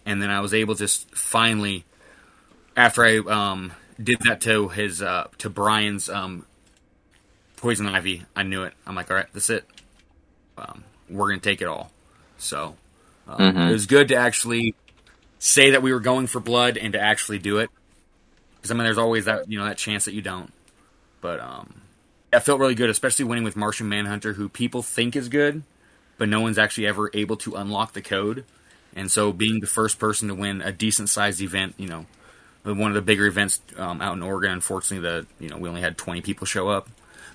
and 0.07 0.23
then 0.23 0.31
I 0.31 0.41
was 0.41 0.55
able 0.55 0.77
to 0.77 0.87
finally, 0.87 1.85
after 2.77 3.05
I 3.05 3.19
um, 3.19 3.73
did 4.03 4.21
that 4.21 4.41
to 4.43 4.69
his 4.69 5.03
uh, 5.03 5.27
to 5.39 5.51
Brian's 5.51 6.09
um, 6.09 6.47
poison 7.57 7.87
ivy, 7.87 8.25
I 8.35 8.45
knew 8.45 8.63
it. 8.63 8.73
I'm 8.87 8.95
like, 8.95 9.11
all 9.11 9.17
right, 9.17 9.27
that's 9.35 9.51
it. 9.51 9.67
Um, 10.57 10.85
we're 11.11 11.29
gonna 11.29 11.41
take 11.41 11.61
it 11.61 11.67
all. 11.67 11.91
So 12.39 12.77
um, 13.27 13.57
it 13.57 13.73
was 13.73 13.87
good 13.87 14.09
to 14.09 14.15
actually 14.15 14.75
say 15.39 15.71
that 15.71 15.83
we 15.83 15.93
were 15.93 16.01
going 16.01 16.29
for 16.29 16.41
blood 16.41 16.79
and 16.79 16.93
to 16.93 17.01
actually 17.01 17.39
do 17.39 17.59
it. 17.59 17.69
Because 18.57 18.71
I 18.71 18.75
mean, 18.75 18.85
there's 18.85 18.99
always 18.99 19.25
that 19.25 19.51
you 19.51 19.59
know 19.59 19.65
that 19.65 19.77
chance 19.77 20.05
that 20.05 20.15
you 20.15 20.23
don't. 20.23 20.53
But 21.21 21.41
um, 21.41 21.83
it 22.33 22.41
felt 22.41 22.61
really 22.61 22.75
good, 22.77 22.91
especially 22.91 23.25
winning 23.25 23.45
with 23.45 23.57
Martian 23.57 23.89
Manhunter, 23.89 24.35
who 24.35 24.49
people 24.49 24.83
think 24.83 25.17
is 25.17 25.29
good, 25.29 25.65
but 26.19 26.29
no 26.29 26.41
one's 26.41 26.59
actually 26.59 26.87
ever 26.87 27.11
able 27.13 27.37
to 27.39 27.57
unlock 27.57 27.93
the 27.93 28.03
code. 28.03 28.45
And 28.97 29.11
so, 29.11 29.33
being 29.33 29.61
the 29.61 29.67
first 29.69 29.99
person 29.99 30.29
to 30.29 30.35
win 30.35 30.61
a 30.63 30.73
decent 30.73 31.09
sized 31.09 31.41
event, 31.41 31.75
you 31.77 31.87
know, 31.87 32.07
one 32.65 32.91
of 32.91 32.95
the 32.95 33.03
bigger 33.03 33.27
events 33.27 33.61
um, 33.77 34.01
out 34.01 34.17
in 34.17 34.23
Oregon. 34.23 34.51
Unfortunately, 34.51 35.09
the 35.09 35.27
you 35.39 35.49
know 35.49 35.59
we 35.59 35.69
only 35.69 35.83
had 35.83 35.97
20 35.97 36.23
people 36.23 36.47
show 36.47 36.69
up, 36.69 36.89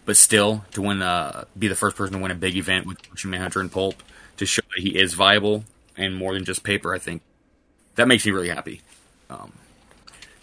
but 0.06 0.18
still 0.18 0.66
to 0.74 0.82
win, 0.82 1.02
uh, 1.02 1.46
be 1.58 1.68
the 1.68 1.76
first 1.76 1.96
person 1.96 2.14
to 2.16 2.20
win 2.20 2.32
a 2.32 2.36
big 2.36 2.58
event 2.58 2.86
with 2.86 2.98
Manhunter 3.24 3.62
and 3.62 3.72
Pulp 3.72 4.04
to 4.38 4.46
show 4.46 4.64
that 4.76 4.82
he 4.82 4.98
is 4.98 5.14
viable 5.14 5.64
and 5.96 6.16
more 6.16 6.34
than 6.34 6.44
just 6.44 6.64
paper. 6.64 6.94
I 6.94 7.00
think 7.00 7.22
that 7.96 8.08
makes 8.08 8.26
me 8.26 8.32
really 8.32 8.50
happy. 8.50 8.82
Um, 9.30 9.54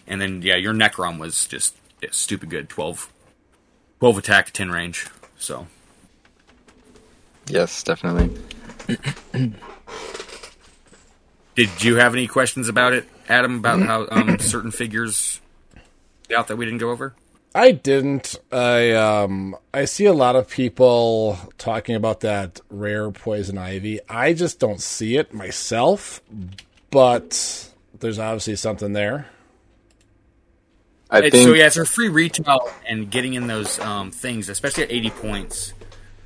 and 0.07 0.21
then 0.21 0.41
yeah, 0.43 0.57
your 0.57 0.73
Nekron 0.73 1.19
was 1.19 1.47
just 1.47 1.77
yeah, 2.01 2.11
stupid 2.13 2.49
good. 2.49 2.69
12, 2.69 3.13
12 3.99 4.19
attack, 4.19 4.51
10 4.53 4.71
range. 4.71 5.09
So 5.37 5.67
Yes, 7.49 7.83
definitely. 7.83 8.39
did 11.59 11.83
you 11.83 11.97
have 11.97 12.15
any 12.15 12.29
questions 12.29 12.69
about 12.69 12.93
it, 12.93 13.05
Adam? 13.29 13.57
About 13.57 13.83
how 13.83 14.07
um, 14.13 14.39
certain 14.39 14.71
figures 14.71 15.41
out 16.35 16.47
that 16.47 16.57
we 16.57 16.65
didn't 16.65 16.79
go 16.79 16.91
over? 16.91 17.17
I 17.53 17.73
didn't. 17.73 18.37
I 18.53 18.93
um 18.93 19.57
I 19.75 19.85
see 19.87 20.05
a 20.05 20.13
lot 20.13 20.37
of 20.37 20.49
people 20.49 21.37
talking 21.59 21.97
about 21.97 22.21
that 22.21 22.61
rare 22.71 23.11
poison 23.11 23.59
ivy. 23.59 23.99
I 24.09 24.35
just 24.35 24.61
don't 24.61 24.81
see 24.81 25.17
it 25.17 25.35
myself, 25.35 26.23
but 26.93 27.69
there's 27.99 28.21
obviously 28.21 28.55
something 28.55 28.93
there. 28.93 29.27
I 31.11 31.23
think 31.23 31.35
so 31.35 31.55
yeah, 31.55 31.67
it's 31.67 31.77
a 31.77 31.85
free 31.85 32.09
retail 32.09 32.71
and 32.87 33.11
getting 33.11 33.35
in 33.35 33.49
those 33.49 33.81
um, 33.81 34.13
things, 34.13 34.49
especially 34.49 34.85
at 34.85 34.93
80 34.93 35.11
points. 35.11 35.73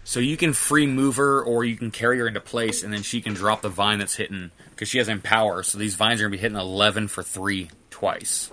So 0.04 0.20
you 0.20 0.36
can 0.36 0.52
free 0.52 0.86
move 0.86 1.16
her 1.16 1.40
or 1.40 1.64
you 1.64 1.76
can 1.76 1.90
carry 1.90 2.18
her 2.18 2.26
into 2.28 2.40
place, 2.40 2.82
and 2.82 2.92
then 2.92 3.02
she 3.02 3.22
can 3.22 3.32
drop 3.32 3.62
the 3.62 3.70
vine 3.70 3.98
that's 4.00 4.16
hitting 4.16 4.50
because 4.74 4.88
she 4.88 4.98
has 4.98 5.08
empower. 5.08 5.62
So 5.62 5.78
these 5.78 5.94
vines 5.94 6.20
are 6.20 6.24
gonna 6.24 6.32
be 6.32 6.38
hitting 6.38 6.58
11 6.58 7.08
for 7.08 7.22
three 7.22 7.70
twice. 7.90 8.50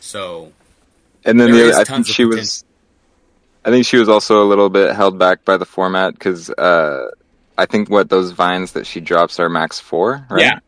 So 0.00 0.52
and 1.24 1.40
then 1.40 1.50
the 1.50 1.68
other, 1.68 1.80
I 1.80 1.84
think 1.84 2.06
she 2.06 2.24
was. 2.24 2.64
I 3.64 3.70
think 3.70 3.86
she 3.86 3.96
was 3.96 4.10
also 4.10 4.42
a 4.42 4.46
little 4.46 4.68
bit 4.68 4.94
held 4.94 5.18
back 5.18 5.44
by 5.44 5.56
the 5.56 5.64
format 5.64 6.12
because 6.12 6.50
uh, 6.50 7.10
I 7.56 7.64
think 7.64 7.88
what 7.88 8.10
those 8.10 8.32
vines 8.32 8.72
that 8.72 8.86
she 8.86 9.00
drops 9.00 9.40
are 9.40 9.48
max 9.48 9.80
four, 9.80 10.26
right? 10.28 10.42
Yeah. 10.42 10.58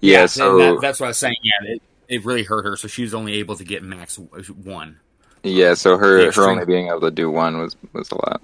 Yeah. 0.00 0.20
and 0.22 0.30
so 0.30 0.58
that, 0.58 0.80
that's 0.82 1.00
what 1.00 1.06
I 1.06 1.10
was 1.10 1.18
saying. 1.18 1.36
Yeah, 1.42 1.72
it, 1.72 1.82
it 2.08 2.24
really 2.26 2.42
hurt 2.42 2.66
her, 2.66 2.76
so 2.76 2.88
she 2.88 3.02
was 3.02 3.14
only 3.14 3.34
able 3.34 3.56
to 3.56 3.64
get 3.64 3.82
max 3.82 4.18
one. 4.18 4.98
yeah, 5.42 5.72
so 5.72 5.96
her 5.96 6.30
her 6.30 6.50
only 6.50 6.66
being 6.66 6.88
able 6.88 7.00
to 7.00 7.10
do 7.10 7.30
one 7.30 7.58
was 7.58 7.74
was 7.94 8.10
a 8.10 8.16
lot. 8.16 8.42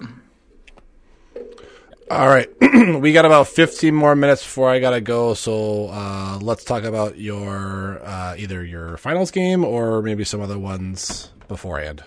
All 2.11 2.27
right, 2.27 2.49
we 3.01 3.13
got 3.13 3.25
about 3.25 3.47
15 3.47 3.95
more 3.95 4.17
minutes 4.17 4.43
before 4.43 4.69
I 4.69 4.81
gotta 4.81 5.01
go, 5.01 5.35
so 5.35 5.87
uh, 5.93 6.41
let's 6.43 6.65
talk 6.65 6.83
about 6.83 7.19
your 7.19 8.01
uh, 8.05 8.35
either 8.37 8.65
your 8.65 8.97
finals 8.97 9.31
game 9.31 9.65
or 9.65 10.03
maybe 10.03 10.25
some 10.25 10.41
other 10.41 10.59
ones 10.59 11.31
beforehand. 11.47 12.03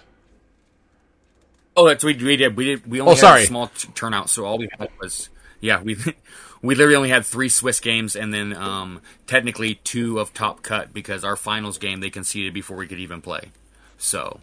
Oh, 1.77 1.87
that's 1.87 2.03
we, 2.03 2.15
we 2.15 2.35
did. 2.35 2.57
We 2.57 2.65
did. 2.65 2.85
We 2.85 2.99
only 2.99 3.13
Oh, 3.13 3.25
had 3.27 3.39
a 3.39 3.45
small 3.45 3.67
t- 3.67 3.87
turnout, 3.95 4.29
so 4.29 4.43
all 4.43 4.57
we 4.57 4.67
had 4.77 4.89
was 4.99 5.29
yeah, 5.61 5.81
we 5.81 5.95
we 6.61 6.75
literally 6.75 6.97
only 6.97 7.09
had 7.09 7.25
three 7.25 7.47
Swiss 7.47 7.79
games, 7.79 8.13
and 8.17 8.33
then 8.33 8.53
um, 8.53 8.99
technically 9.25 9.75
two 9.75 10.19
of 10.19 10.33
top 10.33 10.63
cut 10.63 10.93
because 10.93 11.23
our 11.23 11.37
finals 11.37 11.77
game 11.77 12.01
they 12.01 12.09
conceded 12.09 12.53
before 12.53 12.75
we 12.75 12.87
could 12.87 12.99
even 12.99 13.21
play. 13.21 13.51
So, 13.97 14.41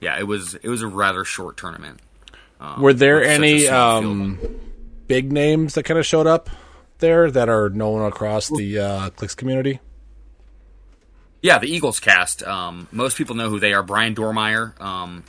yeah, 0.00 0.18
it 0.18 0.26
was 0.26 0.54
it 0.54 0.68
was 0.70 0.80
a 0.80 0.86
rather 0.86 1.22
short 1.22 1.58
tournament. 1.58 2.00
Um, 2.58 2.80
Were 2.80 2.94
there 2.94 3.16
with 3.18 3.24
such 3.28 3.30
a 3.30 3.34
any 3.34 3.68
um, 3.68 4.38
big 5.12 5.30
names 5.30 5.74
that 5.74 5.82
kind 5.82 6.00
of 6.00 6.06
showed 6.06 6.26
up 6.26 6.48
there 7.00 7.30
that 7.30 7.50
are 7.50 7.68
known 7.68 8.00
across 8.00 8.48
the 8.48 8.78
uh, 8.78 9.10
Clix 9.10 9.34
community? 9.34 9.78
Yeah, 11.42 11.58
the 11.58 11.66
Eagles 11.66 12.00
cast. 12.00 12.42
Um, 12.44 12.88
most 12.90 13.18
people 13.18 13.34
know 13.34 13.50
who 13.50 13.60
they 13.60 13.74
are. 13.74 13.82
Brian 13.82 14.14
Dormeyer. 14.14 14.80
Um, 14.80 15.24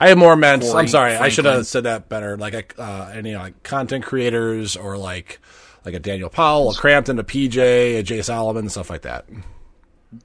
I 0.00 0.10
have 0.10 0.18
more 0.18 0.36
meant. 0.36 0.62
Corey 0.62 0.78
I'm 0.78 0.86
sorry. 0.86 1.16
I 1.16 1.28
should 1.28 1.44
have 1.44 1.66
said 1.66 1.82
that 1.84 2.08
better. 2.08 2.36
Like 2.36 2.78
uh, 2.78 3.10
any 3.12 3.34
like 3.34 3.64
content 3.64 4.04
creators 4.04 4.76
or 4.76 4.96
like 4.96 5.40
like 5.84 5.94
a 5.94 5.98
Daniel 5.98 6.28
Powell, 6.28 6.70
a 6.70 6.74
Crampton, 6.76 7.18
a 7.18 7.24
PJ, 7.24 7.98
a 7.98 8.02
Jay 8.04 8.22
Solomon, 8.22 8.68
stuff 8.68 8.90
like 8.90 9.02
that. 9.02 9.24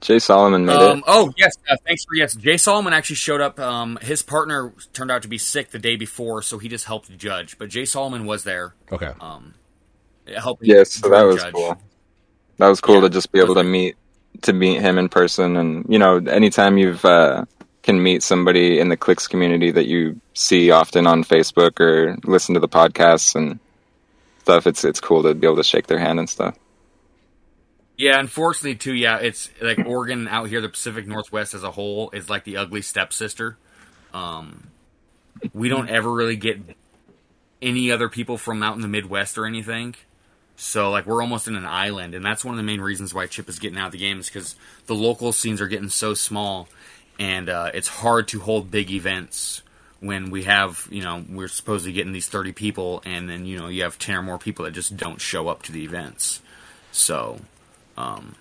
Jay 0.00 0.18
Solomon 0.18 0.64
made 0.64 0.76
um, 0.76 0.98
it. 0.98 1.04
oh 1.06 1.32
yes, 1.36 1.52
uh, 1.68 1.76
thanks 1.86 2.04
for 2.04 2.14
yes. 2.14 2.34
Jay 2.34 2.56
Solomon 2.56 2.92
actually 2.92 3.16
showed 3.16 3.40
up. 3.40 3.58
Um, 3.60 3.98
his 4.02 4.22
partner 4.22 4.72
turned 4.92 5.10
out 5.10 5.22
to 5.22 5.28
be 5.28 5.38
sick 5.38 5.70
the 5.70 5.78
day 5.78 5.96
before, 5.96 6.42
so 6.42 6.58
he 6.58 6.68
just 6.68 6.84
helped 6.84 7.16
judge. 7.16 7.58
But 7.58 7.68
Jay 7.68 7.84
Solomon 7.84 8.26
was 8.26 8.44
there, 8.44 8.74
Okay. 8.90 9.12
helping. 10.36 10.68
Yes, 10.68 10.92
so 10.92 11.08
that 11.08 11.22
judge. 11.36 11.52
was 11.52 11.52
cool. 11.52 11.82
That 12.58 12.68
was 12.68 12.80
cool 12.80 12.94
Yeah, 12.96 13.00
to 13.02 13.10
just 13.10 13.32
be 13.32 13.40
able 13.40 13.54
to 13.54 13.64
meet 13.64 13.96
to 14.42 14.52
meet 14.52 14.80
him 14.80 14.98
in 14.98 15.08
person, 15.08 15.56
and 15.56 15.86
you 15.88 15.98
know, 15.98 16.16
anytime 16.16 16.78
you've 16.78 17.04
uh, 17.04 17.44
can 17.82 18.02
meet 18.02 18.22
somebody 18.22 18.78
in 18.78 18.88
the 18.88 18.96
Clix 18.96 19.26
community 19.26 19.70
that 19.70 19.86
you 19.86 20.20
see 20.34 20.70
often 20.70 21.06
on 21.06 21.24
Facebook 21.24 21.80
or 21.80 22.16
listen 22.24 22.54
to 22.54 22.60
the 22.60 22.68
podcasts 22.68 23.34
and 23.34 23.58
stuff, 24.40 24.66
it's 24.66 24.84
it's 24.84 25.00
cool 25.00 25.22
to 25.22 25.34
be 25.34 25.46
able 25.46 25.56
to 25.56 25.64
shake 25.64 25.86
their 25.88 25.98
hand 25.98 26.18
and 26.18 26.28
stuff. 26.30 26.56
Yeah, 28.02 28.18
unfortunately 28.18 28.74
too. 28.74 28.94
Yeah, 28.94 29.18
it's 29.18 29.48
like 29.60 29.78
Oregon 29.86 30.26
out 30.26 30.48
here, 30.48 30.60
the 30.60 30.68
Pacific 30.68 31.06
Northwest 31.06 31.54
as 31.54 31.62
a 31.62 31.70
whole 31.70 32.10
is 32.10 32.28
like 32.28 32.42
the 32.42 32.56
ugly 32.56 32.82
stepsister. 32.82 33.56
Um, 34.12 34.66
we 35.54 35.68
don't 35.68 35.88
ever 35.88 36.12
really 36.12 36.34
get 36.34 36.58
any 37.62 37.92
other 37.92 38.08
people 38.08 38.38
from 38.38 38.60
out 38.60 38.74
in 38.74 38.80
the 38.80 38.88
Midwest 38.88 39.38
or 39.38 39.46
anything. 39.46 39.94
So 40.56 40.90
like 40.90 41.06
we're 41.06 41.22
almost 41.22 41.46
in 41.46 41.54
an 41.54 41.64
island, 41.64 42.16
and 42.16 42.24
that's 42.26 42.44
one 42.44 42.54
of 42.54 42.56
the 42.56 42.64
main 42.64 42.80
reasons 42.80 43.14
why 43.14 43.28
Chip 43.28 43.48
is 43.48 43.60
getting 43.60 43.78
out 43.78 43.86
of 43.86 43.92
the 43.92 43.98
game 43.98 44.18
is 44.18 44.26
because 44.26 44.56
the 44.88 44.96
local 44.96 45.30
scenes 45.30 45.60
are 45.60 45.68
getting 45.68 45.88
so 45.88 46.12
small, 46.12 46.68
and 47.20 47.48
uh, 47.48 47.70
it's 47.72 47.86
hard 47.86 48.26
to 48.28 48.40
hold 48.40 48.68
big 48.68 48.90
events 48.90 49.62
when 50.00 50.30
we 50.32 50.42
have 50.42 50.88
you 50.90 51.04
know 51.04 51.24
we're 51.30 51.46
supposed 51.46 51.84
to 51.84 51.90
be 51.90 51.94
getting 51.94 52.12
these 52.12 52.26
thirty 52.26 52.50
people, 52.50 53.00
and 53.04 53.30
then 53.30 53.46
you 53.46 53.60
know 53.60 53.68
you 53.68 53.84
have 53.84 53.96
ten 53.96 54.16
or 54.16 54.22
more 54.22 54.38
people 54.38 54.64
that 54.64 54.72
just 54.72 54.96
don't 54.96 55.20
show 55.20 55.46
up 55.46 55.62
to 55.62 55.70
the 55.70 55.84
events. 55.84 56.40
So, 56.90 57.38
um, 57.96 58.34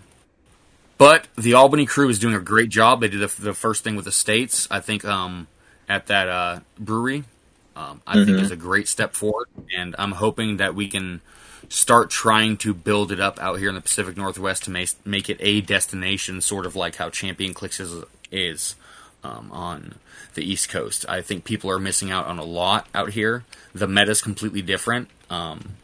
but 0.97 1.27
the 1.35 1.55
Albany 1.55 1.85
crew 1.85 2.09
is 2.09 2.19
doing 2.19 2.35
a 2.35 2.39
great 2.39 2.69
job. 2.69 3.01
They 3.01 3.07
did 3.07 3.21
the, 3.21 3.41
the 3.41 3.53
first 3.53 3.83
thing 3.83 3.95
with 3.95 4.05
the 4.05 4.11
states. 4.11 4.67
I 4.69 4.81
think 4.81 5.03
um, 5.03 5.47
at 5.89 6.07
that 6.07 6.29
uh, 6.29 6.59
brewery, 6.77 7.23
um, 7.75 8.01
I 8.05 8.23
think 8.23 8.39
is 8.39 8.51
a 8.51 8.55
great 8.55 8.87
step 8.87 9.13
forward, 9.13 9.47
and 9.75 9.95
I'm 9.97 10.11
hoping 10.11 10.57
that 10.57 10.75
we 10.75 10.87
can 10.87 11.21
start 11.69 12.09
trying 12.09 12.57
to 12.57 12.73
build 12.73 13.11
it 13.11 13.19
up 13.19 13.39
out 13.39 13.57
here 13.59 13.69
in 13.69 13.75
the 13.75 13.81
Pacific 13.81 14.17
Northwest 14.17 14.63
to 14.65 14.71
make 14.71 14.89
make 15.05 15.29
it 15.29 15.37
a 15.39 15.61
destination, 15.61 16.41
sort 16.41 16.65
of 16.65 16.75
like 16.75 16.97
how 16.97 17.09
Champion 17.09 17.53
Clicks 17.53 17.79
is, 17.79 18.03
is 18.31 18.75
um, 19.23 19.49
on 19.51 19.95
the 20.33 20.43
East 20.43 20.69
Coast. 20.69 21.05
I 21.07 21.21
think 21.21 21.43
people 21.45 21.71
are 21.71 21.79
missing 21.79 22.11
out 22.11 22.27
on 22.27 22.39
a 22.39 22.43
lot 22.43 22.87
out 22.93 23.11
here. 23.11 23.43
The 23.73 23.87
meta 23.87 24.11
is 24.11 24.21
completely 24.21 24.61
different. 24.61 25.09
Um, 25.29 25.77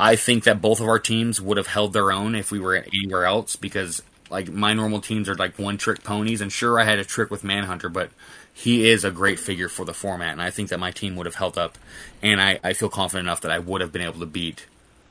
I 0.00 0.16
think 0.16 0.44
that 0.44 0.62
both 0.62 0.80
of 0.80 0.88
our 0.88 0.98
teams 0.98 1.40
would 1.40 1.56
have 1.56 1.66
held 1.66 1.92
their 1.92 2.12
own 2.12 2.34
if 2.34 2.52
we 2.52 2.60
were 2.60 2.76
anywhere 2.76 3.24
else 3.24 3.56
because 3.56 4.02
like 4.30 4.48
my 4.48 4.72
normal 4.72 5.00
teams 5.00 5.28
are 5.28 5.34
like 5.34 5.58
one 5.58 5.78
trick 5.78 6.04
ponies 6.04 6.40
and 6.40 6.52
sure 6.52 6.78
I 6.78 6.84
had 6.84 6.98
a 6.98 7.04
trick 7.04 7.30
with 7.30 7.42
Manhunter 7.42 7.88
but 7.88 8.10
he 8.52 8.88
is 8.88 9.04
a 9.04 9.10
great 9.10 9.40
figure 9.40 9.68
for 9.68 9.84
the 9.84 9.94
format 9.94 10.32
and 10.32 10.42
I 10.42 10.50
think 10.50 10.68
that 10.68 10.78
my 10.78 10.90
team 10.90 11.16
would 11.16 11.26
have 11.26 11.36
held 11.36 11.58
up 11.58 11.78
and 12.22 12.40
I, 12.40 12.60
I 12.62 12.74
feel 12.74 12.88
confident 12.88 13.26
enough 13.26 13.40
that 13.40 13.50
I 13.50 13.58
would 13.58 13.80
have 13.80 13.92
been 13.92 14.02
able 14.02 14.20
to 14.20 14.26
beat 14.26 14.66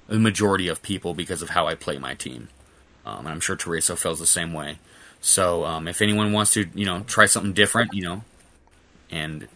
the 0.08 0.20
majority 0.20 0.68
of 0.68 0.82
people 0.82 1.14
because 1.14 1.42
of 1.42 1.50
how 1.50 1.68
I 1.68 1.76
play 1.76 1.98
my 1.98 2.14
team. 2.14 2.48
Um, 3.06 3.20
and 3.20 3.30
I'm 3.30 3.40
sure 3.40 3.56
Tereso 3.56 3.98
feels 3.98 4.20
the 4.20 4.26
same 4.26 4.54
way. 4.54 4.80
So 5.22 5.66
um, 5.66 5.88
if 5.88 6.02
anyone 6.02 6.32
wants 6.32 6.52
to, 6.52 6.68
you 6.74 6.86
know, 6.86 7.02
try 7.02 7.26
something 7.26 7.54
different, 7.54 7.94
you 7.94 8.04
know, 8.04 8.24
and 9.12 9.48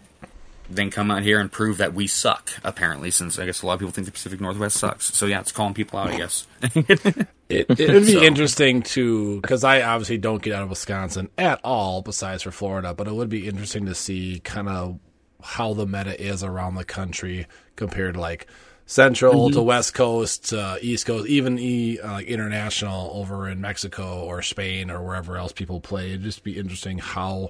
then 0.75 0.89
come 0.89 1.11
out 1.11 1.23
here 1.23 1.39
and 1.39 1.51
prove 1.51 1.77
that 1.77 1.93
we 1.93 2.07
suck. 2.07 2.51
Apparently, 2.63 3.11
since 3.11 3.37
I 3.39 3.45
guess 3.45 3.61
a 3.61 3.65
lot 3.67 3.73
of 3.73 3.79
people 3.79 3.91
think 3.91 4.05
the 4.05 4.11
Pacific 4.11 4.39
Northwest 4.41 4.77
sucks. 4.77 5.13
So 5.15 5.25
yeah, 5.25 5.39
it's 5.41 5.51
calling 5.51 5.73
people 5.73 5.99
out. 5.99 6.09
I 6.09 6.17
guess. 6.17 6.47
It, 7.51 7.65
it 7.81 7.91
would 7.93 8.05
be 8.05 8.13
So- 8.13 8.21
interesting 8.21 8.81
to 8.81 9.41
because 9.41 9.65
I 9.65 9.81
obviously 9.81 10.17
don't 10.17 10.41
get 10.41 10.53
out 10.53 10.63
of 10.63 10.69
Wisconsin 10.69 11.27
at 11.37 11.59
all, 11.65 12.01
besides 12.01 12.43
for 12.43 12.51
Florida. 12.51 12.93
But 12.93 13.09
it 13.09 13.13
would 13.13 13.27
be 13.27 13.45
interesting 13.45 13.87
to 13.87 13.93
see 13.93 14.39
kind 14.39 14.69
of 14.69 14.99
how 15.43 15.73
the 15.73 15.85
meta 15.85 16.17
is 16.17 16.45
around 16.45 16.75
the 16.75 16.85
country 16.85 17.47
compared 17.75 18.13
to 18.13 18.21
like 18.21 18.47
Central 18.85 19.49
to 19.51 19.61
West 19.61 19.93
Coast 19.93 20.49
to 20.51 20.77
East 20.81 21.05
Coast, 21.05 21.27
even 21.27 21.59
e, 21.59 21.99
uh, 21.99 22.13
like 22.13 22.27
international 22.27 23.11
over 23.15 23.49
in 23.49 23.59
Mexico 23.59 24.23
or 24.23 24.41
Spain 24.41 24.89
or 24.89 25.03
wherever 25.03 25.35
else 25.35 25.51
people 25.51 25.81
play. 25.81 26.11
It'd 26.11 26.23
just 26.23 26.45
be 26.45 26.57
interesting 26.57 26.99
how 26.99 27.49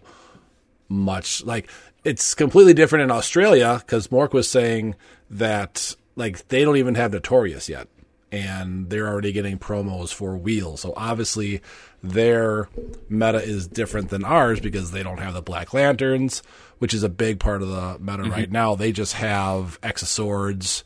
much 0.89 1.43
like 1.45 1.69
it's 2.03 2.33
completely 2.33 2.73
different 2.73 3.03
in 3.03 3.11
Australia 3.11 3.81
because 3.85 4.07
Mork 4.07 4.33
was 4.33 4.49
saying 4.49 4.95
that 5.29 5.95
like 6.15 6.47
they 6.47 6.63
don't 6.63 6.77
even 6.77 6.95
have 6.95 7.13
Notorious 7.13 7.69
yet, 7.69 7.87
and 8.31 8.89
they're 8.89 9.07
already 9.07 9.31
getting 9.31 9.59
promos 9.59 10.13
for 10.13 10.35
Wheel. 10.35 10.77
So 10.77 10.93
obviously 10.97 11.61
their 12.03 12.69
meta 13.09 13.41
is 13.41 13.67
different 13.67 14.09
than 14.09 14.23
ours 14.23 14.59
because 14.59 14.91
they 14.91 15.03
don't 15.03 15.19
have 15.19 15.33
the 15.33 15.41
Black 15.41 15.73
Lanterns, 15.73 16.41
which 16.79 16.93
is 16.93 17.03
a 17.03 17.09
big 17.09 17.39
part 17.39 17.61
of 17.61 17.69
the 17.69 17.97
meta 17.99 18.29
right 18.29 18.51
now. 18.51 18.75
They 18.75 18.91
just 18.91 19.13
have 19.13 19.79
Exoswords. 19.81 20.83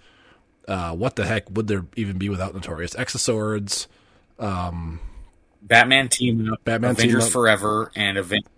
Uh, 0.67 0.93
what 0.93 1.15
the 1.15 1.25
heck 1.25 1.49
would 1.51 1.67
there 1.67 1.85
even 1.95 2.17
be 2.17 2.27
without 2.27 2.53
Notorious? 2.53 2.93
Exoswords. 2.95 3.87
Batman 5.61 6.09
team 6.09 6.51
up, 6.51 6.63
Batman 6.63 6.91
Avengers 6.91 7.23
team 7.23 7.27
up. 7.27 7.31
Forever, 7.31 7.91
and 7.95 8.17
Avengers 8.17 8.49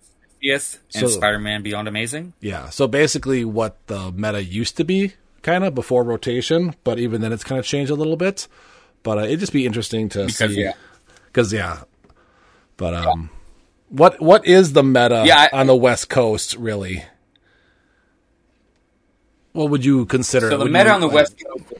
50th, 0.43 0.79
and 0.95 1.01
So- 1.01 1.07
Spider-Man 1.07 1.63
Beyond 1.63 1.87
Amazing. 1.87 2.33
Yeah. 2.41 2.69
So 2.69 2.87
basically, 2.87 3.43
what 3.45 3.77
the 3.87 4.11
meta 4.11 4.43
used 4.43 4.77
to 4.77 4.83
be, 4.83 5.13
kind 5.41 5.63
of 5.63 5.73
before 5.75 6.03
rotation, 6.03 6.75
but 6.83 6.99
even 6.99 7.21
then, 7.21 7.31
it's 7.33 7.43
kind 7.43 7.59
of 7.59 7.65
changed 7.65 7.91
a 7.91 7.95
little 7.95 8.17
bit. 8.17 8.47
But 9.03 9.17
uh, 9.19 9.21
it'd 9.23 9.39
just 9.39 9.53
be 9.53 9.65
interesting 9.65 10.09
to 10.09 10.25
Because, 10.25 10.53
see. 10.53 10.61
yeah. 10.61 10.73
Because 11.27 11.53
yeah. 11.53 11.81
But 12.77 12.93
um, 12.93 13.29
what 13.89 14.21
what 14.21 14.45
is 14.45 14.73
the 14.73 14.83
meta 14.83 15.23
Yeah, 15.25 15.47
I- 15.51 15.59
on 15.61 15.67
the 15.67 15.75
West 15.75 16.09
Coast 16.09 16.55
really? 16.55 17.03
What 19.53 19.69
would 19.71 19.83
you 19.85 20.05
consider? 20.05 20.49
So 20.51 20.57
the 20.57 20.65
meta 20.65 20.85
you, 20.85 20.91
on 20.91 21.01
the 21.01 21.07
like- 21.07 21.15
West 21.15 21.43
Coast. 21.43 21.73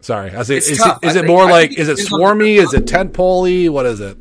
Sorry, 0.00 0.30
I 0.30 0.42
say, 0.44 0.58
It's 0.58 0.68
is 0.68 0.78
tough. 0.78 1.00
it, 1.02 1.08
is 1.08 1.16
I 1.16 1.20
it 1.20 1.26
more 1.26 1.44
like 1.50 1.72
is 1.72 1.88
it 1.88 1.92
it 1.92 1.96
depends 2.04 2.12
on- 2.12 2.20
swarmy? 2.20 2.56
Is 2.58 2.74
it 2.74 2.84
tentpoley? 2.86 3.68
What 3.68 3.86
is 3.86 4.00
it? 4.00 4.18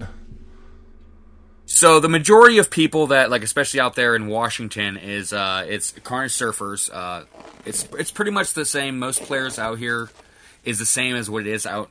So 1.76 2.00
the 2.00 2.08
majority 2.08 2.58
of 2.60 2.70
people 2.70 3.08
that 3.08 3.30
like, 3.30 3.44
especially 3.44 3.82
out 3.82 3.96
there 3.96 4.16
in 4.16 4.28
Washington, 4.28 4.96
is 4.96 5.34
uh, 5.34 5.66
it's 5.68 5.92
Carnage 6.06 6.32
Surfers. 6.32 6.90
Uh, 6.92 7.26
it's 7.66 7.86
it's 8.00 8.12
pretty 8.12 8.32
much 8.32 8.54
the 8.54 8.64
same. 8.64 8.98
Most 8.98 9.24
players 9.24 9.60
out 9.60 9.78
here 9.78 10.10
is 10.64 10.80
the 10.80 10.86
same 10.86 11.18
as 11.18 11.30
what 11.30 11.46
it 11.46 11.48
is 11.48 11.66
out 11.66 11.90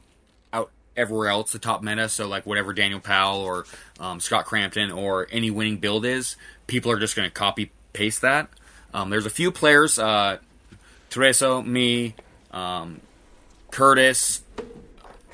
out 0.54 0.70
everywhere 0.96 1.28
else. 1.28 1.52
The 1.52 1.58
top 1.58 1.82
meta, 1.82 2.08
so 2.08 2.26
like 2.26 2.46
whatever 2.46 2.72
Daniel 2.72 2.98
Powell 2.98 3.40
or 3.40 3.66
um, 4.00 4.20
Scott 4.20 4.46
Crampton 4.46 4.90
or 4.90 5.28
any 5.30 5.50
winning 5.50 5.76
build 5.76 6.06
is, 6.06 6.36
people 6.66 6.90
are 6.90 6.98
just 6.98 7.14
going 7.14 7.28
to 7.28 7.34
copy 7.34 7.70
paste 7.92 8.22
that. 8.22 8.48
Um, 8.94 9.10
there's 9.10 9.26
a 9.26 9.30
few 9.30 9.52
players, 9.52 9.98
uh, 9.98 10.38
Tereso, 11.10 11.62
me, 11.62 12.14
um, 12.52 13.02
Curtis, 13.70 14.40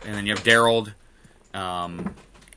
and 0.05 0.13
then 0.13 0.27
you 0.27 0.35
have 0.35 0.43
Daryl 0.43 0.93
um, 1.55 2.17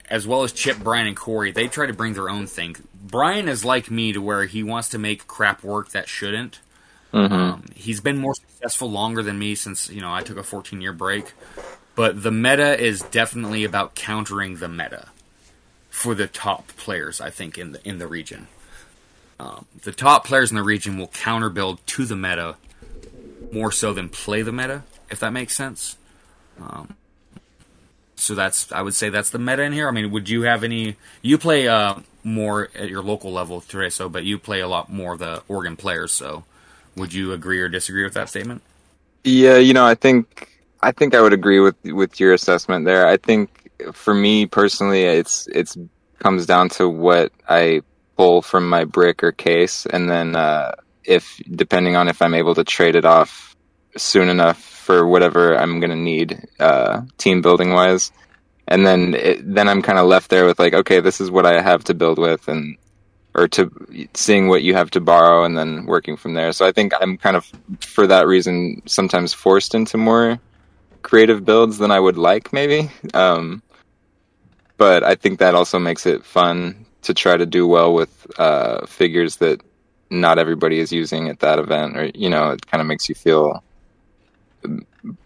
as 0.09 0.27
well 0.27 0.43
as 0.43 0.51
Chip, 0.51 0.77
Brian, 0.79 1.07
and 1.07 1.15
Corey, 1.15 1.51
they 1.51 1.67
try 1.67 1.85
to 1.85 1.93
bring 1.93 2.13
their 2.13 2.29
own 2.29 2.47
thing. 2.47 2.75
Brian 2.93 3.47
is 3.47 3.63
like 3.63 3.89
me 3.89 4.13
to 4.13 4.21
where 4.21 4.45
he 4.45 4.63
wants 4.63 4.89
to 4.89 4.97
make 4.97 5.27
crap 5.27 5.63
work 5.63 5.89
that 5.89 6.07
shouldn't. 6.07 6.59
Um, 7.31 7.65
he's 7.75 8.01
been 8.01 8.17
more 8.17 8.33
successful 8.33 8.89
longer 8.89 9.21
than 9.21 9.37
me 9.37 9.53
since 9.53 9.89
you 9.89 10.01
know 10.01 10.11
I 10.11 10.21
took 10.21 10.37
a 10.37 10.43
14 10.43 10.81
year 10.81 10.93
break, 10.93 11.33
but 11.95 12.23
the 12.23 12.31
meta 12.31 12.79
is 12.79 13.01
definitely 13.01 13.63
about 13.63 13.93
countering 13.93 14.57
the 14.57 14.67
meta 14.67 15.09
for 15.89 16.15
the 16.15 16.25
top 16.25 16.69
players. 16.69 17.21
I 17.21 17.29
think 17.29 17.57
in 17.57 17.73
the 17.73 17.87
in 17.87 17.99
the 17.99 18.07
region, 18.07 18.47
um, 19.39 19.65
the 19.83 19.91
top 19.91 20.25
players 20.25 20.49
in 20.49 20.57
the 20.57 20.63
region 20.63 20.97
will 20.97 21.07
counter 21.07 21.49
build 21.49 21.85
to 21.87 22.05
the 22.05 22.15
meta 22.15 22.55
more 23.51 23.71
so 23.71 23.93
than 23.93 24.09
play 24.09 24.41
the 24.41 24.51
meta, 24.51 24.83
if 25.11 25.19
that 25.19 25.31
makes 25.31 25.55
sense. 25.55 25.97
So 28.23 28.35
that's 28.35 28.71
I 28.71 28.81
would 28.81 28.95
say 28.95 29.09
that's 29.09 29.29
the 29.29 29.39
meta 29.39 29.63
in 29.63 29.73
here. 29.73 29.87
I 29.87 29.91
mean, 29.91 30.11
would 30.11 30.29
you 30.29 30.43
have 30.43 30.63
any? 30.63 30.95
You 31.21 31.37
play 31.37 31.67
uh, 31.67 31.95
more 32.23 32.69
at 32.73 32.89
your 32.89 33.03
local 33.03 33.31
level, 33.31 33.59
Tereso, 33.61 34.11
but 34.11 34.23
you 34.23 34.39
play 34.39 34.61
a 34.61 34.67
lot 34.67 34.91
more 34.91 35.13
of 35.13 35.19
the 35.19 35.43
Oregon 35.47 35.75
players. 35.75 36.11
So, 36.11 36.45
would 36.95 37.13
you 37.13 37.33
agree 37.33 37.59
or 37.59 37.67
disagree 37.67 38.03
with 38.03 38.13
that 38.13 38.29
statement? 38.29 38.61
Yeah, 39.25 39.57
you 39.57 39.73
know, 39.73 39.85
I 39.85 39.95
think 39.95 40.49
I 40.81 40.91
think 40.91 41.13
I 41.13 41.21
would 41.21 41.33
agree 41.33 41.59
with 41.59 41.75
with 41.83 42.19
your 42.19 42.33
assessment 42.33 42.85
there. 42.85 43.07
I 43.07 43.17
think 43.17 43.69
for 43.91 44.13
me 44.13 44.45
personally, 44.45 45.03
it's 45.03 45.47
it's 45.47 45.77
comes 46.19 46.45
down 46.45 46.69
to 46.69 46.87
what 46.87 47.33
I 47.49 47.81
pull 48.15 48.41
from 48.41 48.69
my 48.69 48.85
brick 48.85 49.21
or 49.21 49.33
case, 49.33 49.85
and 49.85 50.09
then 50.09 50.37
uh, 50.37 50.75
if 51.03 51.41
depending 51.51 51.97
on 51.97 52.07
if 52.07 52.21
I'm 52.21 52.33
able 52.33 52.55
to 52.55 52.63
trade 52.63 52.95
it 52.95 53.03
off 53.03 53.55
soon 53.97 54.29
enough 54.29 54.72
for 54.83 55.07
whatever 55.07 55.57
I'm 55.57 55.79
going 55.79 55.89
to 55.89 55.95
need 55.95 56.47
uh, 56.59 57.01
team 57.17 57.41
building 57.41 57.71
wise, 57.71 58.11
and 58.67 58.85
then 58.85 59.13
it, 59.15 59.55
then 59.55 59.67
I'm 59.67 59.81
kind 59.81 59.99
of 59.99 60.07
left 60.07 60.29
there 60.29 60.45
with 60.45 60.59
like, 60.59 60.73
okay, 60.73 60.99
this 60.99 61.19
is 61.21 61.31
what 61.31 61.45
I 61.45 61.61
have 61.61 61.83
to 61.85 61.93
build 61.93 62.19
with, 62.19 62.47
and 62.47 62.77
or 63.35 63.47
to 63.47 63.71
seeing 64.13 64.47
what 64.47 64.61
you 64.61 64.75
have 64.75 64.91
to 64.91 65.01
borrow 65.01 65.43
and 65.43 65.57
then 65.57 65.85
working 65.85 66.17
from 66.17 66.35
there. 66.35 66.51
So 66.51 66.67
I 66.67 66.71
think 66.71 66.93
I'm 67.01 67.17
kind 67.17 67.35
of 67.35 67.51
for 67.79 68.05
that 68.07 68.27
reason 68.27 68.81
sometimes 68.85 69.33
forced 69.33 69.73
into 69.73 69.97
more 69.97 70.39
creative 71.01 71.43
builds 71.43 71.79
than 71.79 71.91
I 71.91 71.99
would 71.99 72.17
like 72.17 72.53
maybe. 72.53 72.91
Um, 73.13 73.63
but 74.77 75.03
I 75.03 75.15
think 75.15 75.39
that 75.39 75.55
also 75.55 75.79
makes 75.79 76.05
it 76.05 76.23
fun 76.23 76.85
to 77.03 77.13
try 77.13 77.35
to 77.35 77.45
do 77.45 77.67
well 77.67 77.93
with 77.93 78.27
uh, 78.39 78.85
figures 78.85 79.37
that 79.37 79.61
not 80.09 80.37
everybody 80.37 80.79
is 80.79 80.91
using 80.91 81.29
at 81.29 81.39
that 81.39 81.59
event, 81.59 81.97
or 81.97 82.11
you 82.13 82.29
know, 82.29 82.51
it 82.51 82.67
kind 82.67 82.81
of 82.81 82.87
makes 82.87 83.09
you 83.09 83.15
feel 83.15 83.63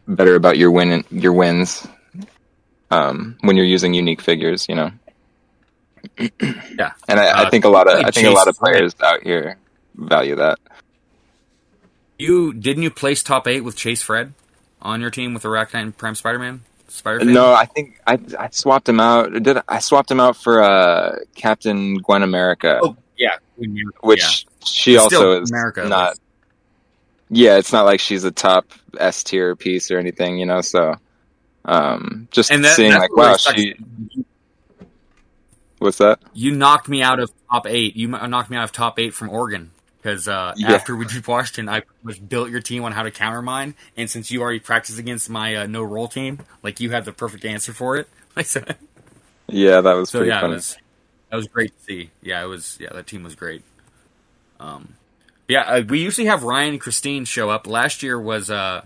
better 0.07 0.35
about 0.35 0.57
your 0.57 0.71
win 0.71 1.03
your 1.11 1.33
wins 1.33 1.87
um, 2.91 3.37
when 3.41 3.55
you're 3.55 3.65
using 3.65 3.93
unique 3.93 4.21
figures. 4.21 4.67
You 4.69 4.75
know. 4.75 4.91
Yeah. 6.77 6.93
And 7.07 7.19
I, 7.19 7.25
I 7.25 7.43
Uh, 7.43 7.49
think 7.49 7.65
a 7.65 7.69
lot 7.69 7.87
of 7.87 8.05
I 8.05 8.11
think 8.11 8.27
a 8.27 8.31
lot 8.31 8.47
of 8.47 8.55
players 8.57 8.95
out 9.01 9.23
here 9.23 9.57
value 9.95 10.35
that. 10.35 10.59
You 12.19 12.53
didn't 12.53 12.83
you 12.83 12.91
place 12.91 13.21
top 13.23 13.47
eight 13.47 13.61
with 13.61 13.75
Chase 13.75 14.01
Fred 14.01 14.33
on 14.81 15.01
your 15.01 15.09
team 15.11 15.33
with 15.33 15.43
Arachnite 15.43 15.97
Prime 15.97 16.15
Spider 16.15 16.39
Man? 16.39 16.61
Spider? 16.87 17.25
No, 17.25 17.51
I 17.53 17.65
think 17.65 17.99
I 18.07 18.19
I 18.39 18.49
swapped 18.51 18.87
him 18.87 18.99
out. 18.99 19.33
Did 19.43 19.57
I, 19.57 19.63
I 19.67 19.79
swapped 19.79 20.09
him 20.09 20.19
out 20.19 20.37
for 20.37 20.61
uh, 20.63 21.17
Captain 21.35 21.97
Gwen 21.97 22.23
America, 22.23 22.79
Oh 22.81 22.95
yeah. 23.17 23.35
which 24.01 24.21
yeah. 24.21 24.65
she 24.65 24.97
also 24.97 25.41
is 25.41 25.51
America, 25.51 25.85
not. 25.87 26.17
Yeah, 27.29 27.57
it's 27.57 27.73
not 27.73 27.85
like 27.85 27.99
she's 27.99 28.23
a 28.23 28.31
top 28.31 28.71
S 28.97 29.23
tier 29.23 29.55
piece 29.55 29.91
or 29.91 29.97
anything, 29.99 30.37
you 30.37 30.45
know. 30.45 30.61
So, 30.61 30.95
um, 31.65 32.27
just 32.31 32.51
and 32.51 32.63
that, 32.63 32.75
seeing 32.75 32.93
like, 32.93 33.15
wow, 33.15 33.37
she. 33.37 33.75
What's 35.79 35.97
that? 35.99 36.19
you 36.33 36.51
knocked 36.55 36.87
me 36.87 37.01
out 37.03 37.19
of 37.19 37.31
top 37.51 37.67
eight. 37.67 37.95
You 37.95 38.07
knocked 38.07 38.49
me 38.49 38.57
out 38.57 38.63
of 38.63 38.71
top 38.71 38.97
eight 38.99 39.13
from 39.13 39.29
Oregon 39.29 39.71
because 40.01 40.27
uh, 40.27 40.53
Yeah. 40.55 40.75
after 40.75 40.95
we 40.95 41.05
did 41.13 41.27
Washington, 41.27 41.69
I 41.69 41.83
was 42.03 42.17
built 42.17 42.49
your 42.49 42.61
team 42.61 42.83
on 42.83 42.93
how 42.93 43.03
to 43.03 43.11
counter 43.11 43.41
mine, 43.41 43.75
and 43.95 44.09
since 44.09 44.31
you 44.31 44.41
already 44.41 44.59
practiced 44.59 44.97
against 44.99 45.29
my 45.29 45.55
uh, 45.55 45.67
no 45.67 45.83
roll 45.83 46.07
team, 46.07 46.39
like 46.63 46.79
you 46.79 46.91
had 46.91 47.05
the 47.05 47.11
perfect 47.11 47.45
answer 47.45 47.73
for 47.73 47.97
it. 47.97 48.07
Like 48.37 48.45
so, 48.45 48.61
Yeah, 49.47 49.81
that 49.81 49.93
was 49.93 50.11
so 50.11 50.19
pretty 50.19 50.29
yeah, 50.29 50.41
funny. 50.41 50.53
was 50.55 50.77
that 51.31 51.37
was 51.37 51.47
great 51.47 51.71
to 51.75 51.83
see. 51.83 52.11
Yeah, 52.21 52.43
it 52.43 52.47
was. 52.47 52.77
Yeah, 52.79 52.89
that 52.93 53.07
team 53.07 53.23
was 53.23 53.33
great. 53.33 53.63
Um, 54.59 54.93
yeah, 55.47 55.61
uh, 55.61 55.81
we 55.87 55.99
usually 55.99 56.27
have 56.27 56.43
Ryan 56.43 56.73
and 56.73 56.81
Christine 56.81 57.25
show 57.25 57.49
up. 57.49 57.67
Last 57.67 58.03
year 58.03 58.19
was 58.19 58.49
uh, 58.49 58.83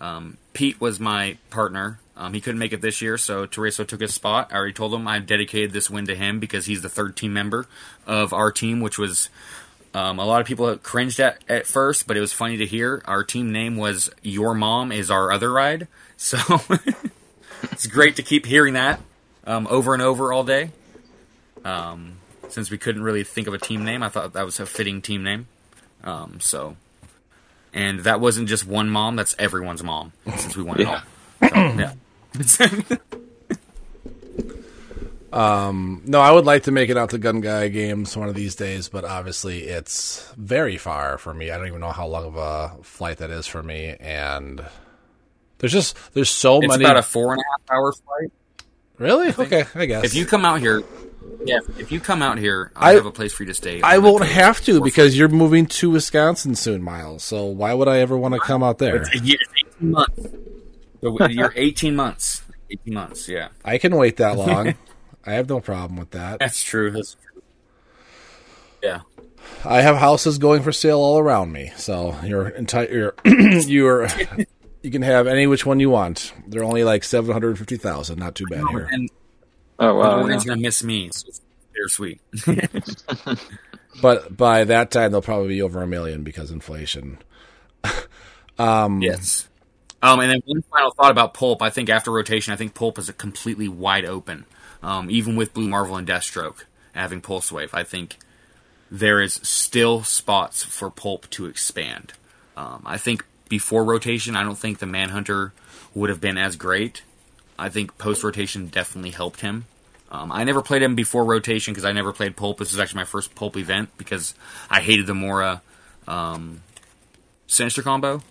um, 0.00 0.36
Pete 0.52 0.80
was 0.80 1.00
my 1.00 1.38
partner. 1.50 1.98
Um, 2.16 2.32
he 2.32 2.40
couldn't 2.40 2.58
make 2.58 2.72
it 2.72 2.80
this 2.80 3.02
year, 3.02 3.18
so 3.18 3.46
Tereso 3.46 3.86
took 3.86 4.00
his 4.00 4.14
spot. 4.14 4.50
I 4.52 4.56
already 4.56 4.72
told 4.72 4.94
him 4.94 5.08
I 5.08 5.18
dedicated 5.18 5.72
this 5.72 5.90
win 5.90 6.06
to 6.06 6.14
him 6.14 6.38
because 6.38 6.66
he's 6.66 6.82
the 6.82 6.88
third 6.88 7.16
team 7.16 7.32
member 7.32 7.66
of 8.06 8.32
our 8.32 8.52
team, 8.52 8.80
which 8.80 8.98
was 8.98 9.30
um, 9.94 10.18
a 10.18 10.24
lot 10.24 10.40
of 10.40 10.46
people 10.46 10.76
cringed 10.76 11.18
at 11.18 11.38
at 11.48 11.66
first, 11.66 12.06
but 12.06 12.16
it 12.16 12.20
was 12.20 12.32
funny 12.32 12.56
to 12.58 12.66
hear. 12.66 13.02
Our 13.06 13.24
team 13.24 13.50
name 13.50 13.76
was 13.76 14.10
Your 14.22 14.54
Mom 14.54 14.92
is 14.92 15.10
Our 15.10 15.32
Other 15.32 15.52
Ride, 15.52 15.88
so 16.16 16.38
it's 17.62 17.86
great 17.86 18.16
to 18.16 18.22
keep 18.22 18.46
hearing 18.46 18.74
that 18.74 19.00
um, 19.46 19.66
over 19.68 19.94
and 19.94 20.02
over 20.02 20.32
all 20.32 20.44
day. 20.44 20.70
Um, 21.64 22.18
since 22.48 22.70
we 22.70 22.78
couldn't 22.78 23.02
really 23.02 23.24
think 23.24 23.48
of 23.48 23.54
a 23.54 23.58
team 23.58 23.84
name, 23.84 24.02
I 24.02 24.08
thought 24.08 24.34
that 24.34 24.44
was 24.44 24.60
a 24.60 24.66
fitting 24.66 25.00
team 25.02 25.24
name. 25.24 25.48
Um, 26.04 26.38
so, 26.40 26.76
and 27.72 28.00
that 28.00 28.20
wasn't 28.20 28.48
just 28.48 28.66
one 28.66 28.88
mom; 28.90 29.16
that's 29.16 29.34
everyone's 29.38 29.82
mom. 29.82 30.12
Since 30.36 30.56
we 30.56 30.62
won 30.62 30.80
it 30.80 30.84
Yeah. 30.86 31.00
all, 31.42 32.42
so, 32.44 32.64
yeah. 32.94 32.96
No, 35.32 36.20
I 36.20 36.30
would 36.30 36.44
like 36.44 36.64
to 36.64 36.70
make 36.70 36.90
it 36.90 36.96
out 36.96 37.10
to 37.10 37.18
Gun 37.18 37.40
Guy 37.40 37.68
games 37.68 38.16
one 38.16 38.28
of 38.28 38.34
these 38.34 38.54
days, 38.54 38.88
but 38.88 39.04
obviously 39.04 39.62
it's 39.64 40.30
very 40.36 40.76
far 40.76 41.18
for 41.18 41.34
me. 41.34 41.50
I 41.50 41.56
don't 41.58 41.66
even 41.66 41.80
know 41.80 41.90
how 41.90 42.06
long 42.06 42.24
of 42.26 42.36
a 42.36 42.82
flight 42.84 43.18
that 43.18 43.30
is 43.30 43.46
for 43.46 43.62
me, 43.62 43.96
and 43.98 44.64
there's 45.58 45.72
just 45.72 45.96
there's 46.14 46.30
so 46.30 46.58
it's 46.58 46.68
many. 46.68 46.84
about 46.84 46.96
a 46.96 47.02
four 47.02 47.32
and 47.32 47.40
a 47.40 47.44
half 47.50 47.76
hour 47.76 47.92
flight. 47.92 48.32
really? 48.98 49.28
Okay, 49.36 49.64
I 49.74 49.86
guess. 49.86 50.04
If 50.04 50.14
you 50.14 50.24
come 50.26 50.44
out 50.44 50.60
here, 50.60 50.82
yeah, 51.44 51.60
if 51.78 51.90
you 51.92 52.00
come 52.00 52.22
out 52.22 52.38
here, 52.38 52.70
I, 52.76 52.90
I- 52.90 52.94
have 52.94 53.06
a 53.06 53.10
place 53.12 53.32
for 53.32 53.42
you 53.42 53.48
to 53.48 53.54
stay. 53.54 53.80
I 53.82 53.98
won't 53.98 54.24
have 54.24 54.60
to 54.62 54.78
For 54.78 54.84
because 54.84 55.16
you're 55.18 55.28
moving 55.28 55.66
to 55.66 55.90
Wisconsin 55.90 56.54
soon, 56.54 56.82
Miles. 56.82 57.22
So 57.24 57.44
why 57.46 57.74
would 57.74 57.88
I 57.88 57.98
ever 57.98 58.16
want 58.16 58.34
to 58.34 58.40
come 58.40 58.62
out 58.62 58.78
there? 58.78 58.96
It's, 58.96 59.10
it's 59.14 59.44
18 59.80 59.90
months. 59.90 60.26
So 61.00 61.26
you're 61.28 61.52
18 61.56 61.96
months. 61.96 62.42
18 62.70 62.94
months, 62.94 63.28
yeah. 63.28 63.48
I 63.64 63.78
can 63.78 63.94
wait 63.96 64.16
that 64.16 64.36
long. 64.36 64.74
I 65.26 65.32
have 65.34 65.48
no 65.48 65.60
problem 65.60 65.98
with 65.98 66.10
that. 66.10 66.38
That's 66.40 66.62
true. 66.62 66.90
That's 66.90 67.14
true. 67.14 67.42
Yeah. 68.82 69.00
I 69.64 69.80
have 69.82 69.96
houses 69.96 70.38
going 70.38 70.62
for 70.62 70.72
sale 70.72 70.98
all 71.00 71.18
around 71.18 71.52
me, 71.52 71.72
so 71.76 72.16
you're 72.24 72.48
entire 72.48 72.90
you're, 72.92 73.14
you're 73.60 74.08
you 74.82 74.90
can 74.90 75.02
have 75.02 75.26
any 75.26 75.46
which 75.46 75.64
one 75.66 75.80
you 75.80 75.90
want. 75.90 76.32
They're 76.46 76.64
only 76.64 76.84
like 76.84 77.04
seven 77.04 77.32
hundred 77.32 77.58
fifty 77.58 77.76
thousand. 77.76 78.18
Not 78.18 78.34
too 78.34 78.46
bad 78.50 78.64
here. 78.70 78.88
And 78.90 79.10
Oh 79.78 79.94
wow! 79.94 80.20
Oregon's 80.20 80.44
yeah. 80.44 80.50
going 80.50 80.58
to 80.58 80.62
miss 80.62 80.82
me. 80.82 81.10
So 81.12 81.26
it's 81.28 81.40
bittersweet. 81.72 82.20
But 84.00 84.36
by 84.36 84.64
that 84.64 84.90
time, 84.90 85.12
they'll 85.12 85.22
probably 85.22 85.48
be 85.48 85.62
over 85.62 85.82
a 85.82 85.86
million 85.86 86.22
because 86.22 86.50
inflation. 86.50 87.18
yes. 88.58 89.48
Um, 90.02 90.20
and 90.20 90.30
then 90.30 90.42
one 90.44 90.62
final 90.62 90.90
thought 90.92 91.10
about 91.10 91.34
Pulp. 91.34 91.62
I 91.62 91.70
think 91.70 91.88
after 91.88 92.10
rotation, 92.10 92.52
I 92.52 92.56
think 92.56 92.74
Pulp 92.74 92.98
is 92.98 93.08
a 93.08 93.12
completely 93.12 93.68
wide 93.68 94.04
open. 94.04 94.46
Um, 94.82 95.10
even 95.10 95.36
with 95.36 95.54
Blue 95.54 95.68
Marvel 95.68 95.96
and 95.96 96.06
Deathstroke 96.06 96.64
having 96.92 97.20
Pulse 97.20 97.50
Wave, 97.50 97.72
I 97.72 97.84
think 97.84 98.18
there 98.90 99.20
is 99.20 99.34
still 99.42 100.02
spots 100.02 100.62
for 100.62 100.90
Pulp 100.90 101.30
to 101.30 101.46
expand. 101.46 102.12
Um, 102.56 102.82
I 102.84 102.98
think 102.98 103.24
before 103.48 103.84
rotation, 103.84 104.36
I 104.36 104.42
don't 104.42 104.58
think 104.58 104.78
the 104.78 104.86
Manhunter 104.86 105.52
would 105.94 106.10
have 106.10 106.20
been 106.20 106.36
as 106.36 106.56
great. 106.56 107.02
I 107.58 107.68
think 107.68 107.96
post 107.98 108.22
rotation 108.24 108.66
definitely 108.68 109.10
helped 109.10 109.40
him. 109.40 109.66
Um, 110.10 110.30
I 110.30 110.44
never 110.44 110.62
played 110.62 110.82
him 110.82 110.94
before 110.94 111.24
rotation 111.24 111.74
because 111.74 111.84
I 111.84 111.92
never 111.92 112.12
played 112.12 112.36
Pulp. 112.36 112.58
This 112.58 112.72
is 112.72 112.78
actually 112.78 112.98
my 112.98 113.04
first 113.04 113.34
Pulp 113.34 113.56
event 113.56 113.90
because 113.98 114.34
I 114.70 114.80
hated 114.80 115.06
the 115.06 115.14
Mora 115.14 115.62
um, 116.06 116.62
Sinister 117.46 117.82
combo. 117.82 118.22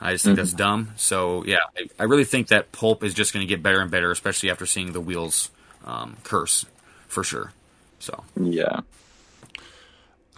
I 0.00 0.12
just 0.12 0.24
think 0.24 0.36
that's 0.36 0.52
dumb. 0.52 0.90
So 0.96 1.44
yeah, 1.46 1.60
I, 1.76 1.88
I 2.00 2.02
really 2.04 2.24
think 2.24 2.48
that 2.48 2.72
Pulp 2.72 3.04
is 3.04 3.14
just 3.14 3.32
going 3.32 3.46
to 3.46 3.48
get 3.48 3.62
better 3.62 3.80
and 3.80 3.90
better, 3.90 4.10
especially 4.10 4.50
after 4.50 4.66
seeing 4.66 4.92
the 4.92 5.00
wheels 5.00 5.50
um, 5.86 6.16
curse 6.24 6.66
for 7.08 7.24
sure. 7.24 7.52
So 8.00 8.22
Yeah. 8.36 8.80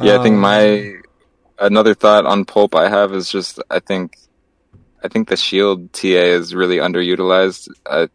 Yeah, 0.00 0.20
I 0.20 0.22
think 0.22 0.36
my 0.36 0.96
another 1.58 1.94
thought 1.94 2.26
on 2.26 2.44
pulp 2.44 2.74
I 2.74 2.88
have 2.88 3.14
is 3.14 3.30
just 3.30 3.60
I 3.70 3.80
think 3.80 4.18
I 5.02 5.08
think 5.08 5.28
the 5.28 5.36
shield 5.36 5.92
TA 5.92 6.06
is 6.06 6.54
really 6.54 6.76
underutilized. 6.76 7.68
Uh, 7.86 8.08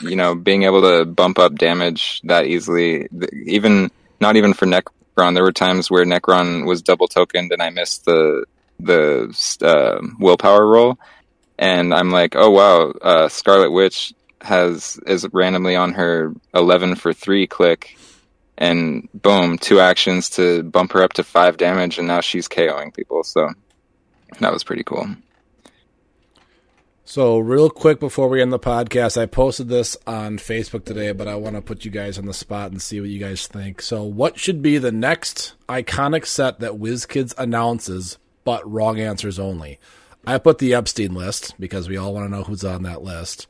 you 0.00 0.16
know, 0.16 0.34
being 0.34 0.64
able 0.64 0.82
to 0.82 1.04
bump 1.04 1.38
up 1.38 1.54
damage 1.56 2.20
that 2.24 2.46
easily, 2.46 3.08
even 3.32 3.90
not 4.20 4.36
even 4.36 4.54
for 4.54 4.66
Nekron. 4.66 5.34
There 5.34 5.42
were 5.42 5.52
times 5.52 5.90
where 5.90 6.04
Nekron 6.04 6.66
was 6.66 6.82
double 6.82 7.08
tokened 7.08 7.52
and 7.52 7.62
I 7.62 7.70
missed 7.70 8.04
the 8.04 8.44
the 8.78 9.28
uh, 9.62 10.00
willpower 10.18 10.66
roll, 10.66 10.98
and 11.58 11.92
I'm 11.92 12.10
like, 12.10 12.34
oh 12.34 12.50
wow, 12.50 12.90
uh, 13.02 13.28
Scarlet 13.28 13.70
Witch 13.70 14.14
has 14.40 14.98
is 15.06 15.28
randomly 15.32 15.76
on 15.76 15.92
her 15.92 16.32
11 16.54 16.94
for 16.94 17.12
three 17.12 17.46
click 17.46 17.98
and 18.60 19.08
boom, 19.14 19.58
two 19.58 19.80
actions 19.80 20.30
to 20.30 20.62
bump 20.62 20.92
her 20.92 21.02
up 21.02 21.14
to 21.14 21.24
five 21.24 21.56
damage, 21.56 21.98
and 21.98 22.06
now 22.06 22.20
she's 22.20 22.46
KOing 22.46 22.94
people. 22.94 23.24
So 23.24 23.48
that 24.38 24.52
was 24.52 24.62
pretty 24.62 24.84
cool. 24.84 25.08
So, 27.10 27.40
real 27.40 27.70
quick 27.70 27.98
before 27.98 28.28
we 28.28 28.40
end 28.40 28.52
the 28.52 28.58
podcast, 28.60 29.20
I 29.20 29.26
posted 29.26 29.66
this 29.66 29.96
on 30.06 30.38
Facebook 30.38 30.84
today, 30.84 31.10
but 31.10 31.26
I 31.26 31.34
want 31.34 31.56
to 31.56 31.60
put 31.60 31.84
you 31.84 31.90
guys 31.90 32.20
on 32.20 32.26
the 32.26 32.32
spot 32.32 32.70
and 32.70 32.80
see 32.80 33.00
what 33.00 33.10
you 33.10 33.18
guys 33.18 33.48
think. 33.48 33.82
So, 33.82 34.04
what 34.04 34.38
should 34.38 34.62
be 34.62 34.78
the 34.78 34.92
next 34.92 35.54
iconic 35.68 36.24
set 36.24 36.60
that 36.60 36.74
WizKids 36.74 37.34
announces, 37.36 38.18
but 38.44 38.64
wrong 38.70 39.00
answers 39.00 39.40
only? 39.40 39.80
I 40.24 40.38
put 40.38 40.58
the 40.58 40.72
Epstein 40.72 41.12
list 41.12 41.58
because 41.58 41.88
we 41.88 41.96
all 41.96 42.14
want 42.14 42.26
to 42.26 42.30
know 42.30 42.44
who's 42.44 42.62
on 42.62 42.84
that 42.84 43.02
list. 43.02 43.48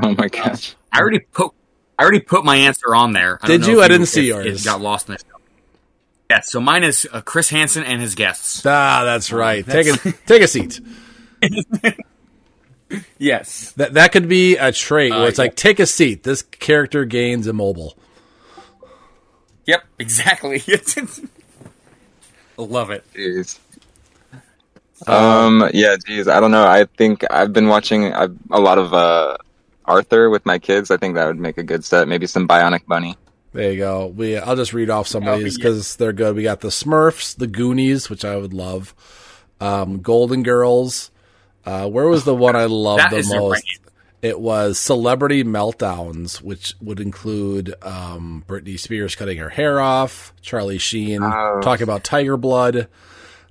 Oh 0.00 0.14
my 0.16 0.28
gosh. 0.28 0.76
I 0.92 1.00
already 1.00 1.18
put 1.18 1.52
I 1.98 2.02
already 2.04 2.20
put 2.20 2.44
my 2.44 2.58
answer 2.58 2.94
on 2.94 3.12
there. 3.12 3.40
I 3.42 3.48
Did 3.48 3.66
you? 3.66 3.82
I 3.82 3.88
didn't 3.88 4.06
see 4.06 4.30
if 4.30 4.36
yours. 4.36 4.62
It 4.62 4.64
got 4.64 4.80
lost 4.80 5.08
in 5.08 5.16
the 5.16 5.24
Yeah, 6.30 6.42
so 6.42 6.60
mine 6.60 6.84
is 6.84 7.08
uh, 7.12 7.22
Chris 7.22 7.48
Hansen 7.48 7.82
and 7.82 8.00
his 8.00 8.14
guests. 8.14 8.64
Ah, 8.64 9.02
that's 9.02 9.32
right. 9.32 9.66
Take 9.66 9.88
a 9.88 10.12
take 10.26 10.42
a 10.42 10.46
seat. 10.46 10.80
yes. 13.18 13.72
That 13.72 13.94
that 13.94 14.12
could 14.12 14.28
be 14.28 14.56
a 14.56 14.72
trait 14.72 15.10
where 15.12 15.22
Uh, 15.22 15.26
it's 15.28 15.38
like 15.38 15.56
take 15.56 15.78
a 15.80 15.86
seat. 15.86 16.22
This 16.22 16.42
character 16.42 17.04
gains 17.04 17.46
immobile. 17.46 17.96
Yep. 19.66 19.82
Exactly. 19.98 20.62
Love 22.56 22.90
it. 22.90 23.04
Jeez. 23.14 23.58
Um. 25.06 25.68
Yeah. 25.74 25.96
Geez. 26.06 26.28
I 26.28 26.40
don't 26.40 26.50
know. 26.50 26.66
I 26.66 26.86
think 26.96 27.24
I've 27.30 27.52
been 27.52 27.68
watching 27.68 28.12
I've, 28.12 28.36
a 28.50 28.60
lot 28.60 28.78
of 28.78 28.94
uh, 28.94 29.36
Arthur 29.84 30.30
with 30.30 30.46
my 30.46 30.58
kids. 30.58 30.90
I 30.90 30.96
think 30.96 31.14
that 31.16 31.26
would 31.26 31.38
make 31.38 31.58
a 31.58 31.62
good 31.62 31.84
set. 31.84 32.08
Maybe 32.08 32.26
some 32.26 32.46
Bionic 32.48 32.86
Bunny. 32.86 33.16
There 33.52 33.70
you 33.72 33.78
go. 33.78 34.06
We 34.06 34.36
I'll 34.38 34.56
just 34.56 34.72
read 34.72 34.90
off 34.90 35.06
some 35.08 35.24
of 35.24 35.28
Oh, 35.28 35.38
these 35.42 35.58
yeah. 35.58 35.64
because 35.64 35.96
they're 35.96 36.12
good. 36.12 36.34
We 36.36 36.42
got 36.42 36.60
the 36.60 36.68
Smurfs, 36.68 37.36
the 37.36 37.46
Goonies, 37.46 38.08
which 38.08 38.24
I 38.24 38.36
would 38.36 38.52
love. 38.54 38.94
Um, 39.60 40.00
Golden 40.00 40.42
Girls. 40.42 41.10
Uh, 41.66 41.88
where 41.88 42.06
was 42.08 42.24
the 42.24 42.34
one 42.34 42.56
I 42.56 42.64
loved 42.66 43.10
the 43.10 43.22
most? 43.38 43.64
It 44.22 44.40
was 44.40 44.78
Celebrity 44.78 45.44
Meltdowns, 45.44 46.40
which 46.40 46.74
would 46.80 46.98
include 46.98 47.74
um, 47.82 48.42
Britney 48.48 48.78
Spears 48.78 49.14
cutting 49.14 49.36
her 49.38 49.50
hair 49.50 49.80
off, 49.80 50.32
Charlie 50.40 50.78
Sheen 50.78 51.22
Oh. 51.22 51.60
talking 51.62 51.82
about 51.84 52.04
Tiger 52.04 52.36
Blood, 52.38 52.88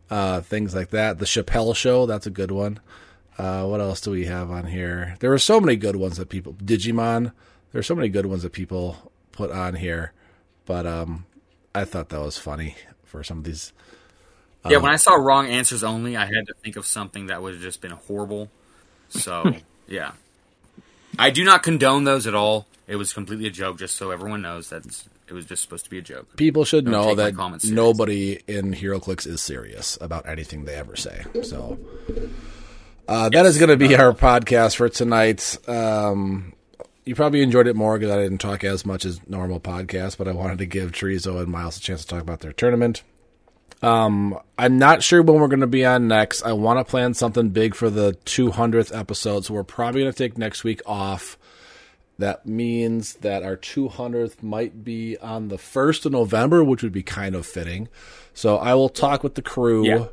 uh, 0.09 0.41
things 0.41 0.73
like 0.73 0.89
that. 0.89 1.19
The 1.19 1.25
Chappelle 1.25 1.75
Show, 1.75 2.05
that's 2.07 2.25
a 2.25 2.31
good 2.31 2.49
one. 2.51 2.79
Uh, 3.37 3.65
what 3.65 3.81
else 3.81 4.01
do 4.01 4.11
we 4.11 4.25
have 4.25 4.49
on 4.51 4.65
here? 4.65 5.15
There 5.19 5.31
are 5.33 5.39
so 5.39 5.59
many 5.59 5.75
good 5.75 5.95
ones 5.95 6.17
that 6.17 6.29
people 6.29 6.53
Digimon. 6.53 7.31
There 7.71 7.79
are 7.79 7.83
so 7.83 7.95
many 7.95 8.09
good 8.09 8.25
ones 8.27 8.41
that 8.43 8.51
people 8.53 9.11
put 9.31 9.51
on 9.51 9.75
here, 9.75 10.11
but 10.65 10.85
um, 10.87 11.25
I 11.73 11.85
thought 11.85 12.09
that 12.09 12.19
was 12.21 12.37
funny 12.37 12.75
for 13.03 13.23
some 13.23 13.39
of 13.39 13.43
these. 13.43 13.73
Yeah, 14.69 14.77
when 14.77 14.91
I 14.91 14.95
saw 14.95 15.15
wrong 15.15 15.47
answers 15.47 15.83
only, 15.83 16.15
I 16.15 16.25
had 16.25 16.47
to 16.47 16.53
think 16.63 16.75
of 16.75 16.85
something 16.85 17.27
that 17.27 17.41
would 17.41 17.53
have 17.53 17.61
just 17.61 17.81
been 17.81 17.91
horrible. 17.91 18.49
So, 19.09 19.55
yeah. 19.87 20.11
I 21.19 21.29
do 21.29 21.43
not 21.43 21.63
condone 21.63 22.05
those 22.05 22.27
at 22.27 22.33
all. 22.33 22.65
It 22.87 22.95
was 22.95 23.13
completely 23.13 23.47
a 23.47 23.51
joke, 23.51 23.77
just 23.77 23.95
so 23.95 24.11
everyone 24.11 24.41
knows 24.41 24.69
that 24.69 24.85
it 25.27 25.33
was 25.33 25.45
just 25.45 25.61
supposed 25.61 25.85
to 25.85 25.89
be 25.89 25.97
a 25.97 26.01
joke. 26.01 26.35
People 26.35 26.65
should 26.65 26.85
Don't 26.85 26.91
know 26.91 27.15
that 27.15 27.63
nobody 27.65 28.39
in 28.47 28.73
HeroClix 28.73 29.25
is 29.25 29.41
serious 29.41 29.97
about 30.01 30.27
anything 30.27 30.65
they 30.65 30.75
ever 30.75 30.95
say. 30.95 31.23
So 31.43 31.79
uh, 33.07 33.29
that 33.29 33.45
is 33.45 33.57
going 33.57 33.69
to 33.69 33.77
be 33.77 33.95
our 33.95 34.13
podcast 34.13 34.75
for 34.75 34.89
tonight. 34.89 35.57
Um, 35.67 36.53
you 37.05 37.15
probably 37.15 37.41
enjoyed 37.41 37.67
it 37.67 37.75
more 37.75 37.97
because 37.97 38.13
I 38.13 38.21
didn't 38.21 38.39
talk 38.39 38.63
as 38.63 38.85
much 38.85 39.05
as 39.05 39.19
normal 39.27 39.59
podcast, 39.59 40.17
but 40.17 40.27
I 40.27 40.31
wanted 40.31 40.57
to 40.59 40.65
give 40.65 40.91
Tereso 40.91 41.39
and 41.41 41.47
Miles 41.47 41.77
a 41.77 41.81
chance 41.81 42.01
to 42.01 42.07
talk 42.07 42.21
about 42.21 42.39
their 42.41 42.53
tournament. 42.53 43.03
Um, 43.83 44.39
I'm 44.57 44.77
not 44.77 45.03
sure 45.03 45.21
when 45.21 45.39
we're 45.39 45.47
going 45.47 45.59
to 45.59 45.67
be 45.67 45.85
on 45.85 46.07
next. 46.07 46.41
I 46.43 46.53
want 46.53 46.79
to 46.79 46.89
plan 46.89 47.13
something 47.13 47.49
big 47.49 47.75
for 47.75 47.89
the 47.89 48.13
200th 48.25 48.97
episode, 48.97 49.45
so 49.45 49.53
we're 49.53 49.63
probably 49.63 50.01
going 50.01 50.13
to 50.13 50.17
take 50.17 50.37
next 50.37 50.63
week 50.63 50.81
off. 50.85 51.37
That 52.19 52.45
means 52.45 53.15
that 53.15 53.43
our 53.43 53.57
200th 53.57 54.41
might 54.41 54.83
be 54.83 55.17
on 55.17 55.49
the 55.49 55.57
1st 55.57 56.05
of 56.05 56.11
November, 56.13 56.63
which 56.63 56.81
would 56.83 56.93
be 56.93 57.03
kind 57.03 57.35
of 57.35 57.45
fitting. 57.45 57.89
So 58.33 58.57
I 58.57 58.73
will 58.75 58.89
talk 58.89 59.23
with 59.23 59.35
the 59.35 59.41
crew 59.41 59.85
Yeah. 59.85 60.05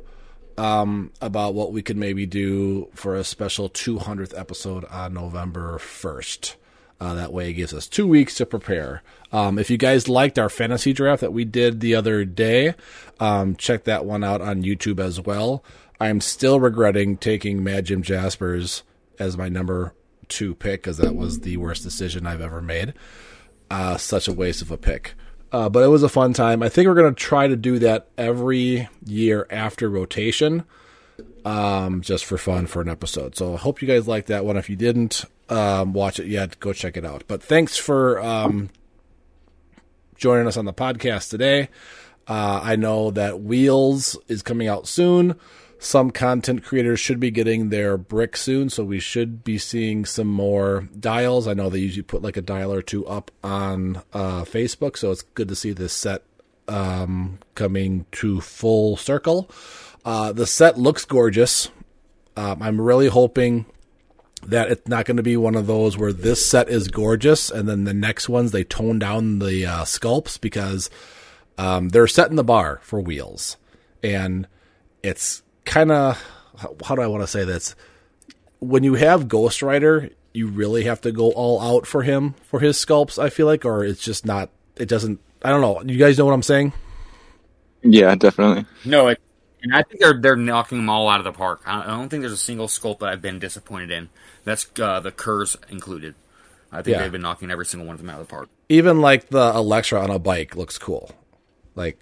um, 0.57 1.11
about 1.21 1.53
what 1.53 1.71
we 1.71 1.81
could 1.81 1.97
maybe 1.97 2.25
do 2.25 2.89
for 2.95 3.15
a 3.15 3.23
special 3.23 3.69
200th 3.69 4.37
episode 4.37 4.83
on 4.85 5.13
November 5.13 5.77
1st. 5.77 6.55
Uh, 7.01 7.15
that 7.15 7.33
way 7.33 7.49
it 7.49 7.53
gives 7.53 7.73
us 7.73 7.87
two 7.87 8.07
weeks 8.07 8.35
to 8.35 8.45
prepare. 8.45 9.01
Um, 9.31 9.57
if 9.57 9.71
you 9.71 9.77
guys 9.77 10.07
liked 10.07 10.37
our 10.37 10.49
fantasy 10.49 10.93
draft 10.93 11.21
that 11.21 11.33
we 11.33 11.45
did 11.45 11.79
the 11.79 11.95
other 11.95 12.23
day, 12.23 12.75
um, 13.19 13.55
check 13.55 13.85
that 13.85 14.05
one 14.05 14.23
out 14.23 14.39
on 14.39 14.61
YouTube 14.61 14.99
as 14.99 15.19
well. 15.19 15.63
I'm 15.99 16.21
still 16.21 16.59
regretting 16.59 17.17
taking 17.17 17.63
Mad 17.63 17.85
Jim 17.85 18.03
Jaspers 18.03 18.83
as 19.17 19.35
my 19.35 19.49
number 19.49 19.95
two 20.27 20.53
pick 20.53 20.83
because 20.83 20.97
that 20.97 21.15
was 21.15 21.39
the 21.39 21.57
worst 21.57 21.81
decision 21.81 22.27
I've 22.27 22.39
ever 22.39 22.61
made. 22.61 22.93
Uh, 23.71 23.97
such 23.97 24.27
a 24.27 24.33
waste 24.33 24.61
of 24.61 24.69
a 24.69 24.77
pick. 24.77 25.15
Uh, 25.51 25.69
but 25.69 25.83
it 25.83 25.87
was 25.87 26.03
a 26.03 26.09
fun 26.09 26.33
time. 26.33 26.61
I 26.61 26.69
think 26.69 26.87
we're 26.87 26.93
going 26.93 27.15
to 27.15 27.19
try 27.19 27.47
to 27.47 27.55
do 27.55 27.79
that 27.79 28.09
every 28.15 28.87
year 29.03 29.47
after 29.49 29.89
rotation 29.89 30.65
um, 31.45 32.01
just 32.01 32.25
for 32.25 32.37
fun 32.37 32.67
for 32.67 32.81
an 32.81 32.89
episode. 32.89 33.35
So 33.35 33.53
I 33.53 33.57
hope 33.57 33.81
you 33.81 33.87
guys 33.87 34.07
like 34.07 34.27
that 34.27 34.45
one. 34.45 34.57
If 34.57 34.69
you 34.69 34.75
didn't 34.75 35.25
um, 35.49 35.93
watch 35.93 36.19
it 36.19 36.27
yet, 36.27 36.59
go 36.59 36.73
check 36.73 36.97
it 36.97 37.05
out. 37.05 37.23
But 37.27 37.43
thanks 37.43 37.77
for 37.77 38.21
um, 38.21 38.69
joining 40.15 40.47
us 40.47 40.57
on 40.57 40.65
the 40.65 40.73
podcast 40.73 41.29
today. 41.29 41.69
Uh, 42.27 42.61
I 42.63 42.75
know 42.75 43.11
that 43.11 43.41
Wheels 43.41 44.17
is 44.27 44.41
coming 44.41 44.67
out 44.67 44.87
soon. 44.87 45.35
Some 45.79 46.11
content 46.11 46.63
creators 46.63 46.99
should 46.99 47.19
be 47.19 47.31
getting 47.31 47.69
their 47.69 47.97
brick 47.97 48.37
soon, 48.37 48.69
so 48.69 48.83
we 48.83 48.99
should 48.99 49.43
be 49.43 49.57
seeing 49.57 50.05
some 50.05 50.27
more 50.27 50.87
dials. 50.97 51.47
I 51.47 51.55
know 51.55 51.71
they 51.71 51.79
usually 51.79 52.03
put 52.03 52.21
like 52.21 52.37
a 52.37 52.41
dial 52.41 52.71
or 52.71 52.83
two 52.83 53.05
up 53.07 53.31
on 53.43 53.97
uh, 54.13 54.43
Facebook, 54.43 54.95
so 54.95 55.09
it's 55.09 55.23
good 55.23 55.47
to 55.47 55.55
see 55.55 55.71
this 55.71 55.91
set 55.91 56.21
um, 56.67 57.39
coming 57.55 58.05
to 58.11 58.41
full 58.41 58.95
circle. 58.95 59.49
Uh, 60.03 60.31
the 60.31 60.47
set 60.47 60.77
looks 60.77 61.05
gorgeous. 61.05 61.69
Um, 62.35 62.61
I'm 62.61 62.81
really 62.81 63.07
hoping 63.07 63.65
that 64.43 64.71
it's 64.71 64.87
not 64.87 65.05
going 65.05 65.17
to 65.17 65.23
be 65.23 65.37
one 65.37 65.55
of 65.55 65.67
those 65.67 65.97
where 65.97 66.13
this 66.13 66.45
set 66.45 66.69
is 66.69 66.87
gorgeous 66.87 67.51
and 67.51 67.69
then 67.69 67.83
the 67.83 67.93
next 67.93 68.27
ones 68.27 68.51
they 68.51 68.63
tone 68.63 68.97
down 68.97 69.39
the 69.39 69.65
uh, 69.65 69.83
sculpts 69.83 70.41
because 70.41 70.89
um, 71.57 71.89
they're 71.89 72.07
setting 72.07 72.37
the 72.37 72.43
bar 72.43 72.79
for 72.81 72.99
wheels, 72.99 73.57
and 74.01 74.47
it's 75.03 75.43
kind 75.65 75.91
of 75.91 76.23
how, 76.57 76.75
how 76.83 76.95
do 76.95 77.01
I 77.01 77.07
want 77.07 77.23
to 77.23 77.27
say 77.27 77.43
this? 77.43 77.75
When 78.59 78.83
you 78.83 78.95
have 78.95 79.27
Ghost 79.27 79.61
Rider, 79.61 80.09
you 80.33 80.47
really 80.47 80.85
have 80.85 81.01
to 81.01 81.11
go 81.11 81.31
all 81.31 81.61
out 81.61 81.85
for 81.85 82.03
him 82.03 82.35
for 82.43 82.59
his 82.59 82.83
sculpts. 82.83 83.21
I 83.21 83.29
feel 83.29 83.45
like, 83.45 83.65
or 83.65 83.83
it's 83.83 84.01
just 84.01 84.25
not. 84.25 84.49
It 84.77 84.87
doesn't. 84.87 85.19
I 85.43 85.49
don't 85.49 85.61
know. 85.61 85.81
You 85.83 85.99
guys 85.99 86.17
know 86.17 86.25
what 86.25 86.33
I'm 86.33 86.43
saying? 86.43 86.73
Yeah, 87.83 88.15
definitely. 88.15 88.65
No, 88.85 89.09
it, 89.09 89.19
and 89.63 89.75
I 89.75 89.83
think 89.83 90.01
they're 90.01 90.19
they're 90.19 90.35
knocking 90.35 90.77
them 90.79 90.89
all 90.89 91.09
out 91.09 91.19
of 91.19 91.23
the 91.25 91.31
park. 91.33 91.61
I 91.65 91.85
don't 91.87 92.09
think 92.09 92.21
there's 92.21 92.31
a 92.33 92.37
single 92.37 92.67
sculpt 92.67 92.99
that 92.99 93.09
I've 93.09 93.21
been 93.21 93.39
disappointed 93.39 93.91
in. 93.91 94.09
That's 94.43 94.67
uh, 94.79 94.99
the 94.99 95.11
Kurs 95.11 95.55
included. 95.69 96.15
I 96.71 96.81
think 96.81 96.95
Yeah. 96.95 97.03
they've 97.03 97.11
been 97.11 97.21
knocking 97.21 97.51
every 97.51 97.65
single 97.65 97.85
one 97.87 97.95
of 97.95 98.01
them 98.01 98.09
out 98.09 98.19
of 98.21 98.27
the 98.27 98.31
park. 98.31 98.49
even 98.69 99.01
like 99.01 99.29
the 99.29 99.51
Elektra 99.55 100.01
on 100.01 100.09
a 100.09 100.19
bike 100.19 100.55
looks 100.55 100.77
cool. 100.77 101.11
Like, 101.75 101.99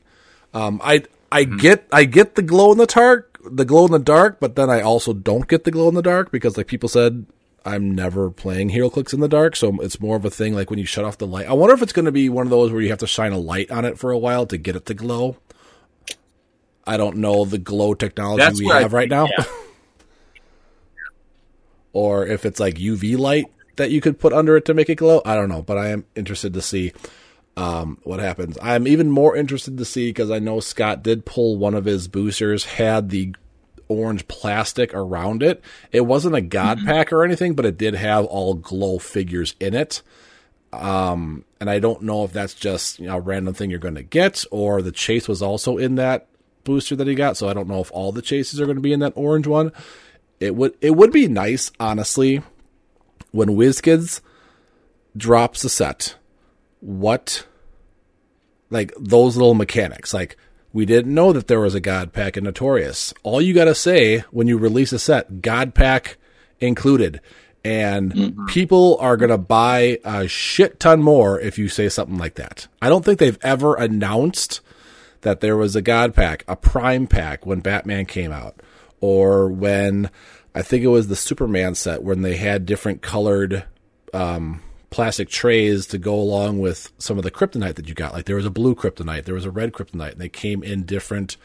um, 0.54 0.80
I 0.84 1.04
I 1.32 1.44
get 1.44 1.88
I 1.92 2.06
get 2.06 2.36
the 2.36 2.42
glow 2.42 2.72
in 2.72 2.78
the 2.78 2.86
dark, 2.86 3.40
the 3.50 3.66
glow 3.66 3.86
in 3.86 3.92
the 3.92 4.00
dark, 4.00 4.40
but 4.40 4.56
then 4.56 4.70
I 4.70 4.82
also 4.82 5.14
don't 5.14 5.48
get 5.48 5.64
the 5.64 5.72
glow 5.72 5.90
in 5.90 5.96
the 5.96 6.02
dark 6.02 6.32
because 6.32 6.58
like 6.58 6.68
people 6.68 6.90
said, 6.90 7.26
I'm 7.66 7.94
never 7.94 8.32
playing 8.32 8.70
HeroClix 8.70 9.14
in 9.14 9.20
the 9.20 9.28
dark, 9.28 9.56
so 9.56 9.80
it's 9.82 10.00
more 10.00 10.16
of 10.16 10.26
a 10.26 10.30
thing 10.30 10.54
like 10.56 10.70
when 10.70 10.80
you 10.80 10.86
shut 10.86 11.06
off 11.06 11.18
the 11.18 11.28
light. 11.28 11.48
I 11.48 11.54
wonder 11.54 11.74
if 11.76 11.82
it's 11.82 11.94
going 11.94 12.06
to 12.06 12.12
be 12.12 12.30
one 12.30 12.46
of 12.48 12.52
those 12.52 12.72
where 12.72 12.82
you 12.82 12.90
have 12.90 13.00
to 13.00 13.08
shine 13.08 13.32
a 13.32 13.38
light 13.38 13.70
on 13.70 13.86
it 13.86 14.00
for 14.00 14.12
a 14.12 14.18
while 14.18 14.46
to 14.48 14.58
get 14.58 14.76
it 14.76 14.86
to 14.88 14.94
glow. 14.94 15.38
I 16.90 16.98
don't 16.98 17.18
know 17.18 17.46
the 17.46 17.60
glow 17.60 17.94
technology 17.94 18.44
That's 18.44 18.60
we 18.60 18.72
I 18.72 18.82
have 18.82 18.94
right 18.94 19.10
think, 19.10 19.12
now. 19.12 19.28
yeah. 19.38 19.46
or 21.94 22.26
if 22.26 22.46
it's 22.46 22.60
like 22.60 22.76
UV 22.76 23.18
light 23.18 23.46
that 23.76 23.92
you 23.92 24.02
could 24.02 24.20
put 24.20 24.34
under 24.34 24.58
it 24.58 24.66
to 24.66 24.74
make 24.74 24.90
it 24.90 24.96
glow. 24.96 25.22
I 25.24 25.36
don't 25.36 25.50
know, 25.50 25.62
but 25.62 25.78
I 25.78 25.90
am 25.90 26.06
interested 26.16 26.54
to 26.56 26.62
see 26.62 26.92
um, 27.56 28.00
what 28.04 28.20
happens. 28.20 28.58
I'm 28.62 28.88
even 28.88 29.12
more 29.12 29.36
interested 29.36 29.78
to 29.78 29.86
see 29.86 30.10
because 30.10 30.32
I 30.32 30.40
know 30.40 30.60
Scott 30.60 31.04
did 31.04 31.26
pull 31.26 31.58
one 31.58 31.76
of 31.76 31.86
his 31.86 32.08
boosters 32.08 32.66
had 32.66 33.10
the 33.10 33.36
orange 33.88 34.28
plastic 34.28 34.94
around 34.94 35.44
it. 35.44 35.64
It 35.92 36.02
wasn't 36.02 36.36
a 36.36 36.42
God 36.42 36.80
pack 36.86 37.14
or 37.14 37.24
anything, 37.24 37.54
but 37.54 37.66
it 37.66 37.78
did 37.78 37.94
have 37.94 38.26
all 38.26 38.56
glow 38.56 39.00
figures 39.00 39.56
in 39.60 39.76
it. 39.76 40.02
Um, 40.74 41.46
and 41.60 41.70
I 41.70 41.80
don't 41.80 42.04
know 42.04 42.24
if 42.24 42.34
that's 42.34 42.54
just 42.54 43.00
you 43.00 43.08
know, 43.08 43.18
a 43.18 43.22
random 43.22 43.54
thing 43.54 43.70
you're 43.70 43.80
going 43.80 43.96
to 43.96 44.04
get 44.04 44.44
or 44.52 44.82
the 44.82 44.92
chase 44.92 45.28
was 45.28 45.42
also 45.42 45.78
in 45.78 45.96
that 45.96 46.28
booster 46.64 46.96
that 46.96 47.08
he 47.08 47.16
got. 47.16 47.38
So 47.38 47.50
I 47.50 47.54
don't 47.54 47.68
know 47.68 47.82
if 47.82 47.92
all 47.92 48.12
the 48.12 48.22
chases 48.22 48.60
are 48.60 48.66
going 48.66 48.78
to 48.78 48.82
be 48.82 48.94
in 48.94 49.00
that 49.00 49.14
orange 49.16 49.48
one. 49.48 49.72
It 50.40 50.56
would 50.56 50.74
it 50.82 50.92
would 50.92 51.12
be 51.12 51.28
nice, 51.28 51.72
honestly, 51.80 52.42
when 53.32 53.50
WizKids 53.50 54.22
drops 55.18 55.64
a 55.64 55.70
set. 55.70 56.16
What 56.80 57.46
like 58.70 58.94
those 58.98 59.36
little 59.36 59.54
mechanics. 59.54 60.14
Like 60.14 60.38
we 60.72 60.86
didn't 60.86 61.14
know 61.14 61.34
that 61.34 61.48
there 61.48 61.60
was 61.60 61.76
a 61.76 61.80
God 61.80 62.14
Pack 62.14 62.38
in 62.38 62.44
Notorious. 62.44 63.14
All 63.24 63.42
you 63.42 63.54
got 63.54 63.66
to 63.66 63.76
say 63.76 64.20
when 64.32 64.48
you 64.48 64.58
release 64.58 64.94
a 64.94 65.00
set, 65.00 65.42
God 65.42 65.74
Pack 65.74 66.18
included. 66.60 67.22
And 67.64 68.14
mm-hmm. 68.14 68.46
people 68.46 68.98
are 69.02 69.18
going 69.18 69.32
to 69.32 69.38
buy 69.38 70.00
a 70.06 70.28
shit 70.28 70.80
ton 70.80 71.02
more 71.02 71.40
if 71.40 71.58
you 71.58 71.68
say 71.68 71.90
something 71.90 72.18
like 72.18 72.36
that. 72.36 72.68
I 72.82 72.88
don't 72.88 73.04
think 73.04 73.20
they've 73.20 73.40
ever 73.42 73.76
announced 73.76 74.62
that 75.22 75.42
there 75.42 75.58
was 75.58 75.76
a 75.76 75.82
God 75.82 76.14
Pack, 76.14 76.44
a 76.48 76.56
Prime 76.56 77.08
Pack 77.08 77.46
when 77.46 77.60
Batman 77.60 78.06
came 78.06 78.32
out, 78.32 78.62
or 79.00 79.50
when 79.50 80.10
I 80.56 80.62
think 80.62 80.84
it 80.84 80.88
was 80.88 81.08
the 81.08 81.16
Superman 81.16 81.76
set 81.76 82.04
when 82.04 82.22
they 82.22 82.36
had 82.36 82.66
different 82.66 83.02
colored 83.02 83.66
um, 84.14 84.62
plastic 84.90 85.30
trays 85.30 85.86
to 85.88 85.98
go 85.98 86.16
along 86.16 86.60
with 86.60 86.92
some 86.98 87.18
of 87.18 87.24
the 87.24 87.32
kryptonite 87.32 87.76
that 87.76 87.88
you 87.88 87.94
got. 87.94 88.14
Like 88.14 88.26
there 88.26 88.36
was 88.36 88.46
a 88.46 88.52
blue 88.52 88.76
kryptonite, 88.76 89.26
there 89.26 89.36
was 89.36 89.46
a 89.46 89.52
red 89.52 89.74
kryptonite, 89.74 90.14
and 90.14 90.22
they 90.22 90.30
came 90.30 90.64
in 90.64 90.84
different 90.84 91.38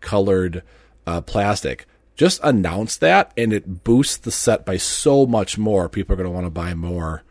colored 0.00 0.62
uh, 1.06 1.20
plastic. 1.20 1.86
just 2.16 2.40
announce 2.42 2.96
that, 2.98 3.32
and 3.36 3.52
it 3.52 3.82
boosts 3.82 4.18
the 4.18 4.30
set 4.30 4.66
by 4.66 4.76
so 4.76 5.26
much 5.26 5.56
more. 5.56 5.88
People 5.88 6.12
are 6.12 6.16
going 6.16 6.28
to 6.28 6.30
want 6.30 6.46
to 6.46 6.50
buy 6.50 6.74
more 6.74 7.22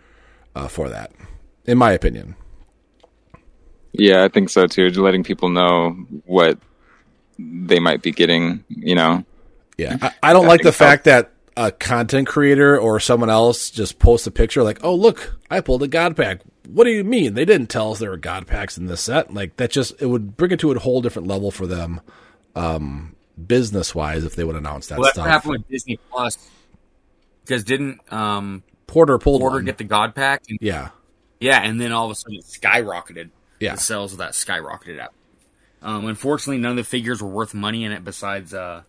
uh, 0.56 0.68
for 0.68 0.90
that, 0.90 1.12
in 1.66 1.78
my 1.78 1.92
opinion. 1.92 2.36
Yeah, 3.94 4.24
I 4.24 4.28
think 4.28 4.50
so 4.50 4.68
too. 4.68 4.90
Just 4.90 5.00
letting 5.00 5.24
people 5.24 5.50
know 5.50 5.92
what 6.26 6.58
they 7.38 7.80
might 7.80 8.02
be 8.02 8.12
getting, 8.12 8.64
you 8.70 8.96
know. 8.96 9.24
Yeah, 9.78 9.98
I, 10.02 10.12
I 10.24 10.34
don't 10.34 10.46
I 10.46 10.50
like 10.50 10.60
the 10.62 10.72
think 10.72 10.76
so. 10.76 10.86
fact 10.86 11.04
that 11.06 11.32
a 11.58 11.72
content 11.72 12.28
creator 12.28 12.78
or 12.78 13.00
someone 13.00 13.30
else 13.30 13.70
just 13.72 13.98
posts 14.00 14.28
a 14.28 14.32
picture 14.32 14.62
like, 14.64 14.80
"Oh, 14.84 14.94
look, 14.94 15.38
I 15.50 15.62
pulled 15.62 15.84
a 15.84 15.88
God 15.88 16.16
pack." 16.16 16.42
What 16.68 16.84
do 16.84 16.92
you 16.92 17.04
mean? 17.04 17.34
They 17.34 17.46
didn't 17.46 17.68
tell 17.70 17.92
us 17.94 18.00
there 18.00 18.12
were 18.12 18.18
God 18.18 18.46
packs 18.46 18.78
in 18.78 18.86
this 18.86 19.02
set. 19.02 19.34
Like 19.34 19.56
that 19.58 19.72
just 19.72 20.00
it 20.02 20.06
would 20.06 20.38
bring 20.38 20.52
it 20.52 20.60
to 20.60 20.72
a 20.72 20.78
whole 20.80 21.02
different 21.02 21.28
level 21.28 21.50
for 21.50 21.66
them, 21.66 22.02
um, 22.56 23.16
business 23.48 23.96
wise, 23.96 24.24
if 24.24 24.36
they 24.36 24.44
would 24.44 24.56
announce 24.56 24.88
that 24.88 25.00
Well, 25.00 25.06
that's 25.06 25.16
stuff. 25.16 25.26
what 25.26 25.32
happened 25.32 25.52
with 25.54 25.68
Disney 25.70 25.98
Plus. 26.12 26.38
Because 27.44 27.64
didn't 27.64 28.02
um, 28.14 28.62
Porter 28.86 29.18
pulled 29.18 29.42
Porter 29.42 29.56
one. 29.56 29.66
get 29.66 29.80
the 29.80 29.84
God 29.86 30.14
Pack? 30.14 30.44
And, 30.48 30.60
yeah, 30.62 30.90
yeah, 31.40 31.62
and 31.64 31.82
then 31.82 31.92
all 31.92 32.06
of 32.06 32.12
a 32.12 32.16
sudden 32.16 32.36
it 32.38 32.46
skyrocketed. 32.46 33.32
Yeah. 33.60 33.76
The 33.76 33.82
sales 33.82 34.12
of 34.14 34.20
that 34.20 34.32
skyrocketed 34.32 35.02
up. 35.02 35.14
Um, 35.82 36.06
unfortunately, 36.08 36.58
none 36.62 36.72
of 36.72 36.78
the 36.78 36.84
figures 36.84 37.22
were 37.22 37.30
worth 37.30 37.54
money 37.54 37.84
in 37.84 37.92
it 37.92 38.04
besides 38.04 38.54
uh, 38.54 38.84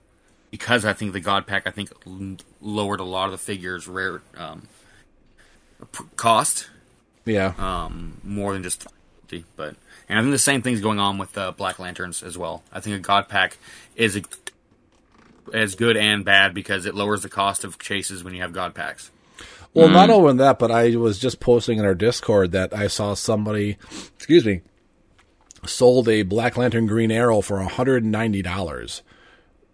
because 0.50 0.84
I 0.84 0.92
think 0.92 1.12
the 1.12 1.20
God 1.20 1.46
Pack, 1.46 1.66
I 1.66 1.70
think, 1.70 1.90
l- 2.06 2.36
lowered 2.60 3.00
a 3.00 3.04
lot 3.04 3.26
of 3.26 3.32
the 3.32 3.38
figures' 3.38 3.86
rare 3.86 4.22
um, 4.36 4.66
p- 5.92 6.04
cost. 6.16 6.68
yeah. 7.24 7.54
um, 7.58 8.20
more 8.24 8.52
than 8.52 8.62
just. 8.62 8.86
But 9.54 9.76
and 10.08 10.18
I 10.18 10.22
think 10.22 10.32
the 10.32 10.38
same 10.38 10.60
thing's 10.60 10.80
going 10.80 10.98
on 10.98 11.16
with 11.16 11.38
uh, 11.38 11.52
Black 11.52 11.78
Lanterns 11.78 12.24
as 12.24 12.36
well. 12.36 12.64
I 12.72 12.80
think 12.80 12.96
a 12.96 12.98
God 12.98 13.28
Pack 13.28 13.58
is 13.94 14.16
a, 14.16 14.22
as 15.54 15.76
good 15.76 15.96
and 15.96 16.24
bad 16.24 16.52
because 16.52 16.84
it 16.84 16.96
lowers 16.96 17.22
the 17.22 17.28
cost 17.28 17.62
of 17.62 17.78
chases 17.78 18.24
when 18.24 18.34
you 18.34 18.42
have 18.42 18.52
God 18.52 18.74
Packs. 18.74 19.12
Well, 19.74 19.88
not 19.88 20.08
mm-hmm. 20.08 20.20
only 20.20 20.36
that, 20.38 20.58
but 20.58 20.70
I 20.70 20.96
was 20.96 21.18
just 21.18 21.38
posting 21.38 21.78
in 21.78 21.84
our 21.84 21.94
Discord 21.94 22.52
that 22.52 22.74
I 22.74 22.88
saw 22.88 23.14
somebody, 23.14 23.78
excuse 24.16 24.44
me, 24.44 24.62
sold 25.64 26.08
a 26.08 26.22
Black 26.22 26.56
Lantern 26.56 26.86
Green 26.86 27.12
Arrow 27.12 27.40
for 27.40 27.58
$190. 27.58 29.02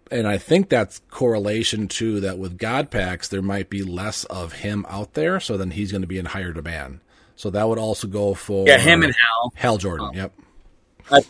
And 0.09 0.27
I 0.27 0.37
think 0.37 0.69
that's 0.69 1.01
correlation 1.09 1.87
to 1.89 2.19
that 2.21 2.37
with 2.37 2.57
God 2.57 2.91
packs, 2.91 3.27
there 3.27 3.41
might 3.41 3.69
be 3.69 3.83
less 3.83 4.23
of 4.25 4.53
him 4.53 4.85
out 4.87 5.13
there, 5.15 5.39
so 5.39 5.57
then 5.57 5.71
he's 5.71 5.91
going 5.91 6.01
to 6.01 6.07
be 6.07 6.19
in 6.19 6.25
higher 6.25 6.53
demand. 6.53 6.99
So 7.35 7.49
that 7.49 7.67
would 7.67 7.79
also 7.79 8.07
go 8.07 8.33
for 8.33 8.67
Yeah, 8.67 8.77
him 8.77 9.03
and 9.03 9.13
Hal. 9.13 9.53
Hal 9.55 9.77
Jordan. 9.77 10.11
Yep. 10.13 10.33
Um, 11.09 11.21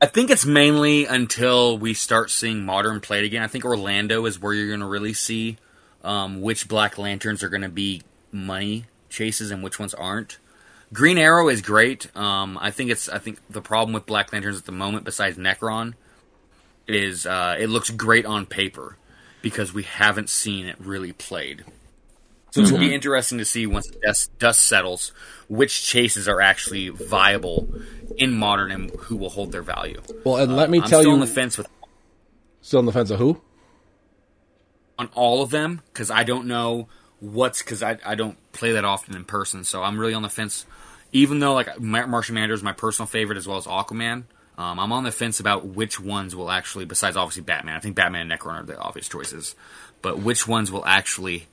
I 0.00 0.06
think 0.06 0.30
it's 0.30 0.46
mainly 0.46 1.04
until 1.04 1.76
we 1.76 1.92
start 1.92 2.30
seeing 2.30 2.64
modern 2.64 3.00
played 3.00 3.24
again. 3.24 3.42
I 3.42 3.46
think 3.46 3.64
Orlando 3.64 4.24
is 4.24 4.40
where 4.40 4.54
you're 4.54 4.68
going 4.68 4.80
to 4.80 4.86
really 4.86 5.12
see 5.12 5.58
um, 6.02 6.40
which 6.40 6.68
Black 6.68 6.98
Lanterns 6.98 7.42
are 7.42 7.48
going 7.48 7.62
to 7.62 7.68
be 7.68 8.02
money 8.32 8.86
chases 9.08 9.50
and 9.50 9.62
which 9.62 9.78
ones 9.78 9.94
aren't. 9.94 10.38
Green 10.92 11.18
Arrow 11.18 11.48
is 11.48 11.62
great. 11.62 12.14
Um, 12.16 12.58
I 12.60 12.70
think 12.70 12.90
it's. 12.90 13.08
I 13.08 13.18
think 13.18 13.38
the 13.48 13.62
problem 13.62 13.92
with 13.92 14.06
Black 14.06 14.32
Lanterns 14.32 14.58
at 14.58 14.64
the 14.64 14.72
moment, 14.72 15.04
besides 15.04 15.36
Nekron, 15.36 15.94
is 16.88 17.26
uh, 17.26 17.56
it 17.58 17.68
looks 17.68 17.90
great 17.90 18.26
on 18.26 18.46
paper 18.46 18.96
because 19.42 19.72
we 19.72 19.84
haven't 19.84 20.28
seen 20.28 20.66
it 20.66 20.76
really 20.80 21.12
played. 21.12 21.64
So 22.50 22.62
going 22.62 22.74
to 22.74 22.80
be 22.80 22.94
interesting 22.94 23.38
to 23.38 23.44
see 23.44 23.66
once 23.66 23.86
the 23.86 23.98
dust, 24.00 24.36
dust 24.38 24.60
settles 24.62 25.12
which 25.48 25.84
chases 25.84 26.26
are 26.26 26.40
actually 26.40 26.88
viable 26.88 27.68
in 28.16 28.34
modern 28.34 28.72
and 28.72 28.90
who 28.90 29.16
will 29.16 29.30
hold 29.30 29.52
their 29.52 29.62
value. 29.62 30.02
Well, 30.24 30.36
and 30.36 30.56
let 30.56 30.68
me 30.68 30.80
tell 30.80 31.00
still 31.00 31.02
you, 31.02 31.12
on 31.12 31.20
the 31.20 31.28
fence 31.28 31.56
with 31.56 31.68
still 32.60 32.80
on 32.80 32.86
the 32.86 32.92
fence 32.92 33.10
of 33.10 33.20
who? 33.20 33.40
On 35.00 35.08
all 35.14 35.42
of 35.42 35.48
them 35.48 35.80
because 35.94 36.10
I 36.10 36.24
don't 36.24 36.46
know 36.46 36.86
what's 37.20 37.62
because 37.62 37.82
I, 37.82 37.96
I 38.04 38.16
don't 38.16 38.36
play 38.52 38.72
that 38.72 38.84
often 38.84 39.16
in 39.16 39.24
person, 39.24 39.64
so 39.64 39.82
I'm 39.82 39.98
really 39.98 40.12
on 40.12 40.20
the 40.20 40.28
fence. 40.28 40.66
Even 41.10 41.38
though 41.40 41.54
like 41.54 41.80
Martian 41.80 42.34
Manhunter 42.34 42.52
is 42.52 42.62
my 42.62 42.74
personal 42.74 43.06
favorite 43.06 43.38
as 43.38 43.48
well 43.48 43.56
as 43.56 43.64
Aquaman, 43.64 44.24
um, 44.58 44.78
I'm 44.78 44.92
on 44.92 45.04
the 45.04 45.10
fence 45.10 45.40
about 45.40 45.64
which 45.64 45.98
ones 45.98 46.36
will 46.36 46.50
actually, 46.50 46.84
besides 46.84 47.16
obviously 47.16 47.42
Batman. 47.44 47.76
I 47.76 47.80
think 47.80 47.96
Batman 47.96 48.30
and 48.30 48.38
Nekron 48.38 48.60
are 48.60 48.62
the 48.62 48.78
obvious 48.78 49.08
choices, 49.08 49.54
but 50.02 50.18
which 50.18 50.46
ones 50.46 50.70
will 50.70 50.84
actually 50.84 51.46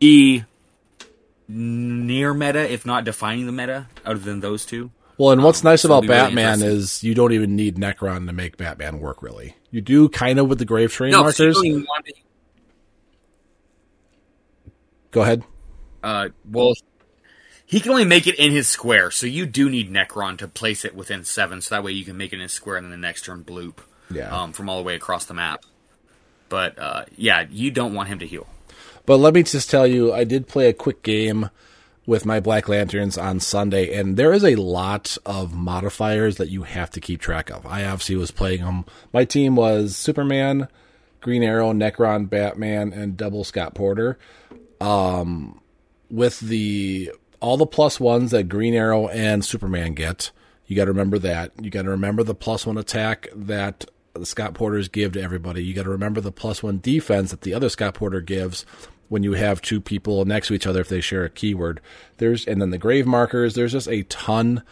be 0.00 0.42
near 1.46 2.34
meta, 2.34 2.68
if 2.68 2.84
not 2.84 3.04
defining 3.04 3.46
the 3.46 3.52
meta, 3.52 3.86
other 4.04 4.18
than 4.18 4.40
those 4.40 4.66
two. 4.66 4.90
Well, 5.18 5.30
and 5.30 5.44
what's 5.44 5.60
Um, 5.64 5.70
nice 5.70 5.84
about 5.84 6.00
be 6.02 6.08
really 6.08 6.20
Batman 6.34 6.62
is 6.62 7.04
you 7.04 7.14
don't 7.14 7.32
even 7.32 7.54
need 7.54 7.76
Nekron 7.76 8.26
to 8.26 8.32
make 8.32 8.56
Batman 8.56 8.98
work. 8.98 9.22
Really, 9.22 9.54
you 9.70 9.80
do 9.80 10.08
kind 10.08 10.40
of 10.40 10.48
with 10.48 10.58
the 10.58 10.64
Grave 10.64 10.92
Train 10.92 11.12
No, 11.12 11.22
'cause 11.22 11.38
you 11.38 11.44
markers. 11.46 11.54
don't 11.56 11.66
even 11.66 11.84
want 11.84 12.06
to- 12.06 12.14
Go 15.10 15.22
ahead. 15.22 15.44
Uh, 16.02 16.28
well, 16.50 16.74
he 17.66 17.80
can 17.80 17.92
only 17.92 18.04
make 18.04 18.26
it 18.26 18.36
in 18.36 18.52
his 18.52 18.68
square, 18.68 19.10
so 19.10 19.26
you 19.26 19.46
do 19.46 19.68
need 19.68 19.92
Nekron 19.92 20.38
to 20.38 20.48
place 20.48 20.84
it 20.84 20.94
within 20.94 21.24
seven, 21.24 21.60
so 21.60 21.74
that 21.74 21.84
way 21.84 21.92
you 21.92 22.04
can 22.04 22.16
make 22.16 22.32
it 22.32 22.36
in 22.36 22.42
his 22.42 22.52
square 22.52 22.76
and 22.76 22.84
then 22.84 22.90
the 22.90 22.96
next 22.96 23.24
turn 23.24 23.44
bloop. 23.44 23.78
Yeah. 24.10 24.28
Um, 24.28 24.52
from 24.52 24.68
all 24.68 24.78
the 24.78 24.82
way 24.82 24.96
across 24.96 25.26
the 25.26 25.34
map. 25.34 25.64
But 26.48 26.78
uh, 26.78 27.04
yeah, 27.16 27.46
you 27.48 27.70
don't 27.70 27.94
want 27.94 28.08
him 28.08 28.18
to 28.18 28.26
heal. 28.26 28.48
But 29.06 29.18
let 29.18 29.34
me 29.34 29.42
just 29.44 29.70
tell 29.70 29.86
you, 29.86 30.12
I 30.12 30.24
did 30.24 30.48
play 30.48 30.68
a 30.68 30.72
quick 30.72 31.02
game 31.02 31.50
with 32.06 32.26
my 32.26 32.40
Black 32.40 32.68
Lanterns 32.68 33.16
on 33.16 33.38
Sunday, 33.38 33.94
and 33.96 34.16
there 34.16 34.32
is 34.32 34.44
a 34.44 34.56
lot 34.56 35.16
of 35.24 35.54
modifiers 35.54 36.38
that 36.38 36.48
you 36.48 36.64
have 36.64 36.90
to 36.90 37.00
keep 37.00 37.20
track 37.20 37.50
of. 37.50 37.64
I 37.64 37.84
obviously 37.84 38.16
was 38.16 38.32
playing 38.32 38.62
them. 38.62 38.84
My 39.12 39.24
team 39.24 39.54
was 39.54 39.96
Superman, 39.96 40.66
Green 41.20 41.44
Arrow, 41.44 41.72
Nekron, 41.72 42.28
Batman, 42.28 42.92
and 42.92 43.16
double 43.16 43.44
Scott 43.44 43.74
Porter. 43.74 44.18
Um, 44.80 45.60
with 46.10 46.40
the 46.40 47.12
all 47.40 47.56
the 47.56 47.66
plus 47.66 47.98
ones 47.98 48.32
that 48.32 48.44
Green 48.44 48.74
Arrow 48.74 49.08
and 49.08 49.44
Superman 49.44 49.94
get, 49.94 50.30
you 50.66 50.76
got 50.76 50.84
to 50.84 50.90
remember 50.90 51.18
that. 51.18 51.52
You 51.60 51.70
got 51.70 51.82
to 51.82 51.90
remember 51.90 52.22
the 52.22 52.34
plus 52.34 52.66
one 52.66 52.78
attack 52.78 53.28
that 53.34 53.86
the 54.14 54.26
Scott 54.26 54.54
Porters 54.54 54.88
give 54.88 55.12
to 55.12 55.22
everybody. 55.22 55.64
You 55.64 55.74
got 55.74 55.84
to 55.84 55.90
remember 55.90 56.20
the 56.20 56.32
plus 56.32 56.62
one 56.62 56.80
defense 56.80 57.30
that 57.30 57.42
the 57.42 57.54
other 57.54 57.68
Scott 57.68 57.94
Porter 57.94 58.20
gives 58.20 58.64
when 59.08 59.22
you 59.22 59.32
have 59.32 59.60
two 59.60 59.80
people 59.80 60.24
next 60.24 60.48
to 60.48 60.54
each 60.54 60.66
other 60.66 60.80
if 60.80 60.88
they 60.88 61.00
share 61.00 61.24
a 61.24 61.30
keyword. 61.30 61.80
There's 62.18 62.46
and 62.46 62.60
then 62.60 62.70
the 62.70 62.78
grave 62.78 63.06
markers. 63.06 63.54
There's 63.54 63.72
just 63.72 63.88
a 63.88 64.04
ton 64.04 64.62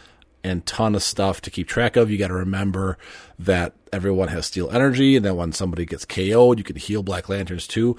and 0.43 0.65
ton 0.65 0.95
of 0.95 1.03
stuff 1.03 1.41
to 1.41 1.51
keep 1.51 1.67
track 1.67 1.95
of. 1.95 2.09
You 2.09 2.17
got 2.17 2.29
to 2.29 2.33
remember 2.33 2.97
that 3.37 3.73
everyone 3.91 4.29
has 4.29 4.45
steel 4.45 4.69
energy, 4.71 5.15
and 5.15 5.25
then 5.25 5.35
when 5.35 5.51
somebody 5.51 5.85
gets 5.85 6.05
KO'd, 6.05 6.57
you 6.57 6.63
can 6.63 6.77
heal 6.77 7.03
Black 7.03 7.27
Lanterns 7.27 7.67
too. 7.67 7.97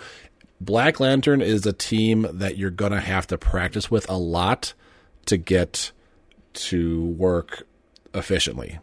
Black 0.61 1.01
Lantern 1.01 1.41
is 1.41 1.65
a 1.67 1.73
team 1.73 2.27
that 2.33 2.59
you're 2.59 2.71
gonna 2.71 3.01
have 3.01 3.27
to 3.29 3.39
practice 3.39 3.91
with 3.91 4.09
a 4.11 4.17
lot 4.17 4.75
to 5.27 5.37
get 5.37 5.93
to 6.53 7.05
work 7.07 7.67
efficiently. 8.15 8.79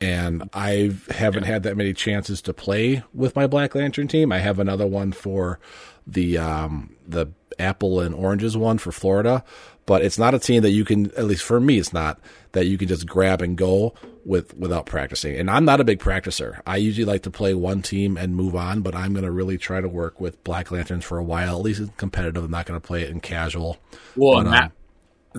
And 0.00 0.48
I 0.52 0.94
haven't 1.10 1.42
had 1.42 1.64
that 1.64 1.76
many 1.76 1.92
chances 1.92 2.40
to 2.42 2.54
play 2.54 3.02
with 3.12 3.34
my 3.34 3.46
Black 3.46 3.74
Lantern 3.74 4.06
team. 4.06 4.30
I 4.30 4.38
have 4.38 4.58
another 4.58 4.86
one 4.86 5.12
for 5.12 5.58
the 6.06 6.38
um, 6.38 6.94
the 7.06 7.26
apple 7.58 8.00
and 8.00 8.14
oranges 8.14 8.56
one 8.56 8.78
for 8.78 8.92
Florida, 8.92 9.42
but 9.86 10.02
it's 10.02 10.18
not 10.18 10.34
a 10.34 10.38
team 10.38 10.62
that 10.62 10.70
you 10.70 10.84
can. 10.84 11.10
At 11.16 11.24
least 11.24 11.42
for 11.42 11.58
me, 11.58 11.78
it's 11.78 11.92
not 11.92 12.20
that 12.52 12.66
you 12.66 12.78
can 12.78 12.88
just 12.88 13.06
grab 13.06 13.42
and 13.42 13.58
go 13.58 13.94
with 14.28 14.56
without 14.56 14.86
practicing. 14.86 15.34
And 15.36 15.50
I'm 15.50 15.64
not 15.64 15.80
a 15.80 15.84
big 15.84 15.98
practicer. 15.98 16.60
I 16.66 16.76
usually 16.76 17.06
like 17.06 17.22
to 17.22 17.30
play 17.30 17.54
one 17.54 17.82
team 17.82 18.16
and 18.16 18.36
move 18.36 18.54
on, 18.54 18.82
but 18.82 18.94
I'm 18.94 19.12
going 19.14 19.24
to 19.24 19.30
really 19.30 19.58
try 19.58 19.80
to 19.80 19.88
work 19.88 20.20
with 20.20 20.44
Black 20.44 20.70
Lanterns 20.70 21.04
for 21.04 21.18
a 21.18 21.24
while. 21.24 21.56
At 21.56 21.62
least 21.62 21.80
it's 21.80 21.90
competitive. 21.96 22.44
I'm 22.44 22.50
not 22.50 22.66
going 22.66 22.78
to 22.78 22.86
play 22.86 23.02
it 23.02 23.10
in 23.10 23.20
casual. 23.20 23.78
Well, 24.14 24.34
But, 24.34 24.38
and 24.38 24.48
um, 24.48 24.52
that, 24.54 24.72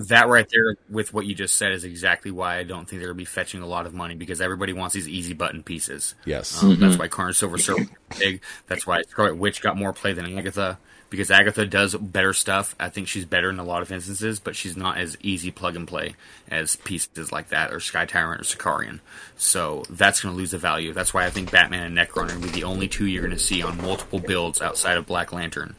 that 0.08 0.28
right 0.28 0.46
there 0.50 0.76
with 0.90 1.14
what 1.14 1.24
you 1.24 1.34
just 1.34 1.54
said 1.54 1.72
is 1.72 1.84
exactly 1.84 2.32
why 2.32 2.58
I 2.58 2.64
don't 2.64 2.88
think 2.88 3.00
they're 3.00 3.08
going 3.08 3.18
to 3.18 3.22
be 3.22 3.24
fetching 3.24 3.62
a 3.62 3.66
lot 3.66 3.86
of 3.86 3.94
money 3.94 4.16
because 4.16 4.40
everybody 4.40 4.72
wants 4.72 4.94
these 4.94 5.08
easy 5.08 5.34
button 5.34 5.62
pieces. 5.62 6.16
Yes. 6.24 6.62
Um, 6.62 6.78
That's 6.80 6.98
why 6.98 7.06
Carnage 7.06 7.38
Silver 7.38 7.58
Surfer 7.58 7.88
big. 8.18 8.42
That's 8.66 8.86
why 8.86 9.02
Scarlet 9.02 9.36
Witch 9.36 9.62
got 9.62 9.76
more 9.76 9.92
play 9.92 10.12
than 10.12 10.36
Agatha 10.36 10.78
because 11.10 11.30
Agatha 11.30 11.66
does 11.66 11.94
better 11.96 12.32
stuff. 12.32 12.74
I 12.78 12.88
think 12.88 13.08
she's 13.08 13.24
better 13.24 13.50
in 13.50 13.58
a 13.58 13.64
lot 13.64 13.82
of 13.82 13.90
instances, 13.92 14.40
but 14.40 14.56
she's 14.56 14.76
not 14.76 14.96
as 14.96 15.16
easy 15.20 15.50
plug 15.50 15.76
and 15.76 15.86
play 15.86 16.14
as 16.48 16.76
pieces 16.76 17.32
like 17.32 17.48
that 17.48 17.72
or 17.72 17.80
Sky 17.80 18.06
Tyrant 18.06 18.40
or 18.40 18.44
Sicarian. 18.44 19.00
So 19.36 19.84
that's 19.90 20.20
going 20.20 20.34
to 20.34 20.38
lose 20.38 20.52
the 20.52 20.58
value. 20.58 20.92
That's 20.92 21.12
why 21.12 21.26
I 21.26 21.30
think 21.30 21.50
Batman 21.50 21.82
and 21.84 21.98
Nekron 21.98 22.24
are 22.24 22.28
going 22.28 22.40
to 22.42 22.46
be 22.46 22.52
the 22.52 22.64
only 22.64 22.88
two 22.88 23.06
you're 23.06 23.22
going 23.22 23.36
to 23.36 23.42
see 23.42 23.62
on 23.62 23.82
multiple 23.82 24.20
builds 24.20 24.62
outside 24.62 24.96
of 24.96 25.06
Black 25.06 25.32
Lantern 25.32 25.74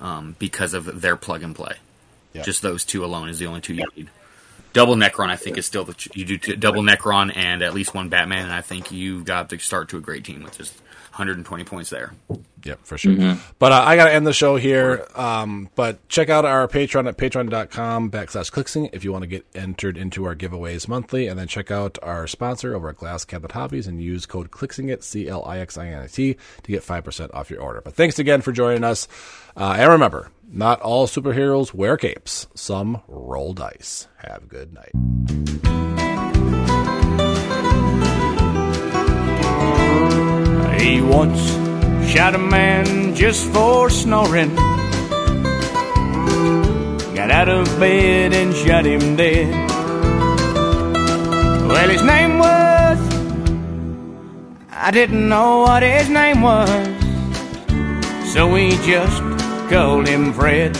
um, 0.00 0.36
because 0.38 0.72
of 0.72 1.00
their 1.00 1.16
plug 1.16 1.42
and 1.42 1.54
play. 1.54 1.74
Yeah. 2.32 2.42
Just 2.42 2.62
those 2.62 2.84
two 2.84 3.04
alone 3.04 3.28
is 3.28 3.38
the 3.38 3.46
only 3.46 3.60
two 3.62 3.74
you 3.74 3.84
need. 3.96 4.10
double 4.72 4.94
Nekron, 4.94 5.30
I 5.30 5.36
think, 5.36 5.56
is 5.58 5.66
still 5.66 5.84
the 5.84 5.94
ch- 5.94 6.14
you 6.14 6.24
do 6.24 6.54
double 6.54 6.82
Nekron 6.82 7.34
and 7.34 7.62
at 7.62 7.74
least 7.74 7.94
one 7.94 8.08
Batman, 8.08 8.44
and 8.44 8.52
I 8.52 8.60
think 8.60 8.92
you've 8.92 9.24
got 9.24 9.48
to 9.50 9.58
start 9.58 9.88
to 9.88 9.96
a 9.96 10.00
great 10.00 10.24
team 10.24 10.42
with 10.42 10.58
just 10.58 10.74
120 11.16 11.64
points 11.64 11.88
there. 11.88 12.12
Yep, 12.62 12.80
for 12.84 12.98
sure. 12.98 13.38
But 13.58 13.72
uh, 13.72 13.82
I 13.86 13.96
got 13.96 14.06
to 14.06 14.12
end 14.12 14.26
the 14.26 14.34
show 14.34 14.56
here. 14.56 15.06
Um, 15.14 15.70
but 15.74 16.06
check 16.08 16.28
out 16.28 16.44
our 16.44 16.68
Patreon 16.68 17.08
at 17.08 17.16
patreon.com 17.16 18.10
backslash 18.10 18.52
clixinit 18.52 18.90
if 18.92 19.02
you 19.02 19.12
want 19.12 19.22
to 19.22 19.26
get 19.26 19.46
entered 19.54 19.96
into 19.96 20.26
our 20.26 20.36
giveaways 20.36 20.88
monthly. 20.88 21.26
And 21.26 21.38
then 21.38 21.48
check 21.48 21.70
out 21.70 21.98
our 22.02 22.26
sponsor 22.26 22.74
over 22.74 22.90
at 22.90 22.96
Glass 22.96 23.24
Cabinet 23.24 23.52
Hobbies 23.52 23.86
and 23.86 24.02
use 24.02 24.26
code 24.26 24.50
Clixinit, 24.50 25.02
C 25.02 25.26
L 25.26 25.42
I 25.46 25.58
X 25.60 25.78
I 25.78 25.86
N 25.86 26.02
I 26.02 26.06
T, 26.06 26.34
to 26.34 26.70
get 26.70 26.82
5% 26.82 27.32
off 27.32 27.50
your 27.50 27.62
order. 27.62 27.80
But 27.80 27.94
thanks 27.94 28.18
again 28.18 28.42
for 28.42 28.52
joining 28.52 28.84
us. 28.84 29.08
Uh, 29.56 29.76
and 29.78 29.90
remember, 29.90 30.30
not 30.46 30.82
all 30.82 31.06
superheroes 31.06 31.72
wear 31.72 31.96
capes, 31.96 32.46
some 32.54 33.00
roll 33.08 33.54
dice. 33.54 34.06
Have 34.18 34.42
a 34.42 34.46
good 34.46 34.74
night. 34.74 35.55
He 40.86 41.00
once 41.00 41.50
shot 42.08 42.36
a 42.36 42.38
man 42.38 43.12
just 43.16 43.50
for 43.50 43.90
snoring. 43.90 44.54
Got 47.12 47.32
out 47.32 47.48
of 47.48 47.66
bed 47.80 48.32
and 48.32 48.54
shot 48.54 48.86
him 48.86 49.16
dead. 49.16 49.50
Well, 51.66 51.88
his 51.88 52.04
name 52.04 52.38
was. 52.38 52.98
I 54.70 54.92
didn't 54.92 55.28
know 55.28 55.62
what 55.62 55.82
his 55.82 56.08
name 56.08 56.40
was. 56.42 56.70
So 58.32 58.46
we 58.46 58.70
just 58.86 59.20
called 59.68 60.06
him 60.06 60.32
Fred. 60.32 60.78